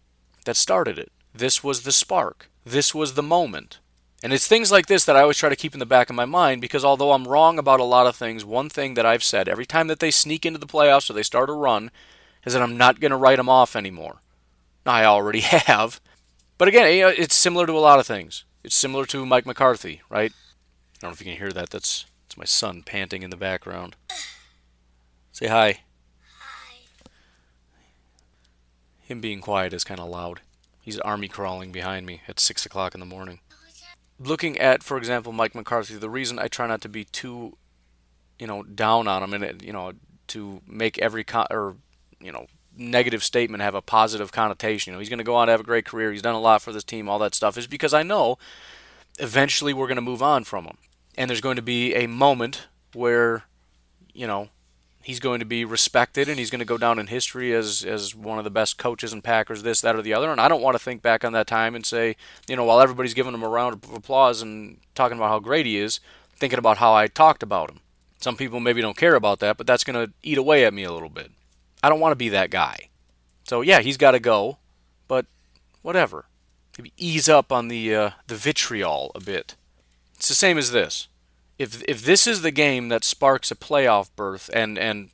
that 0.45 0.57
started 0.57 0.99
it. 0.99 1.11
This 1.35 1.64
was 1.64 1.83
the 1.83 1.93
spark. 1.93 2.49
This 2.64 2.95
was 2.95 3.14
the 3.14 3.22
moment. 3.22 3.81
And 4.25 4.33
it's 4.33 4.47
things 4.47 4.72
like 4.72 4.87
this 4.87 5.05
that 5.05 5.16
I 5.16 5.20
always 5.20 5.37
try 5.37 5.51
to 5.51 5.55
keep 5.55 5.75
in 5.75 5.81
the 5.81 5.85
back 5.85 6.09
of 6.09 6.16
my 6.16 6.25
mind 6.25 6.62
because 6.62 6.83
although 6.83 7.12
I'm 7.12 7.29
wrong 7.29 7.59
about 7.59 7.79
a 7.79 7.85
lot 7.85 8.07
of 8.07 8.16
things, 8.16 8.43
one 8.43 8.70
thing 8.70 8.95
that 8.95 9.05
I've 9.05 9.22
said 9.22 9.51
every 9.51 9.66
time 9.66 9.87
that 9.89 9.99
they 9.99 10.11
sneak 10.11 10.47
into 10.47 10.59
the 10.59 10.66
playoffs 10.66 11.11
or 11.11 11.12
they 11.12 11.22
start 11.22 11.51
a 11.51 11.53
run 11.53 11.91
is 12.47 12.55
that 12.55 12.62
I'm 12.62 12.79
not 12.79 13.01
going 13.01 13.11
to 13.11 13.18
write 13.18 13.37
them 13.37 13.51
off 13.51 13.77
anymore. 13.77 14.22
I 14.87 15.05
already 15.05 15.41
have. 15.43 16.01
But 16.57 16.68
again, 16.68 16.87
it's 16.89 17.35
similar 17.35 17.66
to 17.66 17.75
a 17.75 17.81
lot 17.81 17.99
of 17.99 18.07
things. 18.07 18.47
It's 18.62 18.75
similar 18.75 19.05
to 19.05 19.27
Mike 19.27 19.45
McCarthy, 19.45 20.01
right? 20.09 20.33
I 20.33 21.01
don't 21.03 21.11
know 21.11 21.12
if 21.12 21.20
you 21.20 21.27
can 21.27 21.37
hear 21.37 21.53
that. 21.53 21.68
That's, 21.68 22.07
that's 22.25 22.39
my 22.39 22.47
son 22.47 22.83
panting 22.83 23.22
in 23.22 23.29
the 23.29 23.37
background. 23.37 23.95
Say 25.33 25.49
hi. 25.49 25.81
Hi. 26.39 26.77
Him 29.03 29.20
being 29.20 29.43
quiet 29.43 29.75
is 29.75 29.85
kind 29.85 30.01
of 30.01 30.09
loud. 30.09 30.41
He's 30.81 30.99
army 31.01 31.29
crawling 31.29 31.72
behind 31.72 32.07
me 32.07 32.22
at 32.27 32.41
6 32.41 32.64
o'clock 32.64 32.95
in 32.95 33.01
the 33.01 33.07
morning. 33.07 33.41
Looking 34.19 34.59
at, 34.59 34.83
for 34.83 34.97
example, 34.97 35.33
Mike 35.33 35.55
McCarthy, 35.55 35.97
the 35.97 36.11
reason 36.11 36.39
I 36.39 36.49
try 36.49 36.67
not 36.67 36.81
to 36.83 36.89
be 36.89 37.05
too, 37.05 37.57
you 38.39 38.47
know, 38.47 38.62
down 38.62 39.09
on 39.09 39.23
him 39.23 39.43
and, 39.43 39.62
you 39.62 39.73
know, 39.73 39.93
to 40.29 40.61
make 40.67 40.99
every, 40.99 41.25
con- 41.25 41.49
or, 41.51 41.77
you 42.21 42.33
know, 42.33 42.47
negative 42.77 43.23
statement 43.23 43.62
have 43.62 43.75
a 43.75 43.83
positive 43.83 44.33
connotation. 44.33 44.91
You 44.91 44.97
know, 44.97 45.01
he's 45.01 45.09
going 45.09 45.19
to 45.19 45.25
go 45.25 45.35
on 45.35 45.49
to 45.49 45.53
have 45.53 45.61
a 45.61 45.65
great 45.65 45.85
career. 45.85 46.12
He's 46.12 46.23
done 46.23 46.35
a 46.35 46.41
lot 46.41 46.62
for 46.62 46.73
this 46.73 46.85
team, 46.85 47.09
all 47.09 47.19
that 47.21 47.35
stuff, 47.35 47.59
is 47.59 47.67
because 47.67 47.95
I 47.95 48.03
know 48.03 48.39
eventually 49.19 49.73
we're 49.73 49.87
going 49.87 49.97
to 49.97 50.03
move 50.03 50.23
on 50.23 50.45
from 50.45 50.65
him. 50.65 50.79
And 51.17 51.29
there's 51.29 51.41
going 51.41 51.57
to 51.57 51.62
be 51.62 51.95
a 51.95 52.07
moment 52.09 52.67
where, 52.93 53.45
you 54.12 54.27
know, 54.27 54.49
he's 55.05 55.21
going 55.21 55.39
to 55.39 55.45
be 55.45 55.67
respected 55.67 56.31
and 56.31 56.39
he's 56.39 56.51
going 56.51 56.61
to 56.61 56.65
go 56.65 56.79
down 56.79 56.99
in 56.99 57.09
history 57.09 57.53
as, 57.53 57.85
as 57.85 58.15
one 58.15 58.39
of 58.39 58.45
the 58.45 58.51
best 58.51 58.79
coaches 58.79 59.13
and 59.13 59.23
Packers, 59.23 59.63
this, 59.63 59.83
that, 59.83 59.95
or 59.95 60.01
the 60.01 60.15
other. 60.15 60.31
And 60.31 60.41
I 60.41 60.49
don't 60.49 60.63
want 60.63 60.75
to 60.75 60.83
think 60.83 61.03
back 61.03 61.25
on 61.25 61.35
that 61.35 61.47
time 61.47 61.75
and 61.75 61.85
say, 61.85 62.17
you 62.49 62.57
know, 62.57 62.65
while 62.65 62.81
everybody's 62.81 63.13
giving 63.13 63.35
him 63.35 63.43
a 63.43 63.49
round 63.49 63.75
of 63.75 63.93
applause 63.93 64.41
and 64.41 64.79
talking 64.95 65.19
about 65.19 65.29
how 65.29 65.39
great 65.41 65.67
he 65.67 65.77
is, 65.77 66.01
thinking 66.37 66.59
about 66.59 66.79
how 66.79 66.95
I 66.95 67.07
talked 67.07 67.43
about 67.43 67.71
him. 67.71 67.81
Some 68.19 68.37
people 68.37 68.61
maybe 68.61 68.81
don't 68.81 68.97
care 68.97 69.15
about 69.15 69.41
that, 69.41 69.59
but 69.59 69.67
that's 69.67 69.85
going 69.85 70.07
to 70.07 70.13
eat 70.23 70.39
away 70.39 70.65
at 70.65 70.73
me 70.73 70.85
a 70.85 70.93
little 70.93 71.11
bit. 71.11 71.31
I 71.83 71.91
don't 71.91 72.01
want 72.01 72.13
to 72.13 72.17
be 72.17 72.31
that 72.31 72.49
guy. 72.49 72.89
So 73.45 73.61
yeah, 73.61 73.81
he's 73.81 73.99
got 73.99 74.13
to 74.13 74.21
go, 74.21 74.57
but 75.07 75.27
whatever. 75.83 76.25
Maybe 76.79 76.95
ease 76.97 77.29
up 77.29 77.53
on 77.53 77.69
the 77.69 77.95
uh, 77.95 78.11
the 78.27 78.37
vitriol 78.37 79.13
a 79.15 79.21
bit. 79.21 79.55
It's 80.17 80.29
the 80.29 80.35
same 80.35 80.57
as 80.57 80.71
this. 80.71 81.09
If 81.59 81.83
if 81.89 82.03
this 82.03 82.27
is 82.27 82.43
the 82.43 82.51
game 82.51 82.89
that 82.89 83.05
sparks 83.05 83.51
a 83.51 83.55
playoff 83.55 84.11
berth, 84.17 84.51
and 84.53 84.79
and 84.79 85.11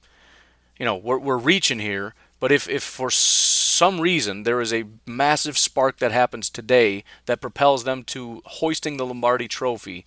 you 0.79 0.85
know 0.85 0.97
we're 0.97 1.19
we're 1.19 1.37
reaching 1.37 1.81
here, 1.81 2.15
but 2.39 2.51
if 2.51 2.69
if 2.69 2.83
for 2.83 3.11
some 3.11 4.01
reason 4.01 4.45
there 4.45 4.61
is 4.61 4.73
a 4.73 4.87
massive 5.07 5.59
spark 5.59 5.99
that 5.99 6.13
happens 6.13 6.49
today 6.49 7.05
that 7.27 7.41
propels 7.41 7.85
them 7.85 8.03
to 8.05 8.43
hoisting 8.47 8.97
the 8.97 9.07
Lombardi 9.07 9.49
Trophy, 9.49 10.07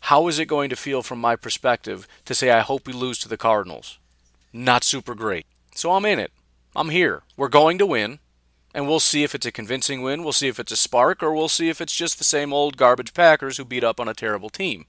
how 0.00 0.28
is 0.28 0.38
it 0.38 0.46
going 0.46 0.70
to 0.70 0.76
feel 0.76 1.02
from 1.02 1.20
my 1.20 1.36
perspective 1.36 2.08
to 2.24 2.34
say 2.34 2.50
I 2.50 2.60
hope 2.60 2.86
we 2.86 2.92
lose 2.92 3.18
to 3.18 3.28
the 3.28 3.36
Cardinals? 3.36 3.98
Not 4.52 4.84
super 4.84 5.14
great. 5.14 5.46
So 5.74 5.92
I'm 5.92 6.04
in 6.06 6.18
it. 6.18 6.32
I'm 6.74 6.90
here. 6.90 7.22
We're 7.36 7.48
going 7.48 7.78
to 7.78 7.86
win, 7.86 8.18
and 8.74 8.86
we'll 8.86 9.00
see 9.00 9.24
if 9.24 9.34
it's 9.34 9.46
a 9.46 9.52
convincing 9.52 10.02
win. 10.02 10.22
We'll 10.22 10.32
see 10.32 10.48
if 10.48 10.58
it's 10.58 10.72
a 10.72 10.76
spark, 10.76 11.22
or 11.22 11.34
we'll 11.34 11.48
see 11.48 11.68
if 11.68 11.80
it's 11.80 11.94
just 11.94 12.18
the 12.18 12.24
same 12.24 12.52
old 12.52 12.76
garbage 12.76 13.14
Packers 13.14 13.56
who 13.56 13.64
beat 13.64 13.84
up 13.84 14.00
on 14.00 14.08
a 14.08 14.14
terrible 14.14 14.48
team. 14.48 14.86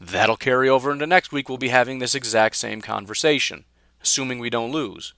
That'll 0.00 0.36
carry 0.36 0.68
over 0.68 0.90
into 0.90 1.06
next 1.06 1.30
week. 1.30 1.48
We'll 1.48 1.58
be 1.58 1.68
having 1.68 1.98
this 1.98 2.14
exact 2.14 2.56
same 2.56 2.80
conversation, 2.80 3.66
assuming 4.02 4.38
we 4.38 4.48
don't 4.48 4.72
lose. 4.72 5.12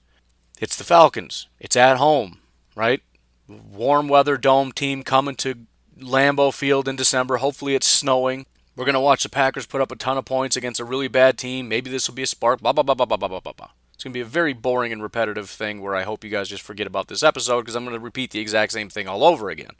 It's 0.59 0.75
the 0.75 0.83
Falcons. 0.83 1.47
It's 1.59 1.77
at 1.77 1.97
home, 1.97 2.39
right? 2.75 3.01
Warm 3.47 4.07
weather 4.09 4.37
dome 4.37 4.71
team 4.73 5.03
coming 5.03 5.35
to 5.35 5.65
Lambeau 5.97 6.53
Field 6.53 6.87
in 6.87 6.95
December. 6.97 7.37
Hopefully 7.37 7.75
it's 7.75 7.87
snowing. 7.87 8.45
We're 8.75 8.85
going 8.85 8.93
to 8.93 8.99
watch 8.99 9.23
the 9.23 9.29
Packers 9.29 9.65
put 9.65 9.81
up 9.81 9.91
a 9.91 9.95
ton 9.95 10.17
of 10.17 10.25
points 10.25 10.57
against 10.57 10.79
a 10.79 10.85
really 10.85 11.07
bad 11.07 11.37
team. 11.37 11.69
Maybe 11.69 11.89
this 11.89 12.07
will 12.07 12.15
be 12.15 12.23
a 12.23 12.27
spark. 12.27 12.61
Blah, 12.61 12.73
blah, 12.73 12.83
blah, 12.83 12.95
blah, 12.95 13.05
blah, 13.05 13.17
blah, 13.17 13.39
blah, 13.39 13.53
blah. 13.53 13.69
It's 13.93 14.03
going 14.03 14.11
to 14.11 14.17
be 14.17 14.21
a 14.21 14.25
very 14.25 14.53
boring 14.53 14.91
and 14.91 15.03
repetitive 15.03 15.49
thing 15.49 15.81
where 15.81 15.95
I 15.95 16.03
hope 16.03 16.23
you 16.23 16.29
guys 16.29 16.49
just 16.49 16.63
forget 16.63 16.87
about 16.87 17.07
this 17.07 17.23
episode 17.23 17.61
because 17.61 17.75
I'm 17.75 17.85
going 17.85 17.95
to 17.95 18.03
repeat 18.03 18.31
the 18.31 18.39
exact 18.39 18.73
same 18.73 18.89
thing 18.89 19.07
all 19.07 19.23
over 19.23 19.49
again. 19.49 19.71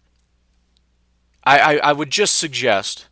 I, 1.44 1.60
I, 1.60 1.76
I 1.78 1.94
would 1.94 2.10
just 2.10 2.36
suggest, 2.36 3.08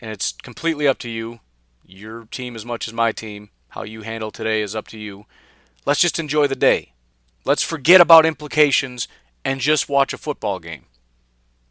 and 0.00 0.10
it's 0.10 0.32
completely 0.32 0.88
up 0.88 0.98
to 0.98 1.08
you, 1.08 1.40
your 1.84 2.24
team 2.26 2.56
as 2.56 2.64
much 2.64 2.88
as 2.88 2.94
my 2.94 3.12
team, 3.12 3.50
how 3.70 3.82
you 3.82 4.02
handle 4.02 4.30
today 4.30 4.62
is 4.62 4.74
up 4.74 4.88
to 4.88 4.98
you. 4.98 5.26
Let's 5.86 6.00
just 6.00 6.18
enjoy 6.18 6.46
the 6.46 6.56
day. 6.56 6.92
Let's 7.44 7.62
forget 7.62 8.00
about 8.00 8.26
implications 8.26 9.08
and 9.44 9.60
just 9.60 9.88
watch 9.88 10.12
a 10.12 10.18
football 10.18 10.58
game. 10.58 10.84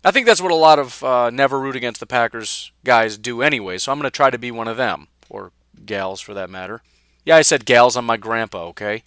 I 0.04 0.12
think 0.12 0.26
that's 0.26 0.42
what 0.42 0.52
a 0.52 0.56
lot 0.56 0.80
of 0.80 1.04
uh, 1.04 1.30
never 1.30 1.60
root 1.60 1.76
against 1.76 2.00
the 2.00 2.06
Packers 2.06 2.72
guys 2.86 3.18
do 3.18 3.42
anyway, 3.42 3.78
so 3.78 3.92
I'm 3.92 4.00
going 4.00 4.10
to 4.10 4.16
try 4.16 4.30
to 4.30 4.38
be 4.38 4.50
one 4.50 4.68
of 4.68 4.78
them, 4.78 5.10
or 5.30 5.52
gals 5.86 6.22
for 6.22 6.34
that 6.34 6.50
matter. 6.50 6.82
Yeah, 7.26 7.36
I 7.36 7.42
said 7.42 7.66
gals 7.66 7.98
on 7.98 8.06
my 8.06 8.18
grandpa, 8.18 8.68
okay? 8.68 9.04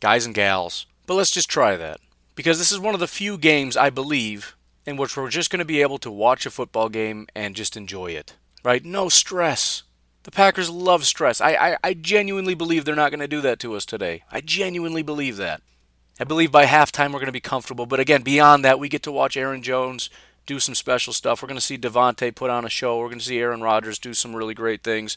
Guys 0.00 0.24
and 0.24 0.34
gals. 0.34 0.86
But 1.06 1.14
let's 1.14 1.32
just 1.32 1.50
try 1.50 1.76
that. 1.76 2.00
Because 2.36 2.58
this 2.58 2.70
is 2.70 2.78
one 2.78 2.94
of 2.94 3.00
the 3.00 3.08
few 3.08 3.36
games, 3.36 3.76
I 3.76 3.90
believe, 3.90 4.56
in 4.84 4.96
which 4.96 5.16
we're 5.16 5.30
just 5.30 5.50
going 5.50 5.58
to 5.58 5.64
be 5.64 5.82
able 5.82 5.98
to 5.98 6.10
watch 6.10 6.46
a 6.46 6.50
football 6.50 6.88
game 6.88 7.26
and 7.34 7.56
just 7.56 7.76
enjoy 7.76 8.12
it. 8.12 8.34
Right? 8.66 8.84
No 8.84 9.08
stress. 9.08 9.84
The 10.24 10.32
Packers 10.32 10.68
love 10.68 11.06
stress. 11.06 11.40
I, 11.40 11.50
I, 11.52 11.76
I 11.84 11.94
genuinely 11.94 12.56
believe 12.56 12.84
they're 12.84 12.96
not 12.96 13.12
going 13.12 13.20
to 13.20 13.28
do 13.28 13.40
that 13.42 13.60
to 13.60 13.76
us 13.76 13.86
today. 13.86 14.24
I 14.32 14.40
genuinely 14.40 15.04
believe 15.04 15.36
that. 15.36 15.62
I 16.18 16.24
believe 16.24 16.50
by 16.50 16.66
halftime 16.66 17.12
we're 17.12 17.20
going 17.20 17.26
to 17.26 17.32
be 17.32 17.38
comfortable. 17.38 17.86
But 17.86 18.00
again, 18.00 18.22
beyond 18.22 18.64
that, 18.64 18.80
we 18.80 18.88
get 18.88 19.04
to 19.04 19.12
watch 19.12 19.36
Aaron 19.36 19.62
Jones 19.62 20.10
do 20.46 20.58
some 20.58 20.74
special 20.74 21.12
stuff. 21.12 21.42
We're 21.42 21.46
going 21.46 21.60
to 21.60 21.64
see 21.64 21.78
Davante 21.78 22.34
put 22.34 22.50
on 22.50 22.64
a 22.64 22.68
show. 22.68 22.98
We're 22.98 23.06
going 23.06 23.20
to 23.20 23.24
see 23.24 23.38
Aaron 23.38 23.62
Rodgers 23.62 24.00
do 24.00 24.14
some 24.14 24.34
really 24.34 24.54
great 24.54 24.82
things 24.82 25.16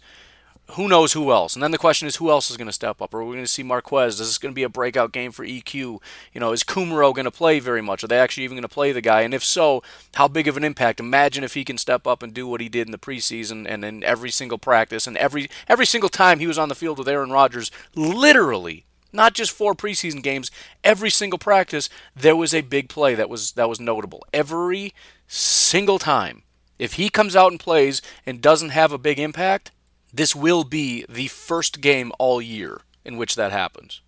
who 0.71 0.87
knows 0.87 1.13
who 1.13 1.31
else? 1.31 1.55
And 1.55 1.63
then 1.63 1.71
the 1.71 1.77
question 1.77 2.07
is, 2.07 2.17
who 2.17 2.29
else 2.29 2.51
is 2.51 2.57
going 2.57 2.67
to 2.67 2.73
step 2.73 3.01
up? 3.01 3.13
Are 3.13 3.23
we 3.23 3.33
going 3.33 3.43
to 3.43 3.51
see 3.51 3.63
Marquez? 3.63 4.19
Is 4.19 4.27
this 4.27 4.37
going 4.37 4.51
to 4.51 4.55
be 4.55 4.63
a 4.63 4.69
breakout 4.69 5.11
game 5.11 5.31
for 5.31 5.45
EQ? 5.45 5.73
You 5.73 6.01
know, 6.35 6.51
is 6.51 6.63
Kumerow 6.63 7.13
going 7.13 7.25
to 7.25 7.31
play 7.31 7.59
very 7.59 7.81
much? 7.81 8.03
Are 8.03 8.07
they 8.07 8.19
actually 8.19 8.43
even 8.43 8.55
going 8.55 8.63
to 8.63 8.67
play 8.67 8.91
the 8.91 9.01
guy? 9.01 9.21
And 9.21 9.33
if 9.33 9.43
so, 9.43 9.81
how 10.15 10.27
big 10.27 10.47
of 10.47 10.57
an 10.57 10.63
impact? 10.63 10.99
Imagine 10.99 11.43
if 11.43 11.55
he 11.55 11.65
can 11.65 11.77
step 11.77 12.05
up 12.05 12.21
and 12.21 12.33
do 12.33 12.47
what 12.47 12.61
he 12.61 12.69
did 12.69 12.87
in 12.87 12.91
the 12.91 12.97
preseason 12.97 13.65
and 13.67 13.83
in 13.83 14.03
every 14.03 14.29
single 14.29 14.57
practice 14.57 15.07
and 15.07 15.17
every 15.17 15.49
every 15.67 15.85
single 15.85 16.09
time 16.09 16.39
he 16.39 16.47
was 16.47 16.57
on 16.57 16.69
the 16.69 16.75
field 16.75 16.99
with 16.99 17.07
Aaron 17.07 17.31
Rodgers, 17.31 17.71
literally, 17.95 18.85
not 19.11 19.33
just 19.33 19.51
four 19.51 19.73
preseason 19.73 20.21
games, 20.21 20.51
every 20.83 21.09
single 21.09 21.39
practice 21.39 21.89
there 22.15 22.35
was 22.35 22.53
a 22.53 22.61
big 22.61 22.89
play 22.89 23.15
that 23.15 23.29
was 23.29 23.53
that 23.53 23.69
was 23.69 23.79
notable. 23.79 24.25
Every 24.33 24.93
single 25.27 25.99
time. 25.99 26.43
If 26.77 26.93
he 26.93 27.09
comes 27.09 27.35
out 27.35 27.51
and 27.51 27.59
plays 27.59 28.01
and 28.25 28.39
doesn't 28.39 28.69
have 28.69 28.93
a 28.93 28.97
big 28.97 29.19
impact, 29.19 29.71
this 30.13 30.35
will 30.35 30.63
be 30.63 31.05
the 31.07 31.27
first 31.27 31.81
game 31.81 32.11
all 32.19 32.41
year 32.41 32.81
in 33.05 33.17
which 33.17 33.35
that 33.35 33.51
happens. 33.51 34.01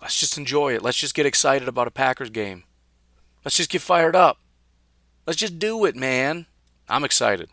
Let's 0.00 0.18
just 0.18 0.38
enjoy 0.38 0.74
it. 0.74 0.82
Let's 0.82 0.98
just 0.98 1.14
get 1.14 1.26
excited 1.26 1.68
about 1.68 1.88
a 1.88 1.92
Packers 1.92 2.30
game. 2.30 2.64
Let's 3.44 3.56
just 3.56 3.70
get 3.70 3.82
fired 3.82 4.16
up. 4.16 4.38
Let's 5.26 5.38
just 5.38 5.58
do 5.58 5.84
it, 5.84 5.96
man. 5.96 6.46
I'm 6.88 7.04
excited. 7.04 7.50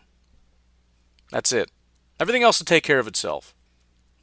That's 1.30 1.52
it. 1.52 1.70
Everything 2.18 2.42
else 2.42 2.58
will 2.58 2.66
take 2.66 2.84
care 2.84 2.98
of 2.98 3.08
itself. 3.08 3.54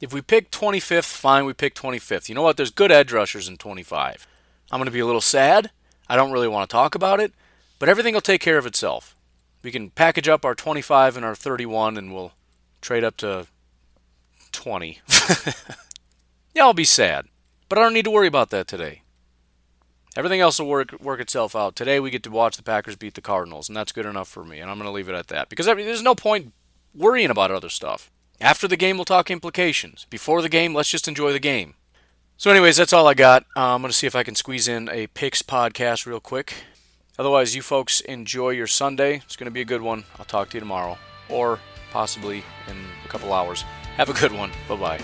If 0.00 0.12
we 0.12 0.20
pick 0.20 0.50
25th, 0.50 1.04
fine, 1.04 1.44
we 1.44 1.52
pick 1.52 1.74
25th. 1.74 2.28
You 2.28 2.34
know 2.34 2.42
what? 2.42 2.56
There's 2.56 2.70
good 2.70 2.90
edge 2.90 3.12
rushers 3.12 3.48
in 3.48 3.56
25. 3.56 4.26
I'm 4.70 4.78
going 4.78 4.86
to 4.86 4.92
be 4.92 5.00
a 5.00 5.06
little 5.06 5.20
sad. 5.20 5.70
I 6.08 6.16
don't 6.16 6.32
really 6.32 6.48
want 6.48 6.68
to 6.68 6.72
talk 6.72 6.94
about 6.94 7.20
it, 7.20 7.32
but 7.78 7.88
everything 7.88 8.14
will 8.14 8.20
take 8.20 8.40
care 8.40 8.58
of 8.58 8.66
itself. 8.66 9.16
We 9.62 9.70
can 9.70 9.90
package 9.90 10.28
up 10.28 10.44
our 10.44 10.54
25 10.54 11.16
and 11.16 11.24
our 11.24 11.34
31 11.34 11.96
and 11.96 12.12
we'll 12.12 12.32
trade 12.84 13.02
up 13.02 13.16
to 13.16 13.46
20. 14.52 15.00
yeah, 16.54 16.62
I'll 16.62 16.74
be 16.74 16.84
sad. 16.84 17.26
But 17.68 17.78
I 17.78 17.82
don't 17.82 17.94
need 17.94 18.04
to 18.04 18.10
worry 18.10 18.28
about 18.28 18.50
that 18.50 18.68
today. 18.68 19.02
Everything 20.16 20.40
else 20.40 20.60
will 20.60 20.68
work 20.68 20.92
work 21.00 21.18
itself 21.18 21.56
out. 21.56 21.74
Today 21.74 21.98
we 21.98 22.10
get 22.10 22.22
to 22.22 22.30
watch 22.30 22.56
the 22.56 22.62
Packers 22.62 22.94
beat 22.94 23.14
the 23.14 23.20
Cardinals, 23.20 23.68
and 23.68 23.76
that's 23.76 23.90
good 23.90 24.06
enough 24.06 24.28
for 24.28 24.44
me. 24.44 24.60
And 24.60 24.70
I'm 24.70 24.76
going 24.76 24.86
to 24.86 24.92
leave 24.92 25.08
it 25.08 25.16
at 25.16 25.26
that 25.28 25.48
because 25.48 25.66
I 25.66 25.74
mean, 25.74 25.86
there's 25.86 26.02
no 26.02 26.14
point 26.14 26.52
worrying 26.94 27.30
about 27.30 27.50
other 27.50 27.68
stuff. 27.68 28.12
After 28.40 28.68
the 28.68 28.76
game, 28.76 28.96
we'll 28.96 29.04
talk 29.04 29.30
implications. 29.30 30.06
Before 30.10 30.42
the 30.42 30.48
game, 30.48 30.74
let's 30.74 30.90
just 30.90 31.08
enjoy 31.08 31.32
the 31.32 31.40
game. 31.40 31.74
So, 32.36 32.50
anyways, 32.50 32.76
that's 32.76 32.92
all 32.92 33.06
I 33.06 33.14
got. 33.14 33.44
Uh, 33.56 33.74
I'm 33.74 33.80
going 33.80 33.90
to 33.90 33.96
see 33.96 34.06
if 34.06 34.16
I 34.16 34.24
can 34.24 34.34
squeeze 34.34 34.68
in 34.68 34.88
a 34.88 35.06
picks 35.08 35.42
podcast 35.42 36.04
real 36.04 36.20
quick. 36.20 36.54
Otherwise, 37.18 37.54
you 37.54 37.62
folks 37.62 38.00
enjoy 38.02 38.50
your 38.50 38.66
Sunday. 38.66 39.16
It's 39.24 39.36
going 39.36 39.46
to 39.46 39.52
be 39.52 39.60
a 39.60 39.64
good 39.64 39.82
one. 39.82 40.04
I'll 40.18 40.24
talk 40.24 40.50
to 40.50 40.56
you 40.56 40.60
tomorrow 40.60 40.98
or 41.28 41.60
possibly 41.94 42.42
in 42.68 42.76
a 43.04 43.08
couple 43.08 43.32
hours. 43.32 43.62
Have 43.96 44.10
a 44.10 44.12
good 44.12 44.32
one. 44.32 44.50
Bye 44.68 44.76
bye. 44.76 45.00